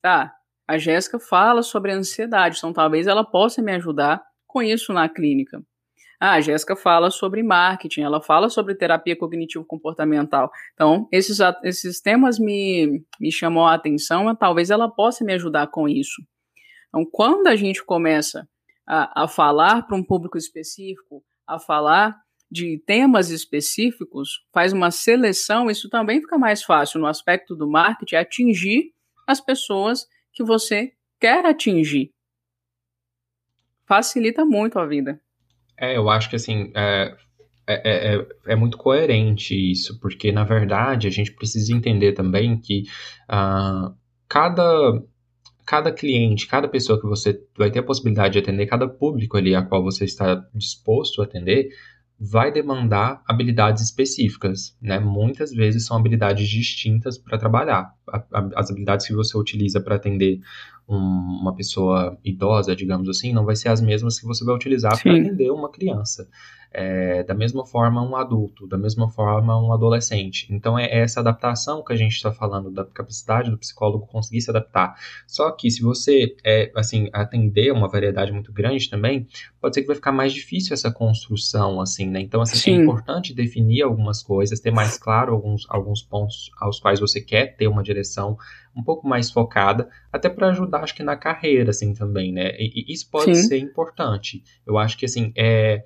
tá? 0.00 0.34
A 0.66 0.78
Jéssica 0.78 1.18
fala 1.18 1.62
sobre 1.62 1.92
ansiedade, 1.92 2.58
então 2.58 2.72
talvez 2.72 3.06
ela 3.06 3.24
possa 3.24 3.60
me 3.60 3.72
ajudar 3.72 4.22
com 4.46 4.62
isso 4.62 4.92
na 4.92 5.08
clínica. 5.08 5.62
Ah, 6.18 6.34
a 6.34 6.40
Jéssica 6.40 6.74
fala 6.74 7.10
sobre 7.10 7.42
marketing, 7.42 8.02
ela 8.02 8.22
fala 8.22 8.48
sobre 8.48 8.74
terapia 8.74 9.16
cognitivo-comportamental. 9.16 10.50
Então, 10.72 11.08
esses, 11.12 11.38
esses 11.62 12.00
temas 12.00 12.38
me, 12.38 13.04
me 13.20 13.30
chamam 13.30 13.66
a 13.66 13.74
atenção, 13.74 14.34
talvez 14.34 14.70
ela 14.70 14.88
possa 14.88 15.24
me 15.24 15.34
ajudar 15.34 15.66
com 15.66 15.86
isso. 15.88 16.22
Então, 16.88 17.04
quando 17.04 17.48
a 17.48 17.56
gente 17.56 17.84
começa 17.84 18.48
a, 18.86 19.24
a 19.24 19.28
falar 19.28 19.82
para 19.82 19.96
um 19.96 20.02
público 20.02 20.38
específico, 20.38 21.22
a 21.46 21.58
falar 21.58 22.16
de 22.50 22.82
temas 22.86 23.30
específicos, 23.30 24.40
faz 24.52 24.72
uma 24.72 24.90
seleção, 24.90 25.70
isso 25.70 25.88
também 25.88 26.20
fica 26.20 26.38
mais 26.38 26.62
fácil 26.62 27.00
no 27.00 27.06
aspecto 27.06 27.56
do 27.56 27.68
marketing, 27.68 28.16
atingir 28.16 28.92
as 29.26 29.40
pessoas 29.40 30.06
que 30.32 30.44
você 30.44 30.92
quer 31.20 31.44
atingir. 31.46 32.10
Facilita 33.86 34.44
muito 34.44 34.78
a 34.78 34.86
vida. 34.86 35.20
É, 35.76 35.96
eu 35.96 36.08
acho 36.08 36.30
que 36.30 36.36
assim, 36.36 36.70
é, 36.74 37.16
é, 37.66 38.16
é, 38.16 38.28
é, 38.46 38.56
muito 38.56 38.76
coerente 38.76 39.54
isso, 39.54 39.98
porque 39.98 40.30
na 40.30 40.44
verdade 40.44 41.06
a 41.06 41.10
gente 41.10 41.32
precisa 41.32 41.72
entender 41.72 42.12
também 42.12 42.60
que 42.60 42.84
uh, 43.24 43.94
cada, 44.28 45.02
cada 45.66 45.92
cliente, 45.92 46.46
cada 46.46 46.68
pessoa 46.68 47.00
que 47.00 47.06
você 47.06 47.40
vai 47.56 47.70
ter 47.70 47.80
a 47.80 47.82
possibilidade 47.82 48.34
de 48.34 48.38
atender, 48.38 48.66
cada 48.66 48.88
público 48.88 49.36
ali 49.36 49.54
a 49.54 49.62
qual 49.62 49.82
você 49.82 50.04
está 50.04 50.44
disposto 50.54 51.22
a 51.22 51.24
atender, 51.24 51.68
vai 52.18 52.52
demandar 52.52 53.22
habilidades 53.26 53.82
específicas, 53.82 54.76
né? 54.80 54.98
Muitas 55.00 55.50
vezes 55.50 55.84
são 55.86 55.96
habilidades 55.96 56.48
distintas 56.48 57.18
para 57.18 57.36
trabalhar. 57.36 57.92
As 58.54 58.70
habilidades 58.70 59.06
que 59.06 59.14
você 59.14 59.36
utiliza 59.36 59.80
para 59.80 59.96
atender 59.96 60.40
um, 60.88 60.96
uma 60.96 61.54
pessoa 61.54 62.16
idosa, 62.24 62.76
digamos 62.76 63.08
assim, 63.08 63.32
não 63.32 63.44
vai 63.44 63.56
ser 63.56 63.68
as 63.68 63.80
mesmas 63.80 64.18
que 64.18 64.26
você 64.26 64.44
vai 64.44 64.54
utilizar 64.54 65.00
para 65.02 65.12
atender 65.12 65.50
uma 65.50 65.70
criança. 65.70 66.28
É, 66.76 67.22
da 67.22 67.34
mesma 67.34 67.64
forma 67.64 68.02
um 68.02 68.16
adulto, 68.16 68.66
da 68.66 68.76
mesma 68.76 69.08
forma 69.08 69.56
um 69.60 69.72
adolescente. 69.72 70.46
Então 70.50 70.76
é 70.76 70.92
essa 70.92 71.20
adaptação 71.20 71.84
que 71.84 71.92
a 71.92 71.96
gente 71.96 72.12
está 72.12 72.32
falando 72.32 72.68
da 72.68 72.84
capacidade 72.84 73.48
do 73.48 73.56
psicólogo 73.56 74.08
conseguir 74.08 74.40
se 74.40 74.50
adaptar. 74.50 74.96
Só 75.26 75.52
que 75.52 75.70
se 75.70 75.80
você 75.80 76.34
é, 76.44 76.72
assim 76.74 77.08
atender 77.12 77.72
uma 77.72 77.88
variedade 77.88 78.32
muito 78.32 78.52
grande 78.52 78.90
também, 78.90 79.28
pode 79.60 79.74
ser 79.74 79.82
que 79.82 79.86
vai 79.86 79.96
ficar 79.96 80.10
mais 80.10 80.32
difícil 80.32 80.74
essa 80.74 80.90
construção 80.90 81.80
assim, 81.80 82.08
né? 82.08 82.20
Então 82.20 82.40
assim, 82.40 82.72
é 82.72 82.82
importante 82.82 83.32
definir 83.32 83.82
algumas 83.82 84.20
coisas, 84.20 84.58
ter 84.58 84.72
mais 84.72 84.98
claro 84.98 85.32
alguns, 85.32 85.64
alguns 85.70 86.02
pontos 86.02 86.50
aos 86.60 86.80
quais 86.80 86.98
você 86.98 87.20
quer 87.20 87.56
ter 87.56 87.68
uma 87.68 87.84
direção 87.84 88.36
um 88.76 88.82
pouco 88.82 89.06
mais 89.06 89.30
focada, 89.30 89.88
até 90.12 90.28
para 90.28 90.48
ajudar, 90.48 90.82
acho 90.82 90.94
que 90.94 91.02
na 91.02 91.16
carreira, 91.16 91.70
assim, 91.70 91.94
também, 91.94 92.32
né? 92.32 92.50
E, 92.58 92.90
e 92.90 92.92
isso 92.92 93.08
pode 93.08 93.34
Sim. 93.36 93.48
ser 93.48 93.58
importante. 93.58 94.42
Eu 94.66 94.76
acho 94.76 94.98
que, 94.98 95.04
assim, 95.04 95.32
é 95.36 95.84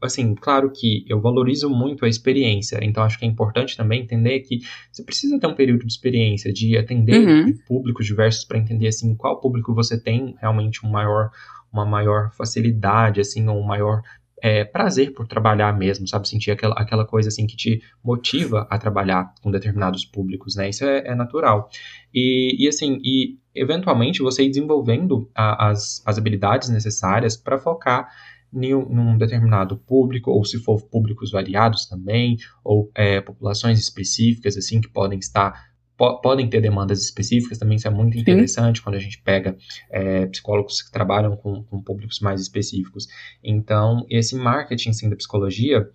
assim, 0.00 0.34
claro 0.34 0.70
que 0.70 1.04
eu 1.08 1.20
valorizo 1.20 1.68
muito 1.68 2.04
a 2.04 2.08
experiência, 2.08 2.78
então 2.82 3.02
acho 3.02 3.18
que 3.18 3.24
é 3.24 3.28
importante 3.28 3.76
também 3.76 4.02
entender 4.02 4.40
que 4.40 4.60
você 4.90 5.02
precisa 5.02 5.38
ter 5.38 5.46
um 5.46 5.54
período 5.54 5.86
de 5.86 5.92
experiência, 5.92 6.52
de 6.52 6.76
atender 6.76 7.18
uhum. 7.18 7.54
públicos 7.66 8.06
diversos 8.06 8.44
para 8.44 8.58
entender 8.58 8.88
assim 8.88 9.14
qual 9.14 9.40
público 9.40 9.74
você 9.74 10.00
tem 10.00 10.34
realmente 10.40 10.84
um 10.86 10.90
maior, 10.90 11.30
uma 11.72 11.84
maior 11.84 12.32
facilidade, 12.32 13.20
assim, 13.20 13.46
ou 13.48 13.58
um 13.58 13.66
maior 13.66 14.00
é, 14.42 14.64
prazer 14.64 15.12
por 15.12 15.26
trabalhar 15.26 15.76
mesmo, 15.76 16.06
sabe? 16.06 16.28
Sentir 16.28 16.50
aquela, 16.50 16.74
aquela 16.74 17.04
coisa 17.04 17.28
assim 17.28 17.46
que 17.46 17.56
te 17.56 17.82
motiva 18.02 18.66
a 18.70 18.78
trabalhar 18.78 19.34
com 19.42 19.50
determinados 19.50 20.04
públicos, 20.04 20.56
né? 20.56 20.68
Isso 20.68 20.84
é, 20.84 21.08
é 21.08 21.14
natural. 21.14 21.68
E, 22.14 22.64
e, 22.64 22.68
assim, 22.68 22.98
e 23.02 23.36
eventualmente 23.54 24.22
você 24.22 24.44
ir 24.44 24.48
desenvolvendo 24.48 25.30
a, 25.34 25.70
as, 25.70 26.02
as 26.06 26.18
habilidades 26.18 26.68
necessárias 26.68 27.36
para 27.36 27.58
focar 27.58 28.08
num 28.52 29.18
determinado 29.18 29.76
público, 29.76 30.30
ou 30.30 30.44
se 30.44 30.58
for 30.58 30.82
públicos 30.82 31.30
variados 31.30 31.86
também, 31.86 32.36
ou 32.64 32.90
é, 32.94 33.20
populações 33.20 33.78
específicas, 33.78 34.56
assim, 34.56 34.80
que 34.80 34.88
podem 34.88 35.18
estar 35.18 35.68
po 35.98 36.20
podem 36.20 36.48
ter 36.48 36.60
demandas 36.60 37.02
específicas 37.02 37.58
também, 37.58 37.76
isso 37.76 37.88
é 37.88 37.90
muito 37.90 38.16
interessante 38.16 38.78
Sim. 38.78 38.84
quando 38.84 38.94
a 38.94 39.00
gente 39.00 39.20
pega 39.20 39.56
é, 39.90 40.26
psicólogos 40.26 40.80
que 40.80 40.92
trabalham 40.92 41.36
com, 41.36 41.64
com, 41.64 41.82
públicos 41.82 42.20
mais 42.20 42.40
específicos. 42.40 43.08
Então, 43.42 44.06
esse 44.08 44.36
marketing 44.36 44.92
sim, 44.92 45.10
da 45.10 45.16
psicologia, 45.16 45.90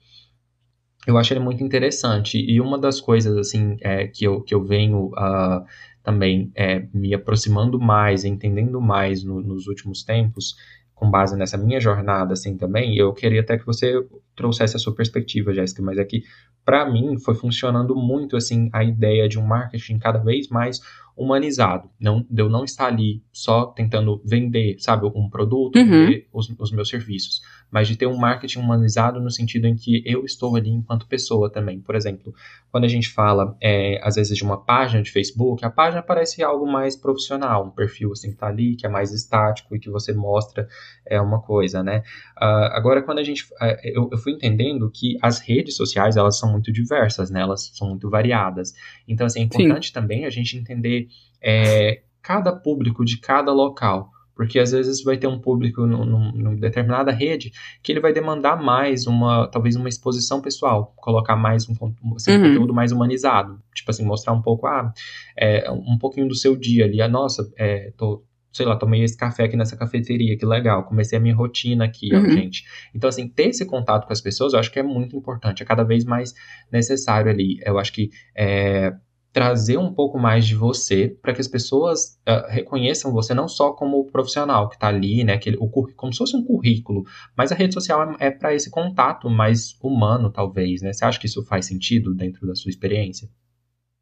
eu 1.07 1.17
acho 1.17 1.33
ele 1.33 1.39
muito 1.39 1.63
interessante. 1.63 2.37
E 2.37 2.59
uma 2.59 2.77
das 2.77 2.99
coisas 2.99 3.37
assim 3.37 3.77
é, 3.79 4.07
que, 4.07 4.25
eu, 4.25 4.41
que 4.41 4.53
eu 4.53 4.63
venho 4.63 5.05
uh, 5.07 5.65
também 6.03 6.51
é, 6.53 6.85
me 6.93 7.13
aproximando 7.13 7.79
mais, 7.79 8.25
entendendo 8.25 8.81
mais 8.81 9.23
no, 9.23 9.41
nos 9.41 9.67
últimos 9.67 10.03
tempos, 10.03 10.55
com 11.03 11.11
base 11.11 11.35
nessa 11.35 11.57
minha 11.57 11.81
jornada 11.81 12.31
assim 12.31 12.55
também, 12.55 12.95
eu 12.95 13.13
queria 13.13 13.41
até 13.41 13.57
que 13.57 13.65
você 13.65 13.93
trouxesse 14.33 14.77
a 14.77 14.79
sua 14.79 14.95
perspectiva, 14.95 15.53
Jéssica, 15.53 15.81
mas 15.81 15.97
é 15.97 16.05
que 16.05 16.23
para 16.63 16.89
mim 16.89 17.19
foi 17.19 17.35
funcionando 17.35 17.93
muito 17.93 18.37
assim 18.37 18.69
a 18.71 18.85
ideia 18.85 19.27
de 19.27 19.37
um 19.37 19.45
marketing 19.45 19.99
cada 19.99 20.19
vez 20.19 20.47
mais 20.47 20.79
humanizado, 21.15 21.89
não 21.99 22.25
de 22.29 22.41
eu 22.41 22.49
não 22.49 22.63
estar 22.63 22.87
ali 22.87 23.23
só 23.31 23.65
tentando 23.67 24.21
vender, 24.25 24.77
sabe, 24.79 25.05
um 25.05 25.29
produto, 25.29 25.77
uhum. 25.77 25.85
vender 25.85 26.27
os, 26.33 26.49
os 26.57 26.71
meus 26.71 26.89
serviços, 26.89 27.41
mas 27.69 27.87
de 27.87 27.95
ter 27.95 28.07
um 28.07 28.17
marketing 28.17 28.59
humanizado 28.59 29.19
no 29.19 29.29
sentido 29.29 29.65
em 29.65 29.75
que 29.75 30.03
eu 30.05 30.25
estou 30.25 30.55
ali 30.55 30.69
enquanto 30.69 31.07
pessoa 31.07 31.51
também. 31.51 31.79
Por 31.79 31.95
exemplo, 31.95 32.33
quando 32.71 32.85
a 32.85 32.87
gente 32.87 33.09
fala, 33.09 33.55
é, 33.61 33.99
às 34.03 34.15
vezes, 34.15 34.37
de 34.37 34.43
uma 34.43 34.57
página 34.57 35.01
de 35.01 35.11
Facebook, 35.11 35.63
a 35.63 35.69
página 35.69 36.01
parece 36.01 36.43
algo 36.43 36.65
mais 36.65 36.95
profissional, 36.95 37.65
um 37.65 37.69
perfil 37.69 38.11
assim 38.11 38.29
que 38.29 38.35
está 38.35 38.47
ali, 38.47 38.75
que 38.75 38.85
é 38.85 38.89
mais 38.89 39.11
estático 39.11 39.75
e 39.75 39.79
que 39.79 39.89
você 39.89 40.13
mostra 40.13 40.67
é 41.05 41.19
uma 41.19 41.41
coisa, 41.41 41.83
né? 41.83 42.03
Uh, 42.37 42.71
agora, 42.73 43.01
quando 43.01 43.19
a 43.19 43.23
gente, 43.23 43.43
uh, 43.43 43.77
eu, 43.83 44.09
eu, 44.11 44.17
fui 44.17 44.33
entendendo 44.33 44.89
que 44.89 45.17
as 45.21 45.39
redes 45.39 45.75
sociais 45.75 46.15
elas 46.15 46.37
são 46.37 46.51
muito 46.51 46.71
diversas, 46.71 47.29
né? 47.29 47.41
Elas 47.41 47.71
são 47.73 47.89
muito 47.89 48.09
variadas. 48.09 48.73
Então, 49.07 49.25
assim, 49.25 49.41
é 49.41 49.43
importante 49.43 49.87
Sim. 49.87 49.93
também 49.93 50.25
a 50.25 50.29
gente 50.29 50.57
entender 50.57 51.07
é, 51.43 52.01
cada 52.21 52.53
público 52.53 53.03
de 53.03 53.17
cada 53.19 53.51
local. 53.51 54.09
Porque 54.35 54.57
às 54.57 54.71
vezes 54.71 55.03
vai 55.03 55.15
ter 55.15 55.27
um 55.27 55.39
público 55.39 55.85
numa 55.85 56.55
determinada 56.55 57.11
rede 57.11 57.51
que 57.83 57.91
ele 57.91 57.99
vai 57.99 58.11
demandar 58.11 58.59
mais 58.59 59.05
uma, 59.05 59.47
talvez 59.47 59.75
uma 59.75 59.87
exposição 59.87 60.41
pessoal, 60.41 60.91
colocar 60.95 61.35
mais 61.35 61.69
um, 61.69 61.73
assim, 62.15 62.31
uhum. 62.31 62.41
conteúdo 62.41 62.73
mais 62.73 62.91
humanizado. 62.91 63.61
Tipo 63.75 63.91
assim, 63.91 64.03
mostrar 64.03 64.33
um 64.33 64.41
pouco, 64.41 64.65
ah, 64.65 64.91
é, 65.37 65.69
um 65.69 65.99
pouquinho 65.99 66.27
do 66.27 66.33
seu 66.33 66.55
dia 66.55 66.85
ali. 66.85 66.99
Ah, 66.99 67.07
nossa, 67.07 67.47
é, 67.55 67.93
tô, 67.95 68.25
sei 68.51 68.65
lá, 68.65 68.75
tomei 68.75 69.03
esse 69.03 69.15
café 69.15 69.43
aqui 69.43 69.55
nessa 69.55 69.77
cafeteria, 69.77 70.35
que 70.35 70.45
legal, 70.47 70.83
comecei 70.83 71.19
a 71.19 71.21
minha 71.21 71.35
rotina 71.35 71.85
aqui, 71.85 72.11
uhum. 72.11 72.25
ó, 72.25 72.29
gente. 72.29 72.63
Então, 72.95 73.07
assim, 73.07 73.27
ter 73.27 73.49
esse 73.49 73.67
contato 73.67 74.07
com 74.07 74.13
as 74.13 74.21
pessoas, 74.21 74.53
eu 74.53 74.59
acho 74.59 74.71
que 74.71 74.79
é 74.79 74.83
muito 74.83 75.15
importante, 75.15 75.61
é 75.61 75.65
cada 75.65 75.83
vez 75.83 76.05
mais 76.05 76.33
necessário 76.71 77.29
ali. 77.29 77.59
Eu 77.63 77.77
acho 77.77 77.93
que 77.93 78.09
é, 78.35 78.93
trazer 79.33 79.77
um 79.77 79.91
pouco 79.91 80.19
mais 80.19 80.45
de 80.45 80.53
você 80.53 81.17
para 81.19 81.33
que 81.33 81.41
as 81.41 81.47
pessoas 81.47 82.19
uh, 82.29 82.47
reconheçam 82.49 83.11
você 83.11 83.33
não 83.33 83.47
só 83.47 83.73
como 83.73 84.05
profissional 84.11 84.69
que 84.69 84.75
está 84.75 84.87
ali, 84.87 85.23
né, 85.23 85.39
o, 85.57 85.67
como 85.95 86.13
se 86.13 86.19
fosse 86.19 86.37
um 86.37 86.43
currículo, 86.43 87.03
mas 87.35 87.51
a 87.51 87.55
rede 87.55 87.73
social 87.73 88.11
é, 88.19 88.27
é 88.27 88.31
para 88.31 88.53
esse 88.53 88.69
contato 88.69 89.27
mais 89.31 89.75
humano, 89.81 90.31
talvez, 90.31 90.83
né? 90.83 90.93
Você 90.93 91.03
acha 91.03 91.19
que 91.19 91.25
isso 91.25 91.43
faz 91.45 91.65
sentido 91.65 92.13
dentro 92.13 92.45
da 92.45 92.53
sua 92.53 92.69
experiência? 92.69 93.27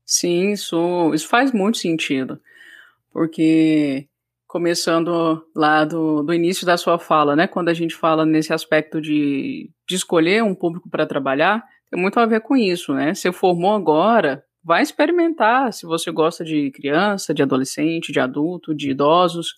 Sim, 0.05 0.51
isso, 0.51 1.13
isso 1.13 1.29
faz 1.29 1.53
muito 1.53 1.77
sentido, 1.77 2.37
porque 3.13 4.09
começando 4.45 5.41
lá 5.55 5.85
do, 5.85 6.23
do 6.23 6.33
início 6.33 6.65
da 6.65 6.75
sua 6.75 6.99
fala, 6.99 7.37
né, 7.37 7.47
quando 7.47 7.69
a 7.69 7.73
gente 7.73 7.95
fala 7.95 8.25
nesse 8.25 8.51
aspecto 8.51 8.99
de, 8.99 9.71
de 9.87 9.95
escolher 9.95 10.43
um 10.43 10.53
público 10.53 10.89
para 10.89 11.07
trabalhar, 11.07 11.63
tem 11.89 11.99
muito 11.99 12.19
a 12.19 12.25
ver 12.25 12.41
com 12.41 12.57
isso, 12.57 12.93
né? 12.93 13.13
Você 13.13 13.31
formou 13.31 13.73
agora, 13.73 14.43
vai 14.63 14.81
experimentar 14.81 15.73
se 15.73 15.85
você 15.85 16.11
gosta 16.11 16.43
de 16.43 16.71
criança, 16.71 17.33
de 17.33 17.41
adolescente, 17.41 18.11
de 18.11 18.19
adulto, 18.19 18.75
de 18.75 18.91
idosos, 18.91 19.55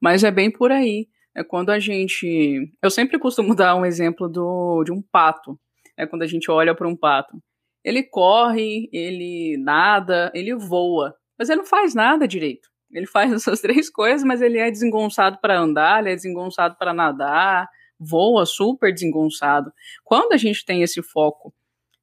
mas 0.00 0.24
é 0.24 0.30
bem 0.30 0.50
por 0.50 0.72
aí. 0.72 1.08
É 1.34 1.44
quando 1.44 1.70
a 1.70 1.78
gente. 1.78 2.72
Eu 2.82 2.90
sempre 2.90 3.18
costumo 3.18 3.54
dar 3.56 3.76
um 3.76 3.86
exemplo 3.86 4.28
do, 4.28 4.82
de 4.84 4.92
um 4.92 5.00
pato. 5.00 5.58
É 5.96 6.06
quando 6.06 6.22
a 6.22 6.26
gente 6.26 6.50
olha 6.50 6.74
para 6.74 6.88
um 6.88 6.96
pato. 6.96 7.40
Ele 7.84 8.02
corre, 8.02 8.88
ele 8.92 9.56
nada, 9.58 10.30
ele 10.34 10.54
voa, 10.54 11.14
mas 11.38 11.48
ele 11.48 11.60
não 11.60 11.66
faz 11.66 11.94
nada 11.94 12.28
direito. 12.28 12.68
Ele 12.90 13.06
faz 13.06 13.32
essas 13.32 13.60
três 13.60 13.88
coisas, 13.88 14.24
mas 14.24 14.42
ele 14.42 14.58
é 14.58 14.70
desengonçado 14.70 15.38
para 15.40 15.58
andar, 15.58 16.00
ele 16.00 16.12
é 16.12 16.14
desengonçado 16.14 16.76
para 16.76 16.92
nadar, 16.92 17.68
voa 17.98 18.44
super 18.44 18.92
desengonçado. 18.92 19.72
Quando 20.04 20.32
a 20.32 20.36
gente 20.36 20.64
tem 20.64 20.82
esse 20.82 21.02
foco 21.02 21.54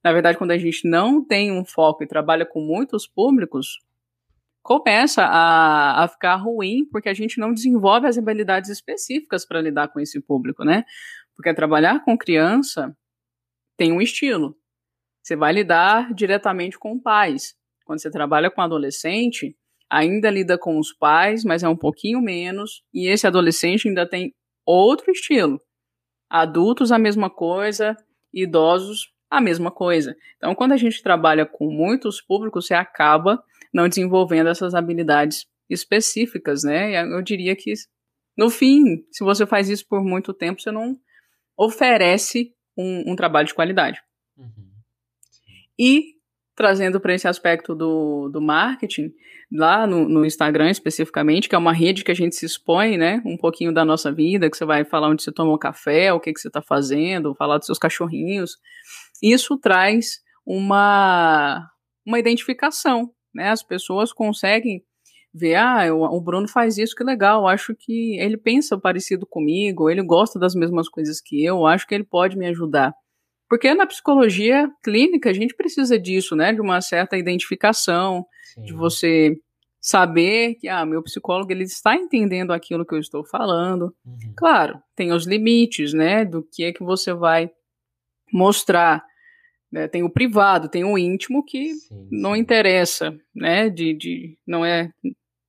na 0.04 0.14
verdade, 0.14 0.38
quando 0.38 0.52
a 0.52 0.58
gente 0.58 0.88
não 0.88 1.24
tem 1.24 1.52
um 1.52 1.66
foco 1.66 2.04
e 2.04 2.08
trabalha 2.08 2.45
com 2.45 2.62
muitos 2.62 3.08
públicos, 3.08 3.80
começa 4.62 5.24
a, 5.24 6.04
a 6.04 6.08
ficar 6.08 6.36
ruim 6.36 6.86
porque 6.91 7.10
a 7.10 7.14
gente 7.14 7.39
não 7.39 7.54
desenvolve 7.54 8.08
as 8.08 8.18
habilidades 8.18 8.70
específicas 8.70 9.45
para 9.45 9.62
lidar 9.62 9.88
com 9.88 10.00
esse 10.00 10.20
público, 10.22 10.64
né? 10.64 10.84
Porque 11.36 11.54
trabalhar 11.54 12.04
com 12.04 12.18
criança 12.18 12.95
tem 13.78 13.91
um 13.91 14.02
estilo. 14.02 14.58
Você 15.24 15.36
vai 15.36 15.54
lidar 15.54 16.14
diretamente 16.14 16.78
com 16.78 17.00
pais. 17.00 17.56
Quando 17.86 18.02
você 18.02 18.10
trabalha 18.10 18.52
com 18.52 18.62
adolescente, 18.62 19.56
ainda 19.89 20.30
lida 20.30 20.58
com 20.58 20.78
os 20.78 20.91
pais, 20.93 21.43
mas 21.43 21.64
é 21.64 21.70
um 21.70 21.76
pouquinho 21.76 22.22
menos, 22.22 22.84
e 22.93 23.08
esse 23.08 23.26
adolescente 23.26 23.88
ainda 23.88 24.08
tem 24.08 24.34
outro 24.66 25.12
estilo. 25.12 25.62
Adultos, 26.30 26.91
a 26.91 27.00
mesma 27.00 27.30
coisa, 27.30 27.95
idosos, 28.34 29.14
a 29.30 29.41
mesma 29.41 29.71
coisa. 29.71 30.15
Então, 30.38 30.55
quando 30.55 30.71
a 30.71 30.78
gente 30.78 31.01
trabalha 31.01 31.45
com 31.45 31.69
muitos 31.69 32.21
públicos, 32.21 32.67
você 32.67 32.73
acaba 32.73 33.43
não 33.73 33.88
desenvolvendo 33.88 34.49
essas 34.49 34.73
habilidades 34.73 35.47
específicas, 35.69 36.63
né? 36.63 37.03
Eu 37.03 37.21
diria 37.21 37.55
que, 37.55 37.73
no 38.38 38.49
fim, 38.49 39.05
se 39.11 39.23
você 39.23 39.45
faz 39.45 39.69
isso 39.69 39.86
por 39.88 40.03
muito 40.03 40.34
tempo, 40.34 40.61
você 40.61 40.71
não 40.71 40.97
oferece 41.57 42.53
um, 42.78 43.11
um 43.11 43.15
trabalho 43.15 43.47
de 43.47 43.53
qualidade. 43.53 44.01
Uhum. 44.38 44.71
E 45.78 46.16
trazendo 46.58 46.99
para 46.99 47.14
esse 47.14 47.28
aspecto 47.28 47.76
do, 47.76 48.30
do 48.30 48.41
marketing, 48.41 49.14
lá 49.51 49.86
no, 49.86 50.10
no, 50.10 50.26
Instagram 50.26 50.72
especificamente, 50.72 51.47
que 51.47 51.53
é 51.53 51.58
uma 51.58 51.72
rede 51.72 52.03
que 52.03 52.10
a 52.10 52.16
gente 52.16 52.36
se 52.36 52.47
expõe, 52.47 52.97
né? 52.97 53.22
Um 53.24 53.38
pouquinho 53.38 53.72
da 53.72 53.86
nossa 53.86 54.12
vida, 54.12 54.49
que 54.49 54.58
você 54.58 54.66
vai 54.66 54.84
falar 54.84 55.10
onde 55.10 55.22
você 55.22 55.32
tomou 55.32 55.60
café, 55.60 56.12
o 56.12 56.20
que, 56.20 56.34
que 56.34 56.39
você 56.39 56.47
está 56.47 56.60
fazendo, 56.60 57.36
falar 57.36 57.60
dos 57.60 57.68
seus 57.68 57.78
cachorrinhos. 57.78 58.58
Isso 59.22 59.55
traz 59.60 60.20
uma, 60.43 61.64
uma 62.03 62.18
identificação, 62.18 63.12
né? 63.34 63.51
As 63.51 63.62
pessoas 63.62 64.12
conseguem 64.12 64.82
ver, 65.32 65.55
ah, 65.58 65.93
o 65.93 66.20
Bruno 66.20 66.47
faz 66.47 66.80
isso, 66.80 66.95
que 66.95 67.03
legal, 67.03 67.47
acho 67.47 67.76
que 67.78 68.18
ele 68.20 68.36
pensa 68.36 68.80
parecido 68.80 69.28
comigo, 69.28 69.91
ele 69.91 70.01
gosta 70.01 70.39
das 70.39 70.55
mesmas 70.55 70.89
coisas 70.89 71.22
que 71.22 71.45
eu, 71.45 71.68
acho 71.68 71.86
que 71.86 71.93
ele 71.93 72.03
pode 72.03 72.36
me 72.36 72.47
ajudar. 72.47 72.95
Porque 73.50 73.74
na 73.74 73.86
psicologia 73.86 74.70
clínica 74.84 75.30
a 75.30 75.34
gente 75.34 75.56
precisa 75.56 75.98
disso, 75.98 76.36
né? 76.36 76.54
De 76.54 76.62
uma 76.62 76.82
certa 76.82 77.18
identificação, 77.18 78.26
Sim. 78.54 78.64
de 78.64 78.74
você 78.74 79.38
saber 79.80 80.56
que, 80.56 80.68
ah, 80.68 80.86
meu 80.86 81.02
psicólogo 81.02 81.52
ele 81.52 81.64
está 81.64 81.95
entendendo 81.95 82.52
aquilo 82.52 82.86
que 82.86 82.93
eu 82.93 83.00
estou 83.00 83.24
falando. 83.24 83.95
Uhum. 84.06 84.34
Claro, 84.36 84.82
tem 84.95 85.14
os 85.14 85.26
limites, 85.26 85.93
né? 85.93 86.26
Do 86.26 86.43
que 86.43 86.64
é 86.66 86.74
que 86.74 86.84
você 86.84 87.14
vai 87.14 87.50
mostrar. 88.34 89.04
Né? 89.72 89.88
Tem 89.88 90.04
o 90.04 90.10
privado, 90.10 90.70
tem 90.70 90.84
o 90.84 90.98
íntimo 90.98 91.43
que 91.43 91.74
sim, 91.74 92.08
não 92.12 92.34
sim. 92.34 92.41
interessa, 92.41 93.18
né? 93.34 93.70
De, 93.70 93.93
de, 93.93 94.38
não 94.45 94.66
é 94.66 94.91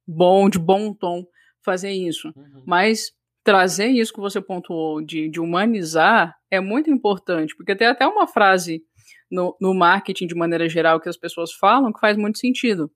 bom, 0.07 0.49
de 0.49 0.59
bom 0.59 0.95
tom 0.95 1.27
fazer 1.65 1.91
isso. 1.91 2.33
Uhum. 2.37 2.63
Mas 2.65 3.13
trazer 3.49 3.87
isso 3.87 4.13
que 4.13 4.21
você 4.21 4.43
pontuou 4.43 5.01
de, 5.01 5.27
de, 5.31 5.41
humanizar 5.41 6.37
é 6.51 6.61
muito 6.61 6.91
importante, 6.91 7.57
porque 7.57 7.75
tem 7.75 7.87
até 7.87 8.07
uma 8.07 8.27
frase 8.27 8.83
no, 9.31 9.57
no 9.59 9.73
marketing 9.73 10.27
de 10.27 10.35
maneira 10.35 10.69
geral 10.69 11.01
que 11.01 11.09
as 11.09 11.17
pessoas 11.17 11.51
falam 11.55 11.91
que 11.91 11.99
faz 11.99 12.15
muito 12.19 12.39
sentido. 12.39 12.91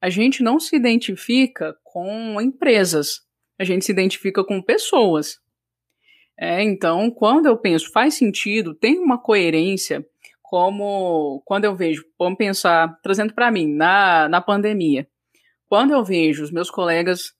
A 0.00 0.08
gente 0.08 0.40
não 0.40 0.60
se 0.60 0.76
identifica 0.76 1.74
com 1.82 2.40
empresas, 2.40 3.22
a 3.58 3.64
gente 3.64 3.84
se 3.84 3.90
identifica 3.90 4.44
com 4.44 4.62
pessoas. 4.62 5.40
É, 6.38 6.62
então, 6.62 7.10
quando 7.10 7.46
eu 7.46 7.58
penso 7.58 7.90
faz 7.90 8.14
sentido, 8.14 8.76
tem 8.76 9.00
uma 9.00 9.20
coerência, 9.20 10.06
como 10.40 11.42
quando 11.44 11.64
eu 11.64 11.74
vejo, 11.74 12.04
vamos 12.16 12.38
pensar, 12.38 12.96
trazendo 13.02 13.34
para 13.34 13.50
mim, 13.50 13.66
na, 13.66 14.28
na 14.28 14.40
pandemia, 14.40 15.08
quando 15.66 15.90
eu 15.90 16.04
vejo 16.04 16.44
os 16.44 16.52
meus 16.52 16.70
colegas 16.70 17.32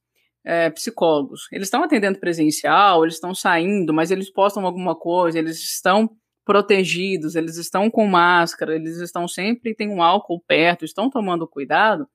é, 0.48 0.70
psicólogos, 0.70 1.46
eles 1.52 1.66
estão 1.66 1.82
atendendo 1.82 2.18
presencial, 2.18 3.04
eles 3.04 3.16
estão 3.16 3.34
saindo, 3.34 3.92
mas 3.92 4.10
eles 4.10 4.32
postam 4.32 4.64
alguma 4.64 4.96
coisa, 4.96 5.38
eles 5.38 5.58
estão 5.62 6.08
protegidos, 6.42 7.34
eles 7.34 7.58
estão 7.58 7.90
com 7.90 8.06
máscara, 8.06 8.74
eles 8.74 8.96
estão 8.96 9.28
sempre, 9.28 9.74
tem 9.74 9.90
um 9.90 10.02
álcool 10.02 10.42
perto, 10.48 10.86
estão 10.86 11.10
tomando 11.10 11.46
cuidado. 11.46 12.08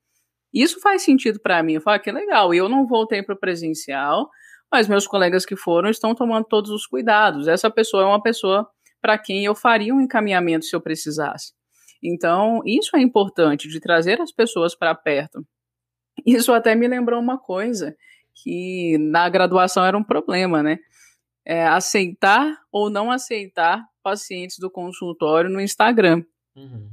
Isso 0.52 0.82
faz 0.82 1.04
sentido 1.04 1.40
para 1.40 1.62
mim. 1.62 1.74
Eu 1.74 1.82
falo 1.82 1.98
ah, 1.98 2.00
que 2.00 2.12
legal, 2.12 2.52
eu 2.56 2.68
não 2.68 2.88
voltei 2.88 3.22
para 3.22 3.36
o 3.36 3.40
presencial, 3.40 4.28
mas 4.72 4.88
meus 4.88 5.06
colegas 5.06 5.46
que 5.46 5.56
foram 5.56 5.92
estão 5.92 6.16
tomando 6.16 6.46
todos 6.46 6.72
os 6.72 6.88
cuidados. 6.88 7.48
Essa 7.48 7.70
pessoa 7.70 8.02
é 8.02 8.08
uma 8.08 8.22
pessoa 8.22 8.68
para 9.00 9.16
quem 9.20 9.46
eu 9.46 9.54
faria 9.54 9.94
um 9.94 10.02
encaminhamento 10.02 10.66
se 10.66 10.76
eu 10.76 10.82
precisasse. 10.82 11.54
Então, 12.04 12.62
isso 12.66 12.98
é 12.98 13.00
importante 13.00 13.68
de 13.68 13.80
trazer 13.80 14.20
as 14.20 14.32
pessoas 14.32 14.74
para 14.76 14.96
perto. 14.96 15.46
Isso 16.26 16.52
até 16.52 16.74
me 16.74 16.88
lembrou 16.88 17.20
uma 17.20 17.38
coisa 17.38 17.96
que 18.34 18.98
na 18.98 19.30
graduação 19.30 19.86
era 19.86 19.98
um 19.98 20.04
problema, 20.04 20.64
né? 20.64 20.80
É 21.46 21.68
aceitar 21.68 22.58
ou 22.72 22.90
não 22.90 23.12
aceitar 23.12 23.84
pacientes 24.02 24.58
do 24.60 24.70
consultório 24.70 25.50
no 25.50 25.62
Instagram. 25.62 26.24
Uhum. 26.56 26.90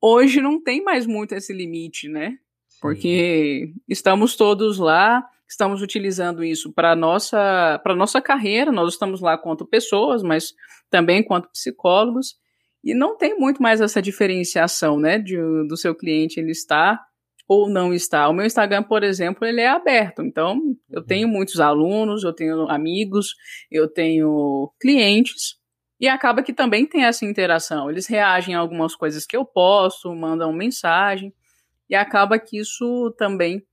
Hoje 0.00 0.40
não 0.40 0.62
tem 0.62 0.82
mais 0.82 1.06
muito 1.06 1.32
esse 1.32 1.52
limite, 1.52 2.08
né? 2.08 2.38
Sim. 2.68 2.78
Porque 2.80 3.72
estamos 3.88 4.36
todos 4.36 4.78
lá, 4.78 5.24
estamos 5.48 5.82
utilizando 5.82 6.44
isso 6.44 6.72
para 6.72 6.94
nossa 6.94 7.80
para 7.82 7.96
nossa 7.96 8.20
carreira, 8.20 8.70
nós 8.70 8.92
estamos 8.92 9.20
lá 9.20 9.36
quanto 9.36 9.66
pessoas, 9.66 10.22
mas 10.22 10.54
também 10.90 11.22
quanto 11.22 11.50
psicólogos, 11.50 12.36
e 12.84 12.94
não 12.94 13.16
tem 13.16 13.38
muito 13.38 13.62
mais 13.62 13.80
essa 13.80 14.00
diferenciação, 14.00 14.98
né, 14.98 15.18
de, 15.18 15.36
do 15.66 15.76
seu 15.76 15.94
cliente 15.94 16.38
ele 16.38 16.52
está 16.52 17.04
ou 17.48 17.68
não 17.68 17.94
está. 17.94 18.28
O 18.28 18.32
meu 18.34 18.44
Instagram, 18.44 18.82
por 18.82 19.02
exemplo, 19.02 19.46
ele 19.46 19.62
é 19.62 19.68
aberto. 19.68 20.22
Então, 20.22 20.60
eu 20.90 21.00
uhum. 21.00 21.06
tenho 21.06 21.26
muitos 21.26 21.58
alunos, 21.58 22.22
eu 22.22 22.32
tenho 22.32 22.68
amigos, 22.68 23.34
eu 23.70 23.88
tenho 23.88 24.70
clientes. 24.78 25.56
E 25.98 26.06
acaba 26.06 26.42
que 26.42 26.52
também 26.52 26.86
tem 26.86 27.04
essa 27.04 27.24
interação. 27.24 27.90
Eles 27.90 28.06
reagem 28.06 28.54
a 28.54 28.58
algumas 28.58 28.94
coisas 28.94 29.26
que 29.26 29.36
eu 29.36 29.44
posto, 29.44 30.14
mandam 30.14 30.52
mensagem. 30.52 31.32
E 31.88 31.94
acaba 31.94 32.38
que 32.38 32.58
isso 32.58 33.12
também 33.16 33.66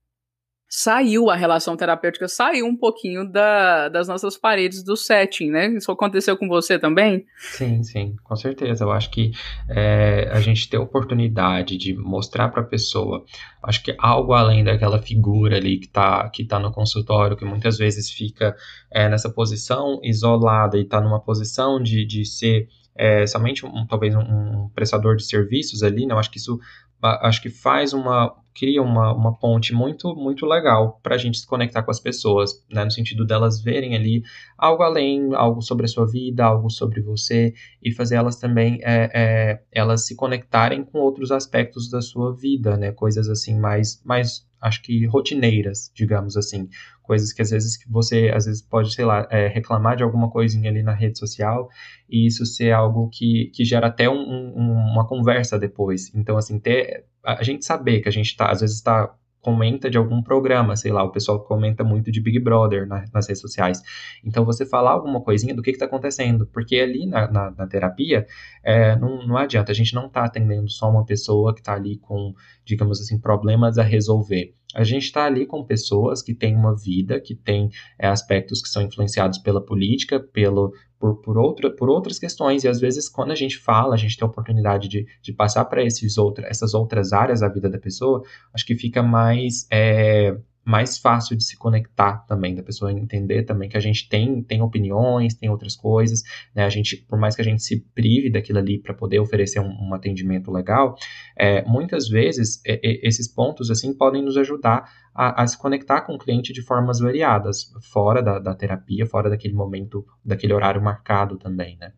saiu, 0.67 1.29
a 1.29 1.35
relação 1.35 1.77
terapêutica 1.77 2.27
saiu 2.27 2.65
um 2.65 2.75
pouquinho 2.75 3.29
da, 3.29 3.87
das 3.89 4.07
nossas 4.07 4.37
paredes 4.37 4.83
do 4.83 4.97
setting, 4.97 5.49
né? 5.49 5.67
Isso 5.67 5.91
aconteceu 5.91 6.35
com 6.37 6.47
você 6.47 6.79
também? 6.79 7.25
Sim, 7.37 7.83
sim, 7.83 8.15
com 8.23 8.35
certeza. 8.35 8.83
Eu 8.83 8.91
acho 8.91 9.09
que 9.09 9.31
é, 9.69 10.29
a 10.31 10.39
gente 10.39 10.69
ter 10.69 10.77
a 10.77 10.81
oportunidade 10.81 11.77
de 11.77 11.93
mostrar 11.93 12.49
para 12.49 12.61
a 12.61 12.65
pessoa, 12.65 13.23
acho 13.63 13.83
que 13.83 13.95
algo 13.99 14.33
além 14.33 14.63
daquela 14.63 14.99
figura 14.99 15.57
ali 15.57 15.77
que 15.77 15.85
está 15.85 16.29
que 16.29 16.43
tá 16.43 16.59
no 16.59 16.71
consultório, 16.71 17.37
que 17.37 17.45
muitas 17.45 17.77
vezes 17.77 18.09
fica 18.09 18.55
é, 18.91 19.07
nessa 19.07 19.29
posição 19.29 19.99
isolada 20.03 20.77
e 20.77 20.81
está 20.81 20.99
numa 20.99 21.19
posição 21.19 21.81
de, 21.81 22.05
de 22.05 22.25
ser 22.25 22.67
é, 22.95 23.27
somente 23.27 23.65
um, 23.65 23.85
talvez 23.85 24.15
um, 24.15 24.21
um, 24.21 24.69
prestador 24.73 25.17
de 25.17 25.25
serviços 25.25 25.83
ali, 25.83 26.05
né? 26.05 26.15
Acho 26.15 26.31
que 26.31 26.37
isso 26.37 26.57
acho 27.01 27.41
que 27.41 27.49
faz 27.49 27.93
uma 27.93 28.35
cria 28.55 28.81
uma, 28.81 29.13
uma 29.13 29.37
ponte 29.37 29.73
muito 29.73 30.15
muito 30.15 30.45
legal 30.45 30.99
para 31.03 31.15
a 31.15 31.17
gente 31.17 31.37
se 31.37 31.45
conectar 31.45 31.83
com 31.83 31.91
as 31.91 31.99
pessoas, 31.99 32.63
né? 32.71 32.85
No 32.85 32.91
sentido 32.91 33.25
delas 33.25 33.61
verem 33.61 33.95
ali 33.95 34.23
algo 34.57 34.81
além, 34.81 35.35
algo 35.35 35.61
sobre 35.61 35.85
a 35.85 35.89
sua 35.89 36.07
vida, 36.07 36.45
algo 36.45 36.69
sobre 36.69 37.01
você 37.01 37.53
e 37.83 37.91
fazer 37.91 38.15
elas 38.15 38.37
também 38.37 38.79
é, 38.81 39.11
é, 39.13 39.61
elas 39.71 40.07
se 40.07 40.15
conectarem 40.15 40.85
com 40.85 40.99
outros 40.99 41.31
aspectos 41.31 41.89
da 41.89 42.01
sua 42.01 42.33
vida, 42.33 42.77
né? 42.77 42.91
Coisas 42.93 43.29
assim 43.29 43.59
mais 43.59 44.01
mais 44.05 44.44
acho 44.61 44.81
que 44.81 45.05
rotineiras, 45.05 45.91
digamos 45.93 46.35
assim, 46.37 46.69
coisas 47.03 47.31
que 47.31 47.41
às 47.41 47.51
vezes 47.51 47.77
que 47.77 47.89
você 47.89 48.31
às 48.33 48.45
vezes 48.45 48.61
pode, 48.61 48.93
sei 48.93 49.05
lá, 49.05 49.27
é, 49.29 49.47
reclamar 49.47 49.95
de 49.95 50.03
alguma 50.03 50.29
coisinha 50.29 50.69
ali 50.69 50.81
na 50.81 50.93
rede 50.93 51.17
social 51.17 51.69
e 52.09 52.25
isso 52.25 52.45
ser 52.45 52.71
algo 52.71 53.09
que, 53.09 53.51
que 53.53 53.63
gera 53.63 53.87
até 53.87 54.09
um, 54.09 54.15
um, 54.15 54.71
uma 54.91 55.07
conversa 55.07 55.59
depois. 55.59 56.13
Então, 56.15 56.37
assim, 56.37 56.59
ter 56.59 57.05
a 57.23 57.43
gente 57.43 57.65
saber 57.65 58.01
que 58.01 58.09
a 58.09 58.11
gente 58.11 58.35
tá, 58.35 58.51
às 58.51 58.61
vezes 58.61 58.77
está 58.77 59.13
comenta 59.45 59.91
de 59.91 59.97
algum 59.99 60.23
programa, 60.23 60.75
sei 60.75 60.91
lá, 60.91 61.03
o 61.03 61.11
pessoal 61.11 61.39
comenta 61.39 61.83
muito 61.83 62.11
de 62.11 62.19
Big 62.19 62.39
Brother 62.39 62.87
na, 62.87 63.05
nas 63.13 63.27
redes 63.27 63.39
sociais. 63.39 63.79
Então, 64.23 64.43
você 64.43 64.65
falar 64.65 64.89
alguma 64.89 65.21
coisinha 65.21 65.53
do 65.53 65.61
que 65.61 65.69
está 65.69 65.85
acontecendo, 65.85 66.47
porque 66.47 66.77
ali 66.77 67.05
na, 67.05 67.29
na, 67.31 67.51
na 67.51 67.67
terapia, 67.67 68.25
é, 68.63 68.95
não, 68.95 69.27
não 69.27 69.37
adianta, 69.37 69.71
a 69.71 69.75
gente 69.75 69.93
não 69.93 70.07
está 70.07 70.25
atendendo 70.25 70.67
só 70.67 70.89
uma 70.89 71.05
pessoa 71.05 71.53
que 71.53 71.59
está 71.59 71.75
ali 71.75 71.97
com, 71.97 72.33
digamos 72.65 72.99
assim, 72.99 73.19
problemas 73.19 73.77
a 73.77 73.83
resolver. 73.83 74.55
A 74.73 74.83
gente 74.83 75.03
está 75.03 75.25
ali 75.25 75.45
com 75.45 75.63
pessoas 75.63 76.23
que 76.23 76.33
têm 76.33 76.55
uma 76.55 76.75
vida, 76.75 77.21
que 77.21 77.35
têm 77.35 77.69
é, 77.99 78.07
aspectos 78.07 78.63
que 78.63 78.67
são 78.67 78.81
influenciados 78.81 79.37
pela 79.37 79.63
política, 79.63 80.19
pelo, 80.19 80.73
por, 81.05 81.15
por, 81.21 81.37
outra, 81.37 81.69
por 81.69 81.89
outras 81.89 82.17
questões. 82.17 82.63
E 82.63 82.67
às 82.67 82.79
vezes, 82.79 83.07
quando 83.07 83.31
a 83.31 83.35
gente 83.35 83.57
fala, 83.57 83.93
a 83.93 83.97
gente 83.97 84.17
tem 84.17 84.25
a 84.25 84.29
oportunidade 84.29 84.87
de, 84.87 85.05
de 85.21 85.33
passar 85.33 85.65
para 85.65 85.83
outra, 86.17 86.47
essas 86.47 86.73
outras 86.73 87.13
áreas 87.13 87.41
da 87.41 87.47
vida 87.47 87.69
da 87.69 87.77
pessoa, 87.77 88.23
acho 88.53 88.65
que 88.65 88.75
fica 88.75 89.03
mais. 89.03 89.67
É, 89.71 90.35
mais 90.67 90.97
fácil 90.97 91.37
de 91.37 91.43
se 91.43 91.55
conectar 91.55 92.25
também, 92.25 92.55
da 92.55 92.63
pessoa 92.63 92.91
entender 92.91 93.43
também 93.43 93.69
que 93.69 93.77
a 93.77 93.79
gente 93.79 94.09
tem, 94.09 94.41
tem 94.41 94.63
opiniões, 94.63 95.35
tem 95.35 95.47
outras 95.47 95.75
coisas, 95.75 96.23
né? 96.55 96.65
A 96.65 96.69
gente, 96.69 96.97
por 97.07 97.19
mais 97.19 97.35
que 97.35 97.41
a 97.43 97.45
gente 97.45 97.61
se 97.61 97.81
prive 97.93 98.31
daquilo 98.31 98.57
ali 98.57 98.79
para 98.79 98.91
poder 98.91 99.19
oferecer 99.19 99.59
um, 99.59 99.69
um 99.69 99.93
atendimento 99.93 100.49
legal, 100.49 100.95
é, 101.37 101.63
muitas 101.65 102.07
vezes 102.07 102.63
é, 102.65 102.79
esses 103.07 103.27
pontos 103.27 103.69
assim 103.69 103.93
podem 103.93 104.23
nos 104.23 104.37
ajudar 104.37 104.91
a, 105.15 105.43
a, 105.43 105.47
se 105.47 105.57
conectar 105.57 106.01
com 106.01 106.13
o 106.13 106.17
cliente 106.17 106.51
de 106.51 106.61
formas 106.61 106.99
variadas, 106.99 107.71
fora 107.91 108.21
da, 108.21 108.37
da 108.37 108.53
terapia, 108.53 109.05
fora 109.05 109.29
daquele 109.29 109.53
momento, 109.53 110.05
daquele 110.23 110.53
horário 110.53 110.81
marcado 110.81 111.37
também, 111.37 111.77
né? 111.77 111.93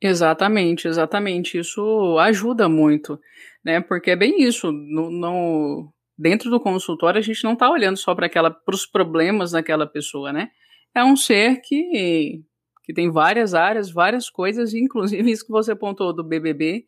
Exatamente, 0.00 0.88
exatamente. 0.88 1.58
Isso 1.58 2.16
ajuda 2.18 2.68
muito, 2.68 3.20
né? 3.64 3.80
Porque 3.80 4.12
é 4.12 4.16
bem 4.16 4.42
isso. 4.42 4.72
No, 4.72 5.10
no, 5.10 5.92
dentro 6.16 6.50
do 6.50 6.60
consultório 6.60 7.18
a 7.18 7.22
gente 7.22 7.44
não 7.44 7.52
está 7.52 7.68
olhando 7.68 7.96
só 7.96 8.14
para 8.14 8.30
os 8.72 8.86
problemas 8.86 9.50
daquela 9.50 9.86
pessoa, 9.86 10.32
né? 10.32 10.48
É 10.94 11.04
um 11.04 11.16
ser 11.16 11.60
que, 11.62 12.40
que 12.84 12.94
tem 12.94 13.10
várias 13.10 13.54
áreas, 13.54 13.90
várias 13.90 14.30
coisas, 14.30 14.72
inclusive 14.72 15.30
isso 15.30 15.44
que 15.44 15.52
você 15.52 15.72
apontou 15.72 16.14
do 16.14 16.24
BBB. 16.24 16.86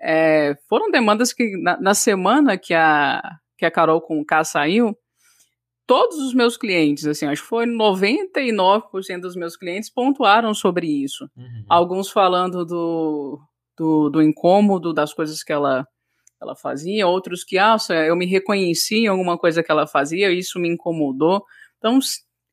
É, 0.00 0.56
foram 0.68 0.90
demandas 0.90 1.32
que 1.32 1.56
na, 1.62 1.80
na, 1.80 1.94
semana 1.94 2.58
que 2.58 2.74
a, 2.74 3.22
que 3.62 3.66
a 3.66 3.70
Carol 3.70 4.00
com 4.00 4.20
o 4.20 4.24
K 4.24 4.42
saiu, 4.42 4.98
todos 5.86 6.18
os 6.18 6.34
meus 6.34 6.56
clientes, 6.56 7.06
assim, 7.06 7.26
acho 7.26 7.42
que 7.42 7.48
foi 7.48 7.64
99% 7.64 9.20
dos 9.20 9.36
meus 9.36 9.56
clientes 9.56 9.88
pontuaram 9.88 10.52
sobre 10.52 10.88
isso. 10.88 11.30
Uhum. 11.36 11.64
Alguns 11.68 12.10
falando 12.10 12.64
do, 12.66 13.40
do, 13.78 14.10
do 14.10 14.20
incômodo 14.20 14.92
das 14.92 15.14
coisas 15.14 15.44
que 15.44 15.52
ela, 15.52 15.86
ela 16.40 16.56
fazia, 16.56 17.06
outros 17.06 17.44
que, 17.44 17.56
ah, 17.56 17.76
eu 18.04 18.16
me 18.16 18.26
reconheci 18.26 19.04
em 19.04 19.06
alguma 19.06 19.38
coisa 19.38 19.62
que 19.62 19.70
ela 19.70 19.86
fazia, 19.86 20.32
isso 20.32 20.58
me 20.58 20.68
incomodou. 20.68 21.44
Então, 21.78 22.00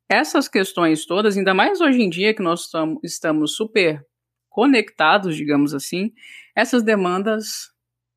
essas 0.08 0.48
questões 0.48 1.08
todas, 1.08 1.36
ainda 1.36 1.56
mais 1.56 1.82
hoje 1.82 2.00
em 2.04 2.10
dia 2.10 2.36
que 2.36 2.44
nós 2.44 2.70
estamos 3.04 3.56
super 3.56 4.06
conectados, 4.48 5.36
digamos 5.36 5.74
assim, 5.74 6.12
essas 6.56 6.84
demandas, 6.84 7.72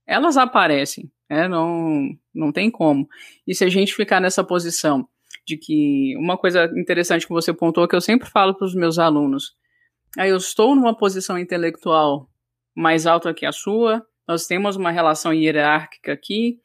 elas 0.07 0.37
aparecem, 0.37 1.11
né? 1.33 1.49
não, 1.49 2.11
não 2.35 2.53
tem 2.53 2.71
como. 2.71 3.09
E 3.47 3.55
se 3.55 3.65
a 3.65 3.69
gente 3.69 3.95
ficar 3.95 4.21
nessa 4.21 4.45
posição 4.45 5.09
de 5.47 5.57
que 5.57 6.15
uma 6.19 6.37
coisa 6.37 6.71
interessante 6.77 7.27
que 7.27 7.33
você 7.33 7.53
pontuou, 7.53 7.89
que 7.89 7.97
eu 7.97 8.01
sempre 8.01 8.29
falo 8.29 8.55
para 8.55 8.67
os 8.67 8.75
meus 8.75 8.99
alunos, 8.99 9.55
aí 10.19 10.31
eu 10.31 10.37
estou 10.37 10.75
numa 10.75 10.97
posição 10.97 11.39
intelectual 11.39 12.29
mais 12.77 13.07
alta 13.07 13.35
que 13.35 13.47
a 13.47 13.53
sua, 13.53 14.05
nós 14.27 14.47
temos 14.47 14.77
uma 14.77 14.91
relação 14.91 15.33
hierárquica 15.33 16.13
aqui, 16.13 16.59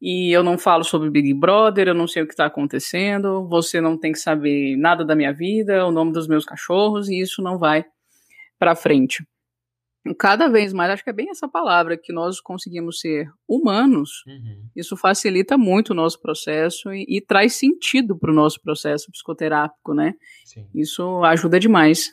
e 0.00 0.34
eu 0.34 0.42
não 0.42 0.58
falo 0.58 0.84
sobre 0.84 1.10
Big 1.10 1.32
Brother, 1.34 1.88
eu 1.88 1.94
não 1.94 2.06
sei 2.06 2.22
o 2.22 2.26
que 2.26 2.32
está 2.32 2.46
acontecendo, 2.46 3.46
você 3.48 3.80
não 3.80 3.98
tem 3.98 4.12
que 4.12 4.18
saber 4.18 4.76
nada 4.76 5.04
da 5.04 5.14
minha 5.14 5.32
vida, 5.32 5.86
o 5.86 5.92
nome 5.92 6.12
dos 6.12 6.26
meus 6.26 6.44
cachorros, 6.44 7.08
e 7.08 7.20
isso 7.20 7.42
não 7.42 7.58
vai 7.58 7.84
para 8.58 8.74
frente. 8.74 9.24
Cada 10.18 10.48
vez 10.48 10.72
mais, 10.72 10.90
acho 10.90 11.02
que 11.02 11.10
é 11.10 11.14
bem 11.14 11.30
essa 11.30 11.48
palavra, 11.48 11.96
que 11.96 12.12
nós 12.12 12.40
conseguimos 12.40 13.00
ser 13.00 13.26
humanos, 13.48 14.22
uhum. 14.26 14.68
isso 14.76 14.96
facilita 14.96 15.56
muito 15.56 15.90
o 15.90 15.94
nosso 15.94 16.20
processo 16.20 16.92
e, 16.92 17.06
e 17.08 17.20
traz 17.22 17.54
sentido 17.54 18.18
para 18.18 18.30
o 18.30 18.34
nosso 18.34 18.60
processo 18.60 19.10
psicoterápico, 19.10 19.94
né? 19.94 20.12
Sim. 20.44 20.66
Isso 20.74 21.24
ajuda 21.24 21.58
demais. 21.58 22.10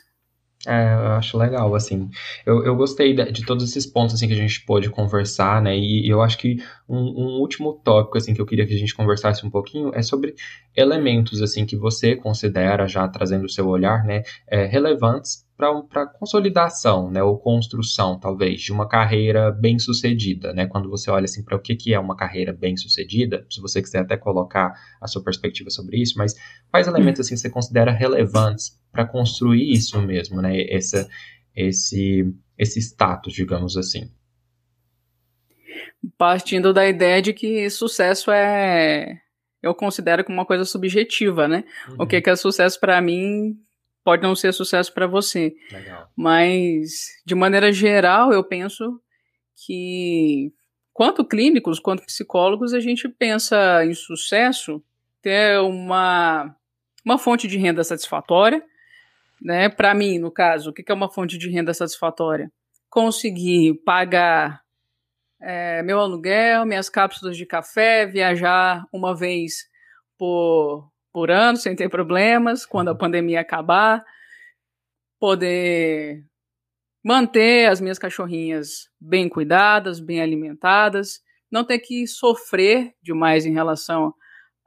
É, 0.66 0.94
eu 0.94 1.12
acho 1.12 1.36
legal, 1.36 1.74
assim. 1.74 2.08
Eu, 2.46 2.64
eu 2.64 2.76
gostei 2.76 3.14
de, 3.14 3.32
de, 3.32 3.44
todos 3.44 3.68
esses 3.68 3.84
pontos, 3.84 4.14
assim, 4.14 4.28
que 4.28 4.32
a 4.32 4.36
gente 4.36 4.64
pôde 4.64 4.88
conversar, 4.88 5.60
né? 5.60 5.76
E, 5.76 6.06
e 6.06 6.08
eu 6.08 6.22
acho 6.22 6.38
que 6.38 6.56
um, 6.88 6.98
um, 6.98 7.40
último 7.40 7.80
tópico, 7.84 8.16
assim, 8.16 8.32
que 8.32 8.40
eu 8.40 8.46
queria 8.46 8.64
que 8.64 8.74
a 8.74 8.78
gente 8.78 8.94
conversasse 8.94 9.44
um 9.44 9.50
pouquinho 9.50 9.90
é 9.92 10.02
sobre 10.02 10.34
elementos, 10.76 11.42
assim, 11.42 11.66
que 11.66 11.76
você 11.76 12.14
considera, 12.14 12.86
já 12.86 13.08
trazendo 13.08 13.44
o 13.44 13.48
seu 13.48 13.66
olhar, 13.66 14.04
né? 14.04 14.22
É, 14.48 14.64
relevantes 14.64 15.44
para 15.88 16.06
consolidação, 16.06 17.10
né, 17.10 17.22
ou 17.22 17.38
construção, 17.38 18.18
talvez, 18.18 18.60
de 18.60 18.72
uma 18.72 18.88
carreira 18.88 19.50
bem 19.50 19.78
sucedida, 19.78 20.52
né, 20.52 20.66
quando 20.66 20.88
você 20.88 21.10
olha 21.10 21.24
assim 21.24 21.44
para 21.44 21.56
o 21.56 21.60
que, 21.60 21.74
que 21.74 21.94
é 21.94 21.98
uma 21.98 22.16
carreira 22.16 22.52
bem 22.52 22.76
sucedida, 22.76 23.46
se 23.50 23.60
você 23.60 23.80
quiser 23.82 24.00
até 24.00 24.16
colocar 24.16 24.72
a 25.00 25.06
sua 25.06 25.22
perspectiva 25.22 25.70
sobre 25.70 26.00
isso, 26.00 26.18
mas 26.18 26.34
quais 26.70 26.86
elementos 26.86 27.20
assim 27.20 27.36
você 27.36 27.50
considera 27.50 27.92
relevantes 27.92 28.80
para 28.90 29.06
construir 29.06 29.72
isso 29.72 30.00
mesmo, 30.02 30.42
né, 30.42 30.56
esse, 30.56 31.06
esse, 31.54 32.34
esse 32.58 32.80
status, 32.80 33.32
digamos 33.32 33.76
assim? 33.76 34.10
Partindo 36.18 36.72
da 36.72 36.88
ideia 36.88 37.22
de 37.22 37.32
que 37.32 37.70
sucesso 37.70 38.30
é 38.30 39.22
eu 39.62 39.74
considero 39.74 40.24
como 40.24 40.36
uma 40.36 40.44
coisa 40.44 40.64
subjetiva, 40.64 41.46
né? 41.46 41.64
Uhum. 41.88 41.96
O 42.00 42.06
que, 42.06 42.20
que 42.20 42.28
é 42.28 42.34
sucesso 42.34 42.80
para 42.80 43.00
mim 43.00 43.56
pode 44.04 44.22
não 44.22 44.34
ser 44.34 44.52
sucesso 44.52 44.92
para 44.92 45.06
você. 45.06 45.54
Legal. 45.70 46.10
Mas, 46.16 47.06
de 47.24 47.34
maneira 47.34 47.72
geral, 47.72 48.32
eu 48.32 48.42
penso 48.44 49.00
que, 49.66 50.52
quanto 50.92 51.24
clínicos, 51.24 51.78
quanto 51.78 52.04
psicólogos, 52.04 52.72
a 52.74 52.80
gente 52.80 53.08
pensa 53.08 53.84
em 53.84 53.94
sucesso 53.94 54.82
ter 55.20 55.60
uma, 55.60 56.54
uma 57.04 57.18
fonte 57.18 57.46
de 57.46 57.56
renda 57.56 57.84
satisfatória. 57.84 58.62
Né? 59.40 59.68
Para 59.68 59.94
mim, 59.94 60.18
no 60.18 60.30
caso, 60.30 60.70
o 60.70 60.72
que 60.72 60.90
é 60.90 60.94
uma 60.94 61.10
fonte 61.10 61.38
de 61.38 61.48
renda 61.48 61.72
satisfatória? 61.72 62.50
Conseguir 62.90 63.74
pagar 63.84 64.62
é, 65.40 65.82
meu 65.82 65.98
aluguel, 65.98 66.64
minhas 66.64 66.88
cápsulas 66.88 67.36
de 67.36 67.44
café, 67.44 68.06
viajar 68.06 68.84
uma 68.92 69.14
vez 69.14 69.68
por 70.16 70.91
por 71.12 71.30
ano, 71.30 71.58
sem 71.58 71.76
ter 71.76 71.88
problemas, 71.88 72.64
quando 72.64 72.88
a 72.88 72.94
pandemia 72.94 73.40
acabar, 73.40 74.04
poder 75.20 76.24
manter 77.04 77.68
as 77.68 77.80
minhas 77.80 77.98
cachorrinhas 77.98 78.88
bem 79.00 79.28
cuidadas, 79.28 80.00
bem 80.00 80.20
alimentadas, 80.20 81.20
não 81.50 81.64
ter 81.64 81.80
que 81.80 82.06
sofrer 82.06 82.94
demais 83.02 83.44
em 83.44 83.52
relação 83.52 84.14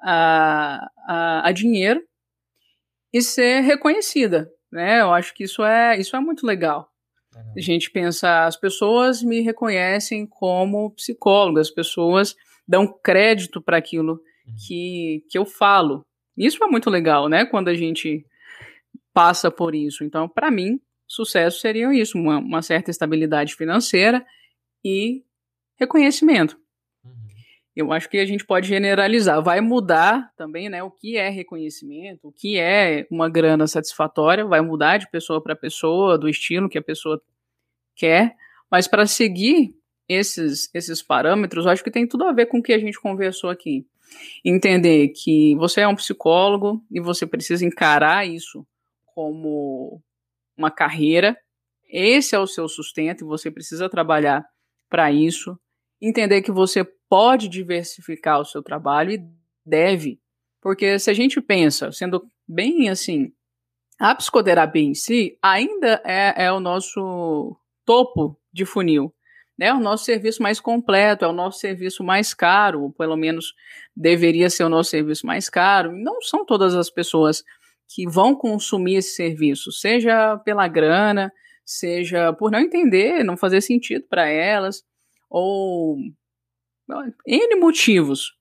a, 0.01 0.87
a, 1.07 1.47
a 1.47 1.51
dinheiro 1.51 2.01
e 3.11 3.21
ser 3.21 3.61
reconhecida, 3.61 4.51
né? 4.71 5.01
Eu 5.01 5.13
acho 5.13 5.33
que 5.33 5.45
isso 5.45 5.63
é 5.63 5.97
isso 5.97 6.15
é 6.15 6.19
muito 6.19 6.45
legal. 6.45 6.91
A 7.55 7.59
gente 7.59 7.91
pensa, 7.91 8.45
as 8.45 8.55
pessoas 8.55 9.21
me 9.21 9.41
reconhecem 9.41 10.25
como 10.25 10.91
psicóloga, 10.91 11.59
as 11.59 11.69
pessoas 11.69 12.33
dão 12.65 12.87
crédito 12.87 13.61
para 13.61 13.77
aquilo 13.77 14.21
uhum. 14.47 14.55
que, 14.65 15.25
que 15.29 15.37
eu 15.37 15.45
falo, 15.45 16.05
isso 16.37 16.63
é 16.63 16.67
muito 16.67 16.89
legal, 16.89 17.29
né? 17.29 17.45
Quando 17.45 17.69
a 17.69 17.73
gente 17.73 18.25
passa 19.13 19.49
por 19.49 19.73
isso. 19.73 20.03
Então, 20.03 20.27
para 20.27 20.51
mim, 20.51 20.79
sucesso 21.07 21.59
seria 21.59 21.93
isso: 21.93 22.17
uma, 22.17 22.37
uma, 22.37 22.61
certa 22.61 22.91
estabilidade 22.91 23.55
financeira 23.55 24.25
e 24.83 25.23
reconhecimento. 25.77 26.57
Uhum. 27.03 27.11
Eu 27.75 27.93
acho 27.93 28.09
que 28.09 28.17
a 28.17 28.25
gente 28.25 28.45
pode 28.45 28.67
generalizar. 28.67 29.41
Vai 29.41 29.61
mudar 29.61 30.33
também, 30.35 30.67
né? 30.69 30.83
O 30.83 30.91
que 30.91 31.15
é 31.17 31.29
reconhecimento, 31.29 32.27
o 32.27 32.31
que 32.31 32.59
é 32.59 33.07
uma 33.09 33.29
grana 33.29 33.65
satisfatória, 33.67 34.45
vai 34.45 34.61
mudar 34.61 34.97
de 34.97 35.09
pessoa 35.09 35.41
para 35.41 35.55
pessoa, 35.55 36.17
do 36.17 36.27
estilo 36.27 36.69
que 36.69 36.77
a 36.77 36.83
pessoa 36.83 37.21
quer. 37.95 38.35
Mas 38.69 38.87
para 38.87 39.05
seguir 39.05 39.73
esses, 40.07 40.69
esses 40.73 41.01
parâmetros, 41.01 41.65
eu 41.65 41.71
acho 41.71 41.83
que 41.83 41.91
tem 41.91 42.07
tudo 42.07 42.25
a 42.25 42.33
ver 42.33 42.47
com 42.47 42.59
o 42.59 42.63
que 42.63 42.73
a 42.73 42.79
gente 42.79 42.99
conversou 42.99 43.49
aqui. 43.49 43.87
Entender 44.43 45.09
que 45.09 45.55
você 45.55 45.81
é 45.81 45.87
um 45.87 45.95
psicólogo 45.95 46.83
e 46.91 46.99
você 46.99 47.25
precisa 47.25 47.65
encarar 47.65 48.27
isso 48.27 48.65
como 49.05 50.01
uma 50.57 50.71
carreira. 50.71 51.37
Esse 51.89 52.35
é 52.35 52.39
o 52.39 52.47
seu 52.47 52.67
sustento 52.67 53.23
e 53.23 53.27
você 53.27 53.49
precisa 53.49 53.89
trabalhar 53.89 54.45
para 54.89 55.11
isso. 55.11 55.57
Entender 56.01 56.41
que 56.41 56.51
você 56.51 56.83
pode 57.09 57.47
diversificar 57.47 58.39
o 58.39 58.45
seu 58.45 58.61
trabalho 58.61 59.11
e 59.11 59.23
deve. 59.65 60.19
Porque 60.61 60.99
se 60.99 61.09
a 61.09 61.13
gente 61.13 61.39
pensa, 61.39 61.91
sendo 61.91 62.27
bem 62.47 62.89
assim, 62.89 63.31
a 63.99 64.13
psicoterapia 64.13 64.81
em 64.81 64.93
si 64.93 65.37
ainda 65.41 66.01
é, 66.03 66.45
é 66.45 66.51
o 66.51 66.59
nosso 66.59 67.55
topo 67.85 68.37
de 68.51 68.65
funil 68.65 69.14
né, 69.57 69.73
o 69.73 69.79
nosso 69.79 70.05
serviço 70.05 70.43
mais 70.43 70.59
completo, 70.59 71.25
é 71.25 71.27
o 71.27 71.33
nosso 71.33 71.59
serviço 71.59 72.03
mais 72.03 72.33
caro, 72.33 72.83
ou 72.83 72.91
pelo 72.91 73.15
menos 73.15 73.53
deveria 73.95 74.49
ser 74.49 74.63
o 74.63 74.69
nosso 74.69 74.89
serviço 74.89 75.25
mais 75.25 75.49
caro. 75.49 75.91
Não 75.91 76.21
são 76.21 76.45
todas 76.45 76.75
as 76.75 76.89
pessoas 76.89 77.43
que 77.87 78.07
vão 78.07 78.35
consumir 78.35 78.95
esse 78.95 79.15
serviço, 79.15 79.71
seja 79.71 80.37
pela 80.39 80.67
grana, 80.67 81.31
seja 81.65 82.33
por 82.33 82.51
não 82.51 82.59
entender, 82.59 83.23
não 83.23 83.37
fazer 83.37 83.61
sentido 83.61 84.05
para 84.09 84.27
elas, 84.27 84.83
ou 85.29 85.97
N 87.25 87.55
motivos. 87.59 88.33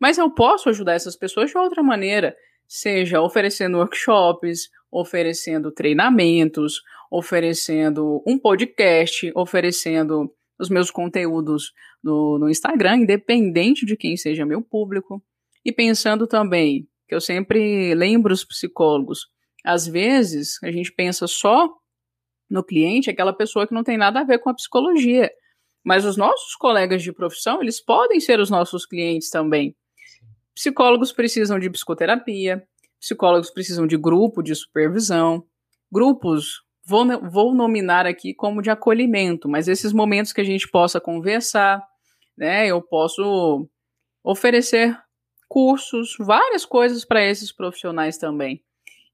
Mas 0.00 0.18
eu 0.18 0.30
posso 0.30 0.68
ajudar 0.68 0.94
essas 0.94 1.16
pessoas 1.16 1.50
de 1.50 1.58
outra 1.58 1.82
maneira, 1.82 2.34
seja 2.66 3.20
oferecendo 3.20 3.78
workshops, 3.78 4.68
oferecendo 4.90 5.70
treinamentos, 5.70 6.82
oferecendo 7.10 8.22
um 8.26 8.38
podcast, 8.38 9.30
oferecendo 9.34 10.32
os 10.58 10.68
meus 10.68 10.90
conteúdos 10.90 11.72
no, 12.02 12.38
no 12.38 12.48
Instagram, 12.48 12.98
independente 12.98 13.84
de 13.84 13.96
quem 13.96 14.16
seja 14.16 14.46
meu 14.46 14.62
público. 14.62 15.22
E 15.64 15.72
pensando 15.72 16.26
também, 16.26 16.88
que 17.08 17.14
eu 17.14 17.20
sempre 17.20 17.94
lembro 17.94 18.32
os 18.32 18.44
psicólogos, 18.44 19.26
às 19.64 19.86
vezes 19.86 20.58
a 20.62 20.70
gente 20.70 20.92
pensa 20.92 21.26
só 21.26 21.68
no 22.50 22.62
cliente, 22.62 23.10
aquela 23.10 23.32
pessoa 23.32 23.66
que 23.66 23.74
não 23.74 23.82
tem 23.82 23.96
nada 23.96 24.20
a 24.20 24.24
ver 24.24 24.38
com 24.38 24.50
a 24.50 24.54
psicologia. 24.54 25.30
Mas 25.84 26.04
os 26.04 26.16
nossos 26.16 26.54
colegas 26.54 27.02
de 27.02 27.12
profissão, 27.12 27.62
eles 27.62 27.82
podem 27.82 28.20
ser 28.20 28.38
os 28.38 28.50
nossos 28.50 28.86
clientes 28.86 29.30
também. 29.30 29.74
Psicólogos 30.54 31.12
precisam 31.12 31.58
de 31.58 31.70
psicoterapia, 31.70 32.62
psicólogos 33.00 33.50
precisam 33.50 33.86
de 33.86 33.96
grupo 33.96 34.42
de 34.42 34.54
supervisão, 34.54 35.44
grupos 35.90 36.62
vou, 36.84 37.06
vou 37.30 37.54
nominar 37.54 38.06
aqui 38.06 38.34
como 38.34 38.62
de 38.62 38.70
acolhimento, 38.70 39.48
mas 39.48 39.68
esses 39.68 39.92
momentos 39.92 40.32
que 40.32 40.40
a 40.40 40.44
gente 40.44 40.68
possa 40.68 41.00
conversar, 41.00 41.82
né? 42.36 42.66
Eu 42.66 42.82
posso 42.82 43.68
oferecer 44.24 44.96
cursos, 45.48 46.16
várias 46.18 46.64
coisas 46.64 47.04
para 47.04 47.24
esses 47.24 47.52
profissionais 47.52 48.16
também. 48.16 48.62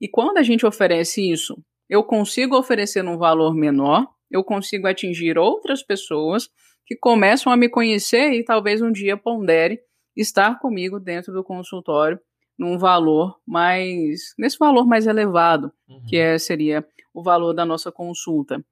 E 0.00 0.08
quando 0.08 0.38
a 0.38 0.42
gente 0.42 0.64
oferece 0.64 1.30
isso, 1.30 1.60
eu 1.88 2.04
consigo 2.04 2.56
oferecer 2.56 3.04
um 3.04 3.18
valor 3.18 3.54
menor, 3.54 4.06
eu 4.30 4.44
consigo 4.44 4.86
atingir 4.86 5.38
outras 5.38 5.82
pessoas 5.82 6.48
que 6.86 6.96
começam 6.96 7.52
a 7.52 7.56
me 7.56 7.68
conhecer 7.68 8.32
e 8.32 8.44
talvez 8.44 8.80
um 8.80 8.92
dia 8.92 9.16
pondere 9.16 9.80
estar 10.16 10.58
comigo 10.58 11.00
dentro 11.00 11.32
do 11.32 11.42
consultório 11.42 12.18
num 12.58 12.76
valor 12.76 13.38
mais 13.46 14.34
nesse 14.38 14.58
valor 14.58 14.86
mais 14.86 15.06
elevado, 15.06 15.72
uhum. 15.88 16.02
que 16.06 16.16
é, 16.16 16.38
seria 16.38 16.84
o 17.18 17.22
valor 17.22 17.52
da 17.52 17.66
nossa 17.66 17.90
consulta. 17.90 18.64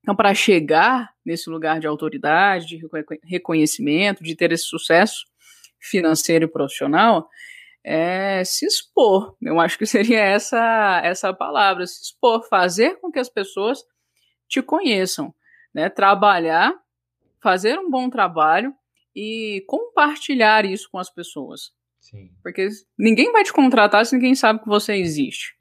Então, 0.00 0.16
para 0.16 0.34
chegar 0.34 1.12
nesse 1.24 1.50
lugar 1.50 1.80
de 1.80 1.86
autoridade, 1.86 2.66
de 2.66 2.80
reconhecimento, 3.24 4.24
de 4.24 4.34
ter 4.34 4.52
esse 4.52 4.64
sucesso 4.64 5.24
financeiro 5.78 6.46
e 6.46 6.48
profissional, 6.48 7.28
é 7.84 8.42
se 8.44 8.64
expor. 8.66 9.36
Eu 9.42 9.60
acho 9.60 9.76
que 9.76 9.84
seria 9.84 10.20
essa 10.20 11.00
essa 11.04 11.32
palavra, 11.32 11.86
se 11.86 12.02
expor, 12.02 12.46
fazer 12.48 12.98
com 13.00 13.12
que 13.12 13.18
as 13.18 13.28
pessoas 13.28 13.84
te 14.48 14.62
conheçam, 14.62 15.34
né? 15.74 15.90
Trabalhar, 15.90 16.74
fazer 17.42 17.78
um 17.78 17.90
bom 17.90 18.08
trabalho 18.08 18.74
e 19.14 19.62
compartilhar 19.66 20.64
isso 20.64 20.88
com 20.90 20.98
as 20.98 21.10
pessoas. 21.10 21.72
Sim. 22.00 22.30
Porque 22.42 22.66
ninguém 22.98 23.30
vai 23.30 23.44
te 23.44 23.52
contratar 23.52 24.04
se 24.06 24.14
ninguém 24.14 24.34
sabe 24.34 24.60
que 24.60 24.68
você 24.68 24.94
existe. 24.94 25.54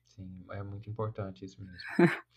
É 0.54 0.64
muito 0.64 0.90
importante 0.90 1.44
isso 1.46 1.60
mesmo. 1.62 2.12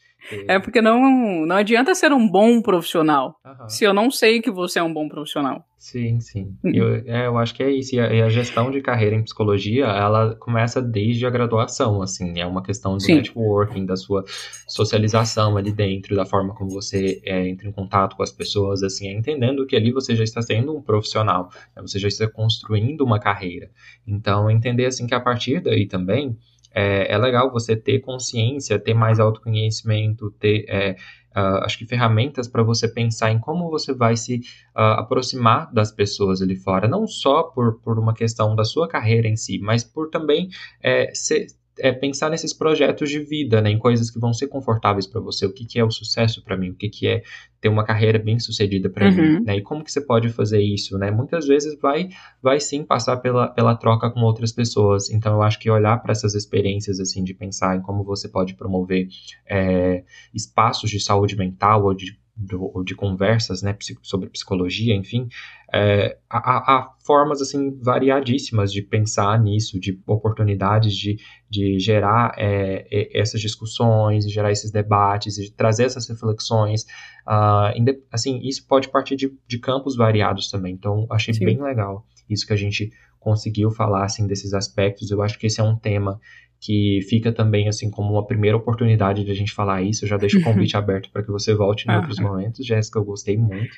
É 0.49 0.59
porque 0.59 0.81
não, 0.81 1.47
não 1.47 1.57
adianta 1.57 1.95
ser 1.95 2.13
um 2.13 2.29
bom 2.29 2.61
profissional 2.61 3.39
uhum. 3.45 3.69
se 3.69 3.85
eu 3.85 3.95
não 3.95 4.11
sei 4.11 4.41
que 4.41 4.51
você 4.51 4.79
é 4.79 4.83
um 4.83 4.93
bom 4.93 5.09
profissional. 5.09 5.65
Sim, 5.79 6.19
sim. 6.19 6.57
Uhum. 6.65 6.73
Eu, 6.75 6.95
é, 7.07 7.27
eu 7.27 7.39
acho 7.39 7.55
que 7.55 7.63
é 7.63 7.71
isso. 7.71 7.95
E 7.95 8.01
a, 8.01 8.13
e 8.13 8.23
a, 8.23 8.29
gestão 8.29 8.71
de 8.71 8.81
carreira 8.81 9.15
em 9.15 9.23
psicologia, 9.23 9.85
ela 9.85 10.35
começa 10.35 10.83
desde 10.83 11.25
a 11.27 11.31
graduação, 11.31 12.03
assim. 12.03 12.41
É 12.41 12.47
uma 12.47 12.63
questão 12.63 12.95
do 12.95 13.03
sim. 13.03 13.15
networking, 13.15 13.87
da 13.87 13.95
sua 13.95 14.25
socialização 14.67 15.57
ali 15.57 15.71
dentro, 15.71 16.17
da 16.17 16.25
forma 16.25 16.55
como 16.55 16.71
você 16.71 17.21
é, 17.25 17.49
entra 17.49 17.69
em 17.69 17.73
contato 17.73 18.17
com 18.17 18.23
as 18.23 18.33
pessoas, 18.33 18.83
assim, 18.83 19.07
é 19.07 19.13
entendendo 19.13 19.65
que 19.65 19.77
ali 19.77 19.93
você 19.93 20.17
já 20.17 20.25
está 20.25 20.43
sendo 20.43 20.77
um 20.77 20.83
profissional, 20.83 21.51
né? 21.77 21.83
você 21.83 22.01
já 22.01 22.09
está 22.09 22.27
construindo 22.27 23.03
uma 23.03 23.21
carreira. 23.21 23.71
Então, 24.05 24.51
entender, 24.51 24.87
assim, 24.87 25.07
que 25.07 25.15
a 25.15 25.21
partir 25.21 25.61
daí 25.61 25.87
também 25.87 26.37
é, 26.77 27.11
é 27.11 27.17
legal 27.17 27.51
você 27.51 27.75
ter 27.75 28.01
consciência, 28.01 28.79
ter 28.79 28.93
mais 28.93 29.19
autoconhecimento, 29.19 30.31
ter, 30.33 30.67
é, 30.69 30.95
uh, 31.35 31.65
acho 31.65 31.79
que 31.79 31.87
ferramentas 31.87 32.47
para 32.47 32.63
você 32.63 32.87
pensar 32.87 33.31
em 33.31 33.39
como 33.39 33.71
você 33.71 33.95
vai 33.95 34.15
se 34.15 34.41
uh, 34.77 35.01
aproximar 35.01 35.73
das 35.73 35.91
pessoas 35.91 36.43
ali 36.43 36.55
fora, 36.55 36.87
não 36.87 37.07
só 37.07 37.45
por, 37.45 37.81
por 37.81 37.99
uma 37.99 38.13
questão 38.13 38.55
da 38.55 38.63
sua 38.63 38.87
carreira 38.87 39.27
em 39.27 39.37
si, 39.37 39.59
mas 39.59 39.83
por 39.83 40.11
também 40.11 40.51
é, 40.83 41.11
ser, 41.15 41.47
é 41.79 41.93
pensar 41.93 42.31
nesses 42.31 42.53
projetos 42.53 43.11
de 43.11 43.19
vida, 43.19 43.61
né, 43.61 43.71
em 43.71 43.79
coisas 43.79 44.11
que 44.11 44.19
vão 44.19 44.33
ser 44.33 44.49
confortáveis 44.49 45.07
para 45.07 45.21
você, 45.21 45.47
o 45.47 45.53
que, 45.53 45.65
que 45.65 45.79
é 45.79 45.85
o 45.85 45.91
sucesso 45.91 46.43
para 46.43 46.57
mim, 46.57 46.71
o 46.71 46.75
que, 46.75 46.89
que 46.89 47.07
é 47.07 47.23
ter 47.61 47.69
uma 47.69 47.85
carreira 47.85 48.19
bem 48.19 48.39
sucedida 48.39 48.89
para 48.89 49.09
uhum. 49.09 49.15
mim, 49.15 49.45
né, 49.45 49.57
e 49.57 49.63
como 49.63 49.85
que 49.85 49.93
você 49.93 50.01
pode 50.01 50.29
fazer 50.31 50.61
isso, 50.61 50.97
né, 50.99 51.11
muitas 51.11 51.47
vezes 51.47 51.79
vai, 51.81 52.09
vai 52.43 52.61
sim 52.61 52.85
passar 52.85 53.19
pela, 53.19 53.49
pela 53.49 53.75
troca 53.75 54.11
com 54.11 54.21
outras 54.21 54.53
pessoas, 54.53 55.11
então 55.11 55.35
eu 55.35 55.43
acho 55.43 55.59
que 55.59 55.71
olhar 55.71 55.97
para 56.03 56.13
essas 56.13 56.35
experiências, 56.35 57.01
assim, 57.01 57.23
de 57.23 57.35
pensar 57.35 57.77
em 57.77 57.83
como 57.83 58.05
você 58.05 58.29
pode 58.29 58.55
promover 58.55 59.09
é, 59.49 60.05
espaços 60.35 60.91
de 60.91 61.01
saúde 61.01 61.37
mental 61.37 61.85
ou 61.85 61.95
de 61.95 62.19
do, 62.37 62.83
de 62.85 62.95
conversas 62.95 63.63
né, 63.63 63.77
sobre 64.03 64.29
psicologia, 64.29 64.95
enfim, 64.95 65.29
é, 65.73 66.19
há, 66.29 66.39
há, 66.39 66.95
formas 67.05 67.41
assim 67.41 67.77
variadíssimas 67.81 68.73
de 68.73 68.83
pensar 68.83 69.41
nisso, 69.41 69.81
de 69.81 69.99
oportunidades 70.07 70.95
de, 70.95 71.19
de 71.49 71.79
gerar 71.79 72.35
é, 72.37 72.87
essas 73.19 73.41
discussões, 73.41 74.31
gerar 74.31 74.53
esses 74.53 74.71
debates, 74.71 75.37
de 75.37 75.51
trazer 75.51 75.85
essas 75.85 76.09
reflexões. 76.09 76.85
Uh, 77.27 78.01
assim, 78.13 78.39
isso 78.43 78.67
pode 78.67 78.89
partir 78.89 79.17
de, 79.17 79.33
de 79.47 79.59
campos 79.59 79.97
variados 79.97 80.51
também. 80.51 80.75
Então, 80.75 81.07
achei 81.11 81.35
Sim. 81.35 81.45
bem 81.45 81.63
legal 81.63 82.07
isso 82.29 82.47
que 82.47 82.53
a 82.53 82.57
gente 82.57 82.91
conseguiu 83.19 83.71
falar 83.71 84.05
assim 84.05 84.27
desses 84.27 84.53
aspectos. 84.53 85.11
Eu 85.11 85.23
acho 85.23 85.39
que 85.39 85.47
esse 85.47 85.61
é 85.61 85.65
um 85.65 85.77
tema 85.77 86.21
que 86.67 86.99
fica 87.09 87.33
também 87.33 87.69
assim 87.69 87.89
como 87.89 88.15
uma 88.15 88.27
primeira 88.27 88.57
oportunidade 88.57 89.23
de 89.23 89.31
a 89.31 89.35
gente 89.35 89.53
falar 89.53 89.83
isso. 89.83 90.05
Eu 90.05 90.09
já 90.09 90.17
deixo 90.17 90.41
o 90.41 90.43
convite 90.43 90.77
aberto 90.77 91.13
para 91.13 91.23
que 91.23 91.31
você 91.31 91.55
volte 91.55 91.87
em 91.87 91.93
ah. 91.93 91.99
outros 91.99 92.19
momentos, 92.19 92.67
Jéssica, 92.67 92.99
eu 92.99 93.05
gostei 93.05 93.39
muito. 93.39 93.71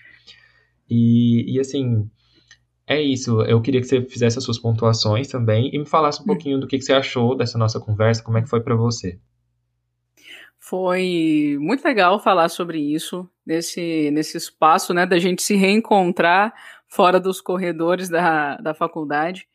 E, 0.89 1.55
e 1.55 1.61
assim, 1.61 2.09
é 2.87 2.99
isso. 2.99 3.43
Eu 3.43 3.61
queria 3.61 3.83
que 3.83 3.87
você 3.87 4.01
fizesse 4.01 4.39
as 4.39 4.45
suas 4.45 4.59
pontuações 4.59 5.29
também 5.29 5.69
e 5.71 5.79
me 5.79 5.85
falasse 5.85 6.21
um 6.21 6.23
hum. 6.23 6.29
pouquinho 6.29 6.59
do 6.59 6.67
que, 6.67 6.79
que 6.79 6.85
você 6.85 6.95
achou 6.95 7.37
dessa 7.37 7.59
nossa 7.59 7.79
conversa, 7.79 8.23
como 8.23 8.39
é 8.39 8.43
que 8.43 8.49
foi 8.49 8.63
para 8.63 8.75
você. 8.75 9.19
Foi 10.59 11.59
muito 11.61 11.85
legal 11.85 12.19
falar 12.19 12.49
sobre 12.49 12.79
isso, 12.79 13.29
nesse, 13.47 14.11
nesse 14.11 14.39
espaço, 14.39 14.95
né, 14.95 15.05
da 15.05 15.19
gente 15.19 15.43
se 15.43 15.57
reencontrar 15.57 16.55
fora 16.87 17.21
dos 17.21 17.43
corredores 17.43 18.09
da, 18.09 18.57
da 18.57 18.73
faculdade. 18.73 19.47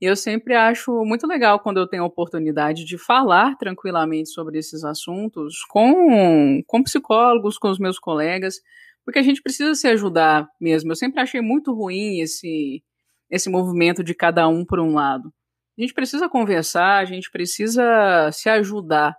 E 0.00 0.06
eu 0.06 0.16
sempre 0.16 0.54
acho 0.54 1.04
muito 1.04 1.26
legal 1.26 1.60
quando 1.60 1.78
eu 1.78 1.86
tenho 1.86 2.02
a 2.02 2.06
oportunidade 2.06 2.84
de 2.86 2.96
falar 2.96 3.56
tranquilamente 3.56 4.30
sobre 4.30 4.58
esses 4.58 4.82
assuntos 4.82 5.62
com, 5.68 6.62
com 6.66 6.82
psicólogos, 6.82 7.58
com 7.58 7.68
os 7.68 7.78
meus 7.78 7.98
colegas, 7.98 8.62
porque 9.04 9.18
a 9.18 9.22
gente 9.22 9.42
precisa 9.42 9.74
se 9.74 9.86
ajudar 9.88 10.48
mesmo. 10.58 10.90
Eu 10.90 10.96
sempre 10.96 11.20
achei 11.20 11.42
muito 11.42 11.74
ruim 11.74 12.20
esse, 12.20 12.82
esse 13.30 13.50
movimento 13.50 14.02
de 14.02 14.14
cada 14.14 14.48
um 14.48 14.64
por 14.64 14.80
um 14.80 14.94
lado. 14.94 15.30
A 15.78 15.82
gente 15.82 15.92
precisa 15.92 16.28
conversar, 16.30 16.98
a 16.98 17.04
gente 17.04 17.30
precisa 17.30 18.30
se 18.32 18.48
ajudar, 18.48 19.14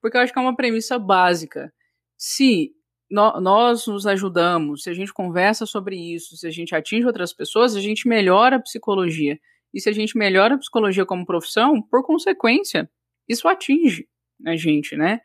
porque 0.00 0.16
eu 0.16 0.20
acho 0.20 0.32
que 0.32 0.38
é 0.38 0.42
uma 0.42 0.56
premissa 0.56 0.98
básica. 0.98 1.72
Se 2.18 2.72
no, 3.08 3.40
nós 3.40 3.86
nos 3.86 4.06
ajudamos, 4.06 4.82
se 4.82 4.90
a 4.90 4.94
gente 4.94 5.12
conversa 5.12 5.66
sobre 5.66 5.96
isso, 5.96 6.36
se 6.36 6.46
a 6.46 6.50
gente 6.50 6.74
atinge 6.74 7.06
outras 7.06 7.32
pessoas, 7.32 7.76
a 7.76 7.80
gente 7.80 8.08
melhora 8.08 8.56
a 8.56 8.60
psicologia. 8.60 9.38
E 9.76 9.80
se 9.80 9.90
a 9.90 9.92
gente 9.92 10.16
melhora 10.16 10.54
a 10.54 10.58
psicologia 10.58 11.04
como 11.04 11.26
profissão, 11.26 11.82
por 11.82 12.02
consequência, 12.02 12.88
isso 13.28 13.46
atinge 13.46 14.08
a 14.46 14.56
gente, 14.56 14.96
né? 14.96 15.20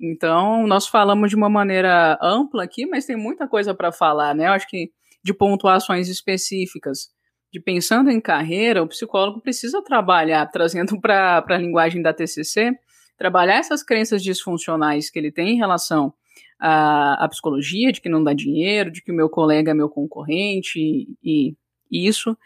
Então, 0.00 0.64
nós 0.64 0.86
falamos 0.86 1.28
de 1.28 1.34
uma 1.34 1.48
maneira 1.48 2.16
ampla 2.22 2.62
aqui, 2.62 2.86
mas 2.86 3.04
tem 3.04 3.16
muita 3.16 3.48
coisa 3.48 3.74
para 3.74 3.90
falar, 3.90 4.32
né? 4.32 4.46
Eu 4.46 4.52
acho 4.52 4.68
que 4.68 4.92
de 5.24 5.34
pontuações 5.34 6.08
específicas, 6.08 7.08
de 7.52 7.58
pensando 7.58 8.08
em 8.08 8.20
carreira, 8.20 8.80
o 8.80 8.86
psicólogo 8.86 9.40
precisa 9.40 9.82
trabalhar, 9.82 10.46
trazendo 10.52 11.00
para 11.00 11.44
a 11.44 11.58
linguagem 11.58 12.00
da 12.00 12.14
TCC, 12.14 12.70
trabalhar 13.18 13.56
essas 13.56 13.82
crenças 13.82 14.22
disfuncionais 14.22 15.10
que 15.10 15.18
ele 15.18 15.32
tem 15.32 15.54
em 15.54 15.56
relação 15.56 16.14
à, 16.60 17.24
à 17.24 17.28
psicologia, 17.28 17.90
de 17.90 18.00
que 18.00 18.08
não 18.08 18.22
dá 18.22 18.32
dinheiro, 18.32 18.92
de 18.92 19.02
que 19.02 19.10
o 19.10 19.16
meu 19.16 19.28
colega 19.28 19.72
é 19.72 19.74
meu 19.74 19.88
concorrente 19.88 20.78
e, 20.78 21.56
e 21.90 22.06
isso, 22.06 22.36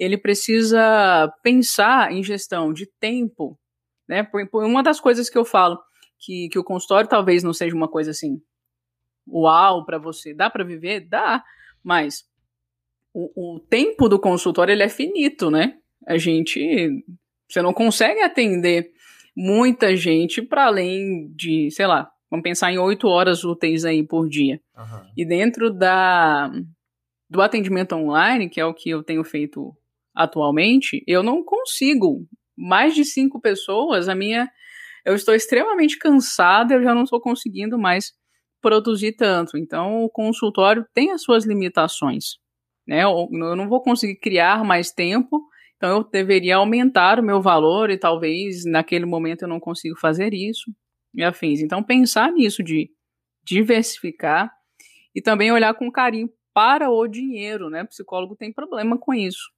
ele 0.00 0.16
precisa 0.16 1.30
pensar 1.42 2.10
em 2.10 2.22
gestão 2.22 2.72
de 2.72 2.86
tempo, 2.98 3.60
né? 4.08 4.26
Uma 4.54 4.82
das 4.82 4.98
coisas 4.98 5.28
que 5.28 5.36
eu 5.36 5.44
falo 5.44 5.78
que, 6.18 6.48
que 6.48 6.58
o 6.58 6.64
consultório 6.64 7.08
talvez 7.08 7.42
não 7.42 7.52
seja 7.52 7.76
uma 7.76 7.86
coisa 7.86 8.10
assim, 8.10 8.40
uau, 9.28 9.84
para 9.84 9.98
você, 9.98 10.32
dá 10.32 10.48
para 10.48 10.64
viver, 10.64 11.00
dá, 11.00 11.44
mas 11.84 12.24
o, 13.12 13.56
o 13.56 13.60
tempo 13.60 14.08
do 14.08 14.18
consultório 14.18 14.72
ele 14.72 14.82
é 14.82 14.88
finito, 14.88 15.50
né? 15.50 15.76
A 16.06 16.16
gente, 16.16 17.04
você 17.46 17.60
não 17.60 17.74
consegue 17.74 18.22
atender 18.22 18.90
muita 19.36 19.94
gente 19.94 20.40
para 20.40 20.66
além 20.66 21.30
de, 21.34 21.70
sei 21.70 21.86
lá, 21.86 22.10
vamos 22.30 22.42
pensar 22.42 22.72
em 22.72 22.78
oito 22.78 23.06
horas 23.06 23.44
úteis 23.44 23.84
aí 23.84 24.02
por 24.02 24.30
dia. 24.30 24.62
Uhum. 24.74 25.10
E 25.14 25.26
dentro 25.26 25.70
da 25.70 26.50
do 27.28 27.40
atendimento 27.40 27.94
online, 27.94 28.48
que 28.48 28.60
é 28.60 28.64
o 28.66 28.74
que 28.74 28.90
eu 28.90 29.04
tenho 29.04 29.22
feito 29.22 29.72
atualmente, 30.14 31.02
eu 31.06 31.22
não 31.22 31.42
consigo. 31.44 32.26
Mais 32.56 32.94
de 32.94 33.04
cinco 33.04 33.40
pessoas, 33.40 34.08
a 34.08 34.14
minha. 34.14 34.50
Eu 35.04 35.14
estou 35.14 35.34
extremamente 35.34 35.98
cansada, 35.98 36.74
eu 36.74 36.82
já 36.82 36.94
não 36.94 37.04
estou 37.04 37.20
conseguindo 37.20 37.78
mais 37.78 38.12
produzir 38.60 39.12
tanto. 39.12 39.56
Então, 39.56 40.04
o 40.04 40.10
consultório 40.10 40.84
tem 40.92 41.10
as 41.10 41.22
suas 41.22 41.46
limitações. 41.46 42.36
Né? 42.86 43.04
Eu, 43.04 43.28
não 43.30 43.68
vou 43.68 43.82
conseguir 43.82 44.16
criar 44.16 44.64
mais 44.64 44.92
tempo, 44.92 45.42
então 45.76 45.96
eu 45.96 46.04
deveria 46.04 46.56
aumentar 46.56 47.18
o 47.18 47.22
meu 47.22 47.40
valor 47.40 47.90
e 47.90 47.98
talvez 47.98 48.64
naquele 48.66 49.06
momento 49.06 49.42
eu 49.42 49.48
não 49.48 49.60
consigo 49.60 49.98
fazer 49.98 50.34
isso 50.34 50.70
e 51.14 51.24
afins. 51.24 51.60
Então, 51.60 51.82
pensar 51.82 52.30
nisso 52.32 52.62
de 52.62 52.90
diversificar 53.44 54.50
e 55.14 55.22
também 55.22 55.50
olhar 55.50 55.74
com 55.74 55.90
carinho 55.90 56.28
para 56.52 56.90
o 56.90 57.06
dinheiro, 57.06 57.70
né? 57.70 57.82
O 57.82 57.88
psicólogo 57.88 58.36
tem 58.36 58.52
problema 58.52 58.98
com 58.98 59.14
isso. 59.14 59.50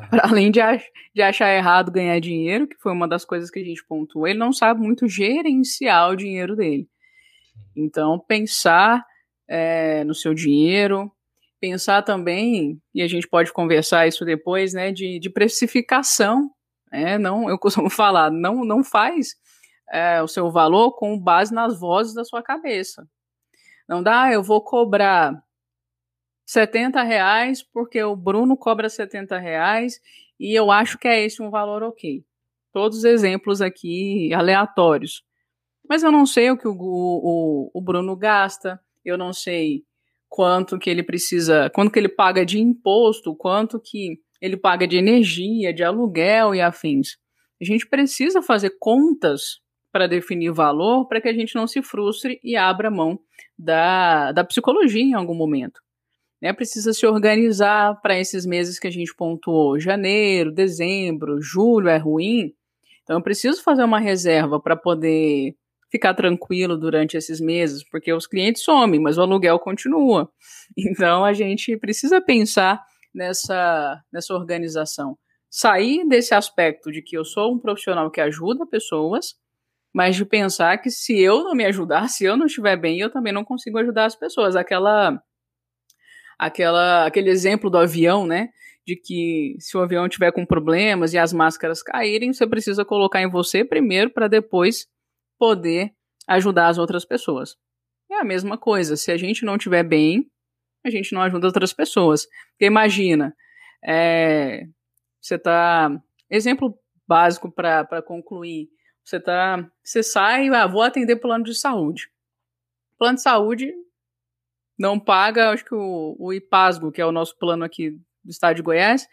Para 0.10 0.28
além 0.28 0.50
de, 0.50 0.60
ach 0.60 0.82
de 1.14 1.22
achar 1.22 1.52
errado 1.52 1.90
ganhar 1.90 2.18
dinheiro, 2.20 2.66
que 2.66 2.76
foi 2.78 2.92
uma 2.92 3.08
das 3.08 3.24
coisas 3.24 3.50
que 3.50 3.58
a 3.58 3.64
gente 3.64 3.84
pontuou, 3.86 4.26
ele 4.26 4.38
não 4.38 4.52
sabe 4.52 4.80
muito 4.80 5.08
gerenciar 5.08 6.10
o 6.10 6.16
dinheiro 6.16 6.56
dele. 6.56 6.88
Então, 7.76 8.18
pensar 8.18 9.04
é, 9.48 10.04
no 10.04 10.14
seu 10.14 10.32
dinheiro, 10.32 11.10
pensar 11.60 12.02
também, 12.02 12.80
e 12.94 13.02
a 13.02 13.08
gente 13.08 13.28
pode 13.28 13.52
conversar 13.52 14.06
isso 14.06 14.24
depois, 14.24 14.72
né, 14.72 14.92
de, 14.92 15.18
de 15.18 15.28
precificação. 15.28 16.50
Né, 16.90 17.18
não, 17.18 17.48
eu 17.50 17.58
costumo 17.58 17.90
falar, 17.90 18.30
não, 18.30 18.64
não 18.64 18.82
faz 18.82 19.34
é, 19.92 20.22
o 20.22 20.28
seu 20.28 20.50
valor 20.50 20.92
com 20.92 21.18
base 21.18 21.52
nas 21.52 21.78
vozes 21.78 22.14
da 22.14 22.24
sua 22.24 22.42
cabeça. 22.42 23.06
Não 23.88 24.02
dá, 24.02 24.24
ah, 24.24 24.32
eu 24.32 24.42
vou 24.42 24.62
cobrar 24.62 25.34
70 26.50 27.00
reais, 27.04 27.62
porque 27.62 28.02
o 28.02 28.16
Bruno 28.16 28.56
cobra 28.56 28.88
70 28.88 29.38
reais 29.38 30.00
e 30.38 30.52
eu 30.52 30.72
acho 30.72 30.98
que 30.98 31.06
é 31.06 31.24
esse 31.24 31.40
um 31.40 31.48
valor 31.48 31.84
ok. 31.84 32.24
Todos 32.72 32.98
os 32.98 33.04
exemplos 33.04 33.60
aqui 33.60 34.34
aleatórios. 34.34 35.22
Mas 35.88 36.02
eu 36.02 36.10
não 36.10 36.26
sei 36.26 36.50
o 36.50 36.58
que 36.58 36.66
o, 36.66 36.74
o, 36.76 37.70
o 37.72 37.80
Bruno 37.80 38.16
gasta, 38.16 38.80
eu 39.04 39.16
não 39.16 39.32
sei 39.32 39.84
quanto 40.28 40.76
que 40.76 40.90
ele 40.90 41.04
precisa, 41.04 41.70
quanto 41.70 41.92
que 41.92 42.00
ele 42.00 42.08
paga 42.08 42.44
de 42.44 42.58
imposto, 42.58 43.36
quanto 43.36 43.80
que 43.80 44.18
ele 44.42 44.56
paga 44.56 44.88
de 44.88 44.96
energia, 44.96 45.72
de 45.72 45.84
aluguel 45.84 46.52
e 46.52 46.60
afins. 46.60 47.10
A 47.62 47.64
gente 47.64 47.88
precisa 47.88 48.42
fazer 48.42 48.76
contas 48.80 49.60
para 49.92 50.08
definir 50.08 50.50
valor 50.50 51.06
para 51.06 51.20
que 51.20 51.28
a 51.28 51.32
gente 51.32 51.54
não 51.54 51.68
se 51.68 51.80
frustre 51.80 52.40
e 52.42 52.56
abra 52.56 52.90
mão 52.90 53.20
da, 53.56 54.32
da 54.32 54.42
psicologia 54.42 55.00
em 55.00 55.14
algum 55.14 55.34
momento. 55.34 55.80
Né? 56.40 56.52
Precisa 56.52 56.92
se 56.92 57.06
organizar 57.06 58.00
para 58.00 58.18
esses 58.18 58.46
meses 58.46 58.78
que 58.78 58.86
a 58.86 58.90
gente 58.90 59.14
pontuou. 59.14 59.78
Janeiro, 59.78 60.52
dezembro, 60.52 61.40
julho 61.40 61.88
é 61.88 61.96
ruim. 61.96 62.52
Então 63.02 63.16
eu 63.16 63.22
preciso 63.22 63.62
fazer 63.62 63.84
uma 63.84 63.98
reserva 63.98 64.60
para 64.60 64.76
poder 64.76 65.54
ficar 65.90 66.14
tranquilo 66.14 66.78
durante 66.78 67.16
esses 67.16 67.40
meses, 67.40 67.82
porque 67.90 68.12
os 68.12 68.26
clientes 68.26 68.62
somem, 68.62 69.00
mas 69.00 69.18
o 69.18 69.22
aluguel 69.22 69.58
continua. 69.58 70.30
Então 70.78 71.24
a 71.24 71.32
gente 71.32 71.76
precisa 71.76 72.20
pensar 72.20 72.80
nessa, 73.12 74.00
nessa 74.12 74.32
organização. 74.32 75.18
Sair 75.50 76.06
desse 76.06 76.32
aspecto 76.32 76.92
de 76.92 77.02
que 77.02 77.18
eu 77.18 77.24
sou 77.24 77.52
um 77.52 77.58
profissional 77.58 78.08
que 78.08 78.20
ajuda 78.20 78.64
pessoas, 78.64 79.34
mas 79.92 80.14
de 80.14 80.24
pensar 80.24 80.78
que 80.78 80.90
se 80.90 81.18
eu 81.18 81.42
não 81.42 81.54
me 81.54 81.64
ajudar, 81.64 82.06
se 82.08 82.24
eu 82.24 82.36
não 82.36 82.46
estiver 82.46 82.76
bem, 82.76 83.00
eu 83.00 83.10
também 83.10 83.32
não 83.32 83.44
consigo 83.44 83.78
ajudar 83.78 84.04
as 84.04 84.14
pessoas. 84.14 84.54
Aquela 84.54 85.20
aquela 86.40 87.04
aquele 87.04 87.28
exemplo 87.28 87.68
do 87.68 87.76
avião, 87.76 88.26
né? 88.26 88.48
De 88.86 88.96
que 88.96 89.56
se 89.58 89.76
o 89.76 89.80
avião 89.80 90.08
tiver 90.08 90.32
com 90.32 90.46
problemas 90.46 91.12
e 91.12 91.18
as 91.18 91.34
máscaras 91.34 91.82
caírem, 91.82 92.32
você 92.32 92.46
precisa 92.46 92.82
colocar 92.82 93.20
em 93.20 93.28
você 93.28 93.62
primeiro 93.62 94.10
para 94.10 94.26
depois 94.26 94.88
poder 95.38 95.92
ajudar 96.26 96.68
as 96.68 96.78
outras 96.78 97.04
pessoas. 97.04 97.56
É 98.10 98.16
a 98.16 98.24
mesma 98.24 98.56
coisa. 98.56 98.96
Se 98.96 99.12
a 99.12 99.18
gente 99.18 99.44
não 99.44 99.56
estiver 99.56 99.82
bem, 99.82 100.30
a 100.84 100.88
gente 100.88 101.12
não 101.12 101.20
ajuda 101.20 101.46
outras 101.46 101.74
pessoas. 101.74 102.26
Porque 102.52 102.64
imagina, 102.64 103.36
é, 103.84 104.66
você 105.20 105.38
tá. 105.38 105.90
Exemplo 106.30 106.78
básico 107.06 107.50
para 107.50 108.02
concluir. 108.02 108.70
Você 109.04 109.20
tá. 109.20 109.70
Você 109.84 110.02
sai, 110.02 110.48
ah, 110.48 110.66
vou 110.66 110.82
atender 110.82 111.16
plano 111.16 111.44
de 111.44 111.54
saúde. 111.54 112.08
Plano 112.98 113.16
de 113.16 113.22
saúde 113.22 113.74
não 114.80 114.98
paga, 114.98 115.50
acho 115.50 115.62
que 115.62 115.74
o, 115.74 116.16
o 116.18 116.32
IPASGO, 116.32 116.90
que 116.90 117.02
é 117.02 117.04
o 117.04 117.12
nosso 117.12 117.36
plano 117.36 117.62
aqui 117.62 117.90
do 118.24 118.30
estado 118.30 118.56
de 118.56 118.62
Goiás, 118.62 119.06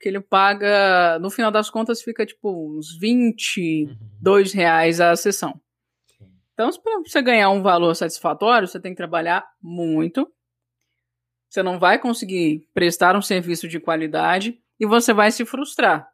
que 0.00 0.08
ele 0.08 0.20
paga, 0.20 1.18
no 1.18 1.28
final 1.28 1.50
das 1.50 1.68
contas, 1.68 2.00
fica 2.00 2.24
tipo 2.24 2.78
uns 2.78 2.96
22 3.00 4.52
uhum. 4.52 4.56
reais 4.56 5.00
a 5.00 5.16
sessão. 5.16 5.60
Então, 6.54 6.70
para 6.70 7.00
você 7.04 7.20
ganhar 7.20 7.50
um 7.50 7.62
valor 7.62 7.96
satisfatório, 7.96 8.68
você 8.68 8.78
tem 8.78 8.92
que 8.92 8.96
trabalhar 8.96 9.44
muito. 9.60 10.30
Você 11.50 11.64
não 11.64 11.80
vai 11.80 11.98
conseguir 11.98 12.68
prestar 12.72 13.16
um 13.16 13.22
serviço 13.22 13.66
de 13.66 13.80
qualidade 13.80 14.56
e 14.78 14.86
você 14.86 15.12
vai 15.12 15.32
se 15.32 15.44
frustrar. 15.44 16.08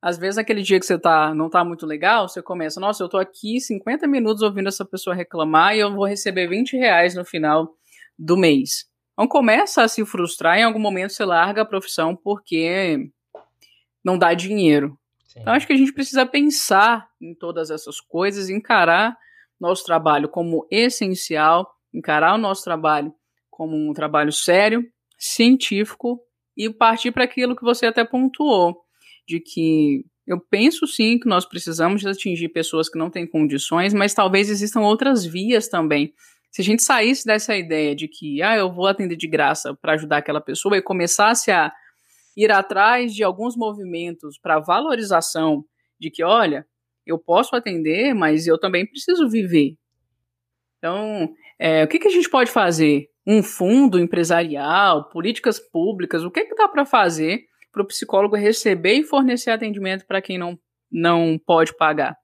Às 0.00 0.18
vezes, 0.18 0.36
aquele 0.36 0.62
dia 0.62 0.80
que 0.80 0.86
você 0.86 0.98
tá, 0.98 1.32
não 1.32 1.48
tá 1.48 1.64
muito 1.64 1.86
legal, 1.86 2.28
você 2.28 2.42
começa, 2.42 2.80
nossa, 2.80 3.04
eu 3.04 3.08
tô 3.08 3.18
aqui 3.18 3.60
50 3.60 4.04
minutos 4.08 4.42
ouvindo 4.42 4.66
essa 4.66 4.84
pessoa 4.84 5.14
reclamar 5.14 5.76
e 5.76 5.80
eu 5.80 5.94
vou 5.94 6.06
receber 6.06 6.48
20 6.48 6.76
reais 6.76 7.14
no 7.14 7.24
final 7.24 7.76
do 8.24 8.36
mês. 8.36 8.86
Então 9.12 9.26
começa 9.26 9.82
a 9.82 9.88
se 9.88 10.04
frustrar, 10.04 10.58
em 10.58 10.62
algum 10.62 10.78
momento 10.78 11.12
você 11.12 11.24
larga 11.24 11.62
a 11.62 11.66
profissão 11.66 12.16
porque 12.16 13.10
não 14.04 14.16
dá 14.16 14.32
dinheiro. 14.32 14.98
Sim. 15.26 15.40
Então 15.40 15.52
acho 15.52 15.66
que 15.66 15.72
a 15.72 15.76
gente 15.76 15.92
precisa 15.92 16.24
pensar 16.24 17.08
em 17.20 17.34
todas 17.34 17.70
essas 17.70 18.00
coisas, 18.00 18.48
encarar 18.48 19.16
nosso 19.60 19.84
trabalho 19.84 20.28
como 20.28 20.66
essencial, 20.70 21.68
encarar 21.92 22.34
o 22.34 22.38
nosso 22.38 22.64
trabalho 22.64 23.12
como 23.50 23.76
um 23.76 23.92
trabalho 23.92 24.32
sério, 24.32 24.84
científico 25.18 26.20
e 26.56 26.70
partir 26.70 27.12
para 27.12 27.24
aquilo 27.24 27.56
que 27.56 27.62
você 27.62 27.86
até 27.86 28.04
pontuou, 28.04 28.82
de 29.26 29.40
que 29.40 30.04
eu 30.26 30.40
penso 30.40 30.86
sim 30.86 31.18
que 31.18 31.28
nós 31.28 31.44
precisamos 31.44 32.04
atingir 32.06 32.48
pessoas 32.48 32.88
que 32.88 32.98
não 32.98 33.10
têm 33.10 33.26
condições, 33.26 33.92
mas 33.92 34.14
talvez 34.14 34.48
existam 34.48 34.80
outras 34.80 35.24
vias 35.24 35.68
também. 35.68 36.14
Se 36.52 36.60
a 36.60 36.64
gente 36.64 36.82
saísse 36.82 37.24
dessa 37.24 37.56
ideia 37.56 37.96
de 37.96 38.06
que, 38.06 38.42
ah, 38.42 38.54
eu 38.54 38.70
vou 38.70 38.86
atender 38.86 39.16
de 39.16 39.26
graça 39.26 39.74
para 39.74 39.94
ajudar 39.94 40.18
aquela 40.18 40.40
pessoa 40.40 40.76
e 40.76 40.82
começasse 40.82 41.50
a 41.50 41.72
ir 42.36 42.52
atrás 42.52 43.14
de 43.14 43.24
alguns 43.24 43.56
movimentos 43.56 44.38
para 44.38 44.60
valorização 44.60 45.64
de 45.98 46.10
que, 46.10 46.22
olha, 46.22 46.66
eu 47.06 47.18
posso 47.18 47.56
atender, 47.56 48.14
mas 48.14 48.46
eu 48.46 48.58
também 48.60 48.86
preciso 48.86 49.30
viver. 49.30 49.76
Então, 50.76 51.32
é, 51.58 51.84
o 51.84 51.88
que, 51.88 51.98
que 51.98 52.08
a 52.08 52.12
gente 52.12 52.28
pode 52.28 52.50
fazer? 52.50 53.06
Um 53.26 53.42
fundo 53.42 53.98
empresarial, 53.98 55.08
políticas 55.08 55.58
públicas, 55.58 56.22
o 56.22 56.30
que, 56.30 56.44
que 56.44 56.54
dá 56.54 56.68
para 56.68 56.84
fazer 56.84 57.44
para 57.72 57.82
o 57.82 57.86
psicólogo 57.86 58.36
receber 58.36 58.96
e 58.96 59.04
fornecer 59.04 59.50
atendimento 59.50 60.04
para 60.06 60.20
quem 60.20 60.36
não, 60.36 60.58
não 60.90 61.38
pode 61.38 61.74
pagar? 61.76 62.14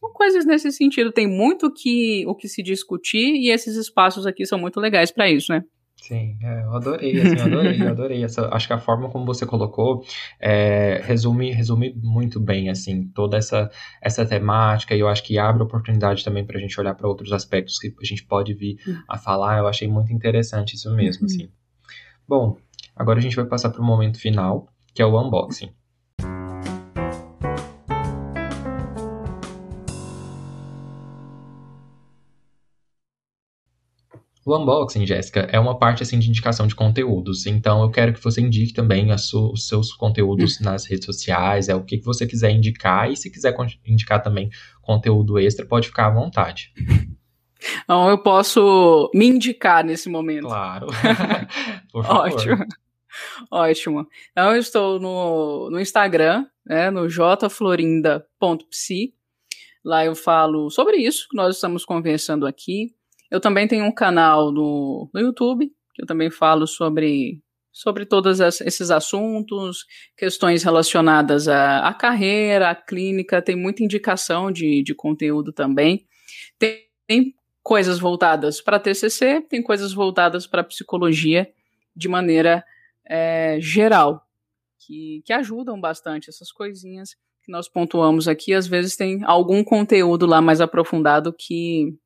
São 0.00 0.12
coisas 0.12 0.46
nesse 0.46 0.70
sentido. 0.72 1.12
Tem 1.12 1.26
muito 1.26 1.72
que, 1.72 2.24
o 2.26 2.34
que 2.34 2.48
se 2.48 2.62
discutir 2.62 3.34
e 3.34 3.50
esses 3.50 3.76
espaços 3.76 4.26
aqui 4.26 4.46
são 4.46 4.58
muito 4.58 4.80
legais 4.80 5.10
para 5.10 5.30
isso, 5.30 5.52
né? 5.52 5.62
Sim, 6.00 6.38
é, 6.40 6.62
eu 6.62 6.76
adorei, 6.76 7.20
assim, 7.20 7.36
eu 7.36 7.44
adorei, 7.46 7.82
eu 7.82 7.88
adorei. 7.88 8.24
Essa, 8.24 8.48
acho 8.54 8.68
que 8.68 8.72
a 8.72 8.78
forma 8.78 9.10
como 9.10 9.26
você 9.26 9.44
colocou 9.44 10.04
é, 10.38 11.00
resume, 11.04 11.50
resume 11.50 11.92
muito 11.96 12.38
bem, 12.38 12.70
assim, 12.70 13.08
toda 13.08 13.36
essa, 13.36 13.68
essa 14.00 14.24
temática 14.24 14.94
e 14.94 15.00
eu 15.00 15.08
acho 15.08 15.24
que 15.24 15.38
abre 15.38 15.62
oportunidade 15.62 16.24
também 16.24 16.44
para 16.46 16.56
a 16.56 16.60
gente 16.60 16.78
olhar 16.80 16.94
para 16.94 17.08
outros 17.08 17.32
aspectos 17.32 17.78
que 17.78 17.92
a 18.00 18.04
gente 18.04 18.24
pode 18.24 18.54
vir 18.54 18.76
uhum. 18.86 19.02
a 19.08 19.18
falar. 19.18 19.58
Eu 19.58 19.66
achei 19.66 19.88
muito 19.88 20.12
interessante 20.12 20.76
isso 20.76 20.94
mesmo, 20.94 21.22
uhum. 21.22 21.26
assim. 21.26 21.50
Bom, 22.26 22.56
agora 22.94 23.18
a 23.18 23.22
gente 23.22 23.36
vai 23.36 23.46
passar 23.46 23.70
para 23.70 23.82
o 23.82 23.84
momento 23.84 24.20
final, 24.20 24.68
que 24.94 25.02
é 25.02 25.06
o 25.06 25.20
unboxing. 25.20 25.70
O 34.48 34.56
unboxing, 34.56 35.04
Jéssica, 35.04 35.46
é 35.52 35.60
uma 35.60 35.78
parte 35.78 36.02
assim 36.02 36.18
de 36.18 36.26
indicação 36.26 36.66
de 36.66 36.74
conteúdos. 36.74 37.44
Então 37.44 37.82
eu 37.82 37.90
quero 37.90 38.14
que 38.14 38.24
você 38.24 38.40
indique 38.40 38.72
também 38.72 39.12
os 39.12 39.68
seus 39.68 39.92
conteúdos 39.92 40.58
hum. 40.58 40.64
nas 40.64 40.86
redes 40.86 41.04
sociais, 41.04 41.68
é 41.68 41.74
o 41.74 41.84
que, 41.84 41.98
que 41.98 42.04
você 42.04 42.26
quiser 42.26 42.50
indicar. 42.50 43.10
E 43.10 43.16
se 43.16 43.30
quiser 43.30 43.54
indicar 43.84 44.22
também 44.22 44.48
conteúdo 44.80 45.38
extra, 45.38 45.66
pode 45.66 45.88
ficar 45.88 46.06
à 46.06 46.10
vontade. 46.10 46.72
Então 47.82 48.08
eu 48.08 48.18
posso 48.18 49.10
me 49.12 49.26
indicar 49.26 49.84
nesse 49.84 50.08
momento. 50.08 50.46
Claro. 50.46 50.86
Por 51.90 52.04
favor. 52.04 52.28
Ótimo. 52.28 52.64
Ótimo. 53.50 54.06
Então 54.30 54.52
eu 54.52 54.60
estou 54.60 55.00
no, 55.00 55.68
no 55.68 55.80
Instagram, 55.80 56.46
né, 56.64 56.88
no 56.88 57.08
jflorinda.psi. 57.08 59.12
Lá 59.84 60.04
eu 60.04 60.14
falo 60.14 60.70
sobre 60.70 60.98
isso 60.98 61.26
que 61.28 61.36
nós 61.36 61.56
estamos 61.56 61.84
conversando 61.84 62.46
aqui. 62.46 62.94
Eu 63.30 63.40
também 63.40 63.68
tenho 63.68 63.84
um 63.84 63.92
canal 63.92 64.50
no, 64.50 65.10
no 65.12 65.20
YouTube, 65.20 65.70
que 65.94 66.02
eu 66.02 66.06
também 66.06 66.30
falo 66.30 66.66
sobre, 66.66 67.42
sobre 67.72 68.06
todos 68.06 68.40
esses 68.40 68.90
assuntos, 68.90 69.84
questões 70.16 70.62
relacionadas 70.62 71.48
à, 71.48 71.86
à 71.86 71.92
carreira, 71.94 72.70
à 72.70 72.74
clínica, 72.74 73.42
tem 73.42 73.56
muita 73.56 73.82
indicação 73.82 74.50
de, 74.50 74.82
de 74.82 74.94
conteúdo 74.94 75.52
também. 75.52 76.06
Tem, 76.58 76.86
tem 77.06 77.34
coisas 77.62 77.98
voltadas 77.98 78.62
para 78.62 78.80
TCC, 78.80 79.42
tem 79.42 79.62
coisas 79.62 79.92
voltadas 79.92 80.46
para 80.46 80.64
psicologia 80.64 81.52
de 81.94 82.08
maneira 82.08 82.64
é, 83.04 83.58
geral, 83.60 84.22
que, 84.78 85.22
que 85.24 85.32
ajudam 85.32 85.78
bastante 85.78 86.30
essas 86.30 86.50
coisinhas 86.50 87.10
que 87.44 87.52
nós 87.52 87.68
pontuamos 87.68 88.28
aqui. 88.28 88.54
Às 88.54 88.66
vezes 88.66 88.96
tem 88.96 89.22
algum 89.24 89.62
conteúdo 89.62 90.24
lá 90.24 90.40
mais 90.40 90.60
aprofundado 90.60 91.32
que 91.32 91.98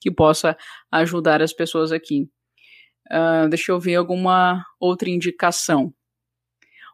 que 0.00 0.10
possa 0.10 0.56
ajudar 0.90 1.42
as 1.42 1.52
pessoas 1.52 1.92
aqui. 1.92 2.28
Uh, 3.10 3.48
deixa 3.48 3.72
eu 3.72 3.80
ver 3.80 3.96
alguma 3.96 4.64
outra 4.78 5.10
indicação. 5.10 5.92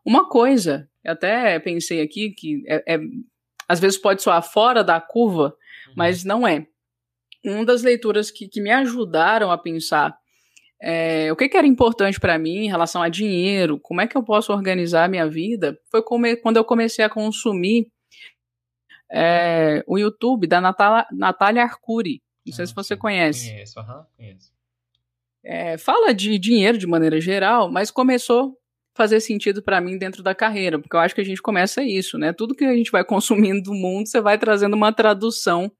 Uma 0.04 0.28
coisa, 0.28 0.88
até 1.04 1.58
pensei 1.58 2.00
aqui 2.00 2.30
que 2.30 2.62
é, 2.66 2.94
é, 2.94 2.98
às 3.68 3.80
vezes 3.80 3.98
pode 3.98 4.22
soar 4.22 4.42
fora 4.42 4.82
da 4.82 5.00
curva, 5.00 5.56
uhum. 5.88 5.94
mas 5.96 6.24
não 6.24 6.46
é. 6.46 6.66
Uma 7.44 7.64
das 7.64 7.82
leituras 7.82 8.30
que, 8.30 8.48
que 8.48 8.60
me 8.60 8.70
ajudaram 8.70 9.50
a 9.50 9.58
pensar 9.58 10.16
é, 10.80 11.32
o 11.32 11.36
que, 11.36 11.48
que, 11.48 11.56
era 11.56 11.66
importante 11.66 12.20
para 12.20 12.38
mim 12.38 12.64
em 12.64 12.68
relação 12.68 13.02
a 13.02 13.08
dinheiro, 13.08 13.80
como 13.80 14.00
é 14.00 14.06
que 14.06 14.16
eu 14.16 14.22
posso 14.22 14.52
organizar 14.52 15.04
a 15.04 15.08
minha 15.08 15.28
vida, 15.28 15.78
foi 15.90 16.02
come, 16.02 16.36
quando 16.36 16.58
eu 16.58 16.64
comecei 16.64 17.04
a 17.04 17.08
consumir 17.08 17.90
é, 19.10 19.82
o 19.86 19.98
YouTube 19.98 20.46
da 20.46 20.60
Natália 20.60 21.62
Arcuri. 21.62 22.20
Não 22.46 22.56
sei 22.56 22.66
se 22.66 22.74
você 22.74 22.96
conhece. 22.96 23.50
Conheço, 23.50 23.80
aham, 23.80 23.98
uhum, 23.98 24.04
conheço. 24.16 24.52
É, 25.44 25.78
fala 25.78 26.12
de 26.12 26.38
dinheiro 26.38 26.76
de 26.76 26.86
maneira 26.86 27.20
geral, 27.20 27.70
mas 27.70 27.90
começou 27.90 28.50
a 28.50 28.96
fazer 28.96 29.20
sentido 29.20 29.62
para 29.62 29.80
mim 29.80 29.96
dentro 29.96 30.22
da 30.22 30.34
carreira, 30.34 30.78
porque 30.78 30.96
eu 30.96 31.00
acho 31.00 31.14
que 31.14 31.20
a 31.20 31.24
gente 31.24 31.40
começa 31.40 31.82
isso, 31.82 32.18
né? 32.18 32.32
Tudo 32.32 32.54
que 32.54 32.64
a 32.64 32.74
gente 32.74 32.90
vai 32.90 33.04
consumindo 33.06 33.62
do 33.62 33.74
mundo, 33.74 34.08
você 34.08 34.20
vai 34.20 34.38
trazendo 34.38 34.74
uma 34.74 34.92
tradução 34.92 35.70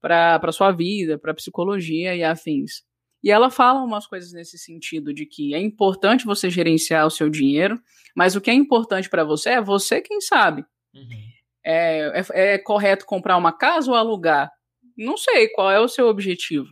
para 0.00 0.52
sua 0.52 0.70
vida, 0.70 1.18
para 1.18 1.34
psicologia 1.34 2.14
e 2.14 2.22
afins. 2.22 2.82
E 3.22 3.30
ela 3.30 3.50
fala 3.50 3.82
umas 3.82 4.06
coisas 4.06 4.32
nesse 4.32 4.56
sentido 4.56 5.12
de 5.12 5.26
que 5.26 5.54
é 5.54 5.60
importante 5.60 6.24
você 6.24 6.48
gerenciar 6.48 7.04
o 7.06 7.10
seu 7.10 7.28
dinheiro, 7.28 7.80
mas 8.14 8.36
o 8.36 8.40
que 8.40 8.50
é 8.50 8.54
importante 8.54 9.10
para 9.10 9.24
você 9.24 9.50
é 9.50 9.60
você 9.60 10.00
quem 10.00 10.20
sabe. 10.20 10.64
Uhum. 10.94 11.28
É, 11.64 12.20
é, 12.20 12.54
é, 12.54 12.58
correto 12.58 13.04
comprar 13.04 13.36
uma 13.36 13.52
casa 13.52 13.90
ou 13.90 13.96
alugar? 13.96 14.50
Não 14.98 15.16
sei 15.16 15.48
qual 15.48 15.70
é 15.70 15.78
o 15.78 15.88
seu 15.88 16.08
objetivo. 16.08 16.68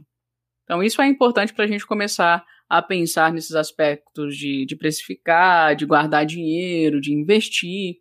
Então, 0.64 0.82
isso 0.82 1.00
é 1.00 1.06
importante 1.06 1.54
para 1.54 1.64
a 1.64 1.68
gente 1.68 1.86
começar 1.86 2.44
a 2.68 2.82
pensar 2.82 3.32
nesses 3.32 3.54
aspectos 3.54 4.36
de, 4.36 4.66
de 4.66 4.76
precificar, 4.76 5.76
de 5.76 5.86
guardar 5.86 6.26
dinheiro, 6.26 7.00
de 7.00 7.14
investir. 7.14 7.98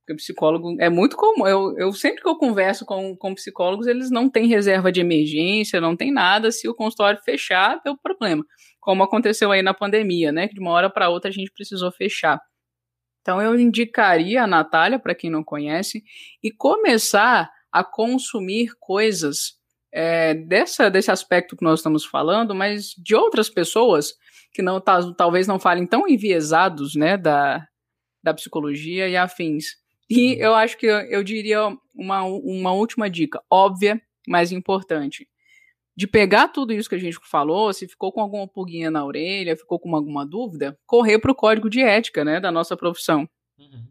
Porque 0.00 0.16
psicólogo 0.16 0.74
é 0.80 0.90
muito 0.90 1.16
comum. 1.16 1.46
Eu, 1.46 1.78
eu 1.78 1.92
sempre 1.92 2.20
que 2.20 2.28
eu 2.28 2.36
converso 2.36 2.84
com, 2.84 3.16
com 3.16 3.34
psicólogos, 3.34 3.86
eles 3.86 4.10
não 4.10 4.28
têm 4.28 4.48
reserva 4.48 4.90
de 4.90 5.00
emergência, 5.00 5.80
não 5.80 5.96
tem 5.96 6.12
nada. 6.12 6.50
Se 6.50 6.68
o 6.68 6.74
consultório 6.74 7.20
fechar, 7.22 7.80
deu 7.84 7.96
problema. 7.96 8.44
Como 8.80 9.04
aconteceu 9.04 9.52
aí 9.52 9.62
na 9.62 9.72
pandemia, 9.72 10.32
né? 10.32 10.48
Que 10.48 10.54
de 10.54 10.60
uma 10.60 10.72
hora 10.72 10.90
para 10.90 11.08
outra 11.08 11.30
a 11.30 11.32
gente 11.32 11.52
precisou 11.52 11.92
fechar. 11.92 12.40
Então 13.20 13.40
eu 13.40 13.58
indicaria 13.58 14.42
a 14.42 14.46
Natália, 14.46 14.98
para 14.98 15.14
quem 15.14 15.30
não 15.30 15.44
conhece, 15.44 16.02
e 16.42 16.50
começar 16.50 17.48
a 17.70 17.84
consumir 17.84 18.72
coisas 18.80 19.59
é, 19.92 20.34
dessa, 20.34 20.90
desse 20.90 21.10
aspecto 21.10 21.56
que 21.56 21.64
nós 21.64 21.80
estamos 21.80 22.04
falando, 22.04 22.54
mas 22.54 22.94
de 22.96 23.14
outras 23.14 23.48
pessoas 23.50 24.14
que 24.52 24.62
não 24.62 24.80
talvez 24.80 25.46
não 25.46 25.58
falem 25.58 25.86
tão 25.86 26.08
enviesados 26.08 26.94
né, 26.94 27.16
da, 27.16 27.66
da 28.22 28.34
psicologia 28.34 29.08
e 29.08 29.16
afins. 29.16 29.76
E 30.08 30.36
eu 30.40 30.54
acho 30.54 30.76
que 30.76 30.86
eu, 30.86 30.98
eu 31.02 31.22
diria 31.22 31.60
uma, 31.94 32.24
uma 32.24 32.72
última 32.72 33.08
dica, 33.08 33.42
óbvia, 33.50 34.00
mas 34.26 34.50
importante. 34.50 35.28
De 35.96 36.06
pegar 36.06 36.48
tudo 36.48 36.72
isso 36.72 36.88
que 36.88 36.94
a 36.94 36.98
gente 36.98 37.18
falou, 37.30 37.72
se 37.72 37.86
ficou 37.86 38.12
com 38.12 38.20
alguma 38.20 38.48
pulguinha 38.48 38.90
na 38.90 39.04
orelha, 39.04 39.56
ficou 39.56 39.78
com 39.78 39.94
alguma 39.94 40.26
dúvida, 40.26 40.78
correr 40.86 41.18
para 41.18 41.30
o 41.30 41.34
código 41.34 41.68
de 41.68 41.80
ética 41.80 42.24
né, 42.24 42.40
da 42.40 42.50
nossa 42.50 42.76
profissão. 42.76 43.28
Uhum. 43.58 43.86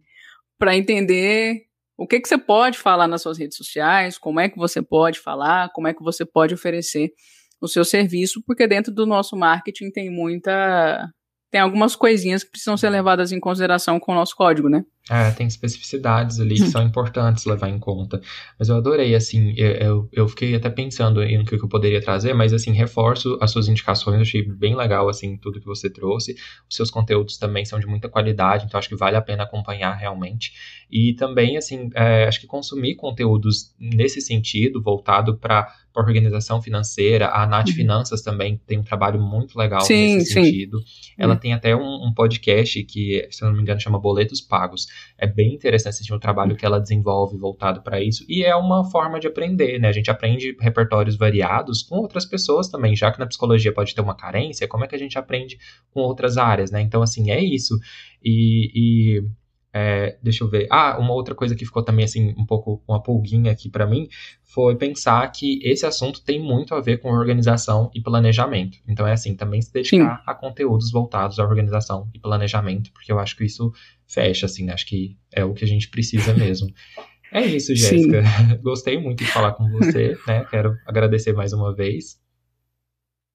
Para 0.58 0.76
entender 0.76 1.69
o 2.00 2.08
que, 2.08 2.22
que 2.22 2.30
você 2.30 2.38
pode 2.38 2.78
falar 2.78 3.10
nas 3.10 3.22
suas 3.22 3.38
redes 3.38 3.58
sociais, 3.58 4.18
como 4.18 4.40
é 4.40 4.48
que 4.48 4.58
você 4.58 4.82
pode 4.82 5.20
falar, 5.20 5.70
como 5.74 5.86
é 5.86 5.94
que 5.94 6.02
você 6.02 6.26
pode 6.26 6.54
oferecer 6.54 7.12
o 7.60 7.68
seu 7.68 7.84
serviço, 7.84 8.42
porque 8.48 8.66
dentro 8.66 8.90
do 8.94 9.06
nosso 9.06 9.36
marketing 9.36 9.92
tem 9.92 10.10
muita. 10.10 11.12
Tem 11.52 11.60
algumas 11.60 11.98
coisinhas 11.98 12.42
que 12.42 12.52
precisam 12.52 12.78
ser 12.78 12.90
levadas 12.90 13.34
em 13.34 13.40
consideração 13.40 14.00
com 14.00 14.14
o 14.14 14.16
nosso 14.16 14.34
código, 14.34 14.70
né? 14.70 14.86
É, 15.10 15.32
tem 15.32 15.48
especificidades 15.48 16.40
ali 16.40 16.56
que 16.56 16.68
são 16.68 16.84
importantes 16.84 17.46
levar 17.46 17.68
em 17.68 17.80
conta. 17.80 18.22
Mas 18.58 18.70
eu 18.70 18.76
adorei, 18.76 19.16
assim, 19.16 19.54
eu, 19.58 20.08
eu 20.12 20.28
fiquei 20.28 20.54
até 20.56 20.70
pensando 20.70 21.24
em 21.24 21.40
o 21.40 21.46
que 21.46 21.56
eu 21.56 21.68
poderia 21.68 22.00
trazer, 22.00 22.34
mas, 22.34 22.54
assim, 22.54 22.72
reforço 22.72 23.38
as 23.42 23.50
suas 23.50 23.68
indicações, 23.68 24.22
achei 24.22 24.44
bem 24.44 24.76
legal, 24.76 25.10
assim, 25.10 25.36
tudo 25.36 25.60
que 25.60 25.66
você 25.66 25.90
trouxe. 25.90 26.36
Os 26.70 26.76
seus 26.76 26.92
conteúdos 26.92 27.38
também 27.38 27.66
são 27.66 27.80
de 27.80 27.88
muita 27.88 28.08
qualidade, 28.08 28.66
então 28.66 28.78
acho 28.78 28.90
que 28.90 28.96
vale 28.96 29.18
a 29.18 29.22
pena 29.22 29.44
acompanhar 29.44 29.94
realmente. 29.96 30.54
E 30.92 31.14
também, 31.14 31.58
assim, 31.58 31.90
é, 31.96 32.26
acho 32.26 32.40
que 32.40 32.48
consumir 32.48 32.96
conteúdos 32.96 33.74
nesse 33.80 34.22
sentido, 34.22 34.82
voltado 34.82 35.38
para 35.38 35.74
a 35.96 36.00
organização 36.02 36.62
financeira, 36.62 37.30
a 37.30 37.46
Nath 37.46 37.70
uhum. 37.70 37.74
Finanças 37.74 38.22
também 38.22 38.60
tem 38.66 38.80
um 38.80 38.84
trabalho 38.84 39.20
muito 39.20 39.58
legal 39.58 39.82
sim, 39.82 40.16
nesse 40.16 40.34
sim. 40.34 40.44
sentido. 40.44 40.80
Ela 41.18 41.34
uhum. 41.34 41.40
tem 41.40 41.54
até 41.54 41.76
um, 41.76 42.08
um 42.08 42.14
podcast 42.14 42.84
que, 42.84 43.28
se 43.32 43.44
eu 43.44 43.50
não 43.50 43.56
me 43.56 43.62
engano, 43.62 43.80
chama 43.80 44.00
Boletos 44.00 44.42
Pagos 44.42 44.88
é 45.18 45.28
bem 45.28 45.54
interessante 45.54 45.90
assistir 45.94 46.14
o 46.14 46.20
trabalho 46.20 46.56
que 46.56 46.66
ela 46.66 46.80
desenvolve 46.80 47.38
voltado 47.38 47.82
para 47.82 48.02
isso. 48.02 48.26
E 48.28 48.44
é 48.44 48.56
uma 48.56 48.84
forma 48.90 49.20
de 49.20 49.28
aprender, 49.28 49.80
né? 49.80 49.88
A 49.88 49.92
gente 49.92 50.10
aprende 50.10 50.56
repertórios 50.60 51.16
variados 51.16 51.82
com 51.82 51.96
outras 51.96 52.26
pessoas 52.26 52.70
também, 52.70 52.96
já 52.96 53.12
que 53.12 53.20
na 53.20 53.28
psicologia 53.28 53.74
pode 53.74 53.94
ter 53.94 54.02
uma 54.02 54.16
carência, 54.16 54.68
como 54.68 54.84
é 54.84 54.88
que 54.88 54.96
a 54.96 55.00
gente 55.00 55.18
aprende 55.18 55.58
com 55.92 56.02
outras 56.02 56.38
áreas, 56.38 56.72
né? 56.72 56.82
Então, 56.82 57.02
assim, 57.02 57.32
é 57.32 57.44
isso. 57.44 57.78
E, 58.24 58.72
e 58.76 59.24
é, 59.72 60.18
deixa 60.22 60.44
eu 60.44 60.50
ver. 60.50 60.68
Ah, 60.72 60.98
uma 61.00 61.14
outra 61.14 61.36
coisa 61.36 61.56
que 61.56 61.66
ficou 61.66 61.84
também 61.84 62.04
assim 62.04 62.34
um 62.38 62.46
pouco 62.46 62.84
uma 62.88 63.02
pulguinha 63.02 63.52
aqui 63.52 63.70
para 63.70 63.86
mim 63.86 64.08
foi 64.44 64.76
pensar 64.76 65.28
que 65.32 65.60
esse 65.64 65.86
assunto 65.86 66.24
tem 66.24 66.42
muito 66.42 66.74
a 66.74 66.82
ver 66.82 66.98
com 66.98 67.12
organização 67.12 67.92
e 67.94 68.02
planejamento. 68.02 68.80
Então 68.88 69.06
é 69.06 69.14
assim, 69.14 69.36
também 69.36 69.62
se 69.62 69.72
dedicar 69.72 70.18
Sim. 70.18 70.24
a 70.26 70.34
conteúdos 70.34 70.92
voltados 70.92 71.40
à 71.40 71.44
organização 71.44 72.10
e 72.14 72.20
planejamento, 72.20 72.92
porque 72.92 73.12
eu 73.12 73.20
acho 73.20 73.36
que 73.38 73.46
isso 73.46 73.72
fecha 74.10 74.48
assim, 74.48 74.70
acho 74.70 74.86
que 74.88 75.16
é 75.32 75.46
o 75.46 75.54
que 75.54 75.64
a 75.64 75.68
gente 75.68 75.90
precisa 75.90 76.34
mesmo. 76.34 76.68
É 77.32 77.46
isso, 77.46 77.76
Jéssica. 77.76 78.24
Gostei 78.64 78.98
muito 78.98 79.24
de 79.24 79.32
falar 79.32 79.54
com 79.54 79.70
você, 79.70 80.18
né? 80.28 80.46
Quero 80.50 80.76
agradecer 80.88 81.32
mais 81.32 81.54
uma 81.54 81.76
vez. 81.76 82.20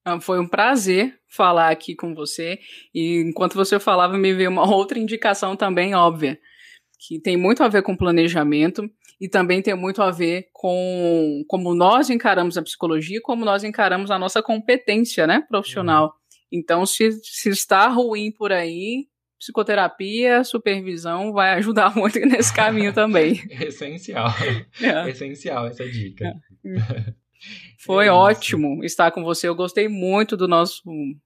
Ah, 0.03 0.19
foi 0.19 0.37
um 0.37 0.47
prazer 0.47 1.17
falar 1.29 1.69
aqui 1.69 1.95
com 1.95 2.13
você. 2.13 2.59
E 2.93 3.21
enquanto 3.21 3.53
você 3.53 3.79
falava, 3.79 4.17
me 4.17 4.33
veio 4.33 4.49
uma 4.49 4.67
outra 4.69 4.99
indicação 4.99 5.55
também 5.55 5.95
óbvia, 5.95 6.37
que 6.99 7.21
tem 7.21 7.37
muito 7.37 7.63
a 7.63 7.69
ver 7.69 7.83
com 7.83 7.95
planejamento 7.95 8.83
e 9.19 9.29
também 9.29 9.61
tem 9.61 9.73
muito 9.75 10.01
a 10.01 10.11
ver 10.11 10.49
com 10.51 11.41
como 11.47 11.73
nós 11.73 12.09
encaramos 12.09 12.57
a 12.57 12.61
psicologia, 12.61 13.21
como 13.23 13.45
nós 13.45 13.63
encaramos 13.63 14.11
a 14.11 14.19
nossa 14.19 14.43
competência, 14.43 15.25
né, 15.25 15.41
profissional. 15.47 16.07
Uhum. 16.07 16.59
Então, 16.59 16.85
se, 16.85 17.11
se 17.23 17.49
está 17.49 17.87
ruim 17.87 18.29
por 18.29 18.51
aí, 18.51 19.07
psicoterapia, 19.39 20.43
supervisão 20.43 21.31
vai 21.33 21.53
ajudar 21.55 21.93
muito 21.95 22.19
nesse 22.19 22.53
caminho 22.53 22.93
também. 22.93 23.41
Essencial. 23.61 24.27
É. 24.81 25.09
Essencial 25.09 25.67
essa 25.67 25.87
dica. 25.87 26.25
É. 26.65 27.13
Foi 27.77 28.07
é 28.07 28.11
ótimo 28.11 28.83
estar 28.83 29.11
com 29.11 29.23
você. 29.23 29.47
Eu 29.47 29.55
gostei 29.55 29.87
muito 29.87 30.35
do 30.35 30.47
nosso, 30.47 30.81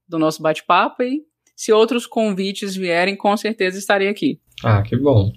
do 0.07 0.19
nosso 0.19 0.41
bate-papo 0.41 1.03
e 1.03 1.22
se 1.56 1.72
outros 1.72 2.06
convites 2.06 2.76
vierem, 2.76 3.15
com 3.15 3.36
certeza 3.38 3.77
estarei 3.77 4.10
aqui. 4.10 4.40
Ah, 4.64 4.81
que 4.81 4.98
bom. 4.98 5.31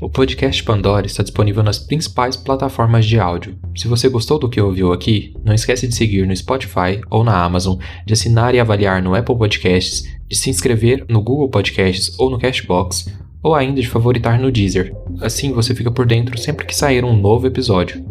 O 0.00 0.08
podcast 0.08 0.62
Pandora 0.62 1.06
está 1.06 1.24
disponível 1.24 1.60
nas 1.60 1.80
principais 1.80 2.36
plataformas 2.36 3.04
de 3.04 3.18
áudio. 3.18 3.58
Se 3.76 3.88
você 3.88 4.08
gostou 4.08 4.38
do 4.38 4.48
que 4.48 4.60
ouviu 4.60 4.92
aqui, 4.92 5.34
não 5.44 5.52
esquece 5.52 5.88
de 5.88 5.94
seguir 5.94 6.24
no 6.24 6.36
Spotify 6.36 7.00
ou 7.10 7.24
na 7.24 7.42
Amazon, 7.42 7.80
de 8.06 8.12
assinar 8.12 8.54
e 8.54 8.60
avaliar 8.60 9.02
no 9.02 9.16
Apple 9.16 9.36
Podcasts, 9.36 10.04
de 10.28 10.36
se 10.36 10.50
inscrever 10.50 11.04
no 11.08 11.20
Google 11.20 11.48
Podcasts 11.48 12.16
ou 12.16 12.30
no 12.30 12.38
Cashbox 12.38 13.12
ou 13.42 13.56
ainda 13.56 13.80
de 13.80 13.88
favoritar 13.88 14.38
no 14.38 14.52
Deezer. 14.52 14.94
Assim 15.20 15.52
você 15.52 15.74
fica 15.74 15.90
por 15.90 16.06
dentro 16.06 16.38
sempre 16.38 16.64
que 16.64 16.76
sair 16.76 17.04
um 17.04 17.16
novo 17.16 17.48
episódio. 17.48 18.04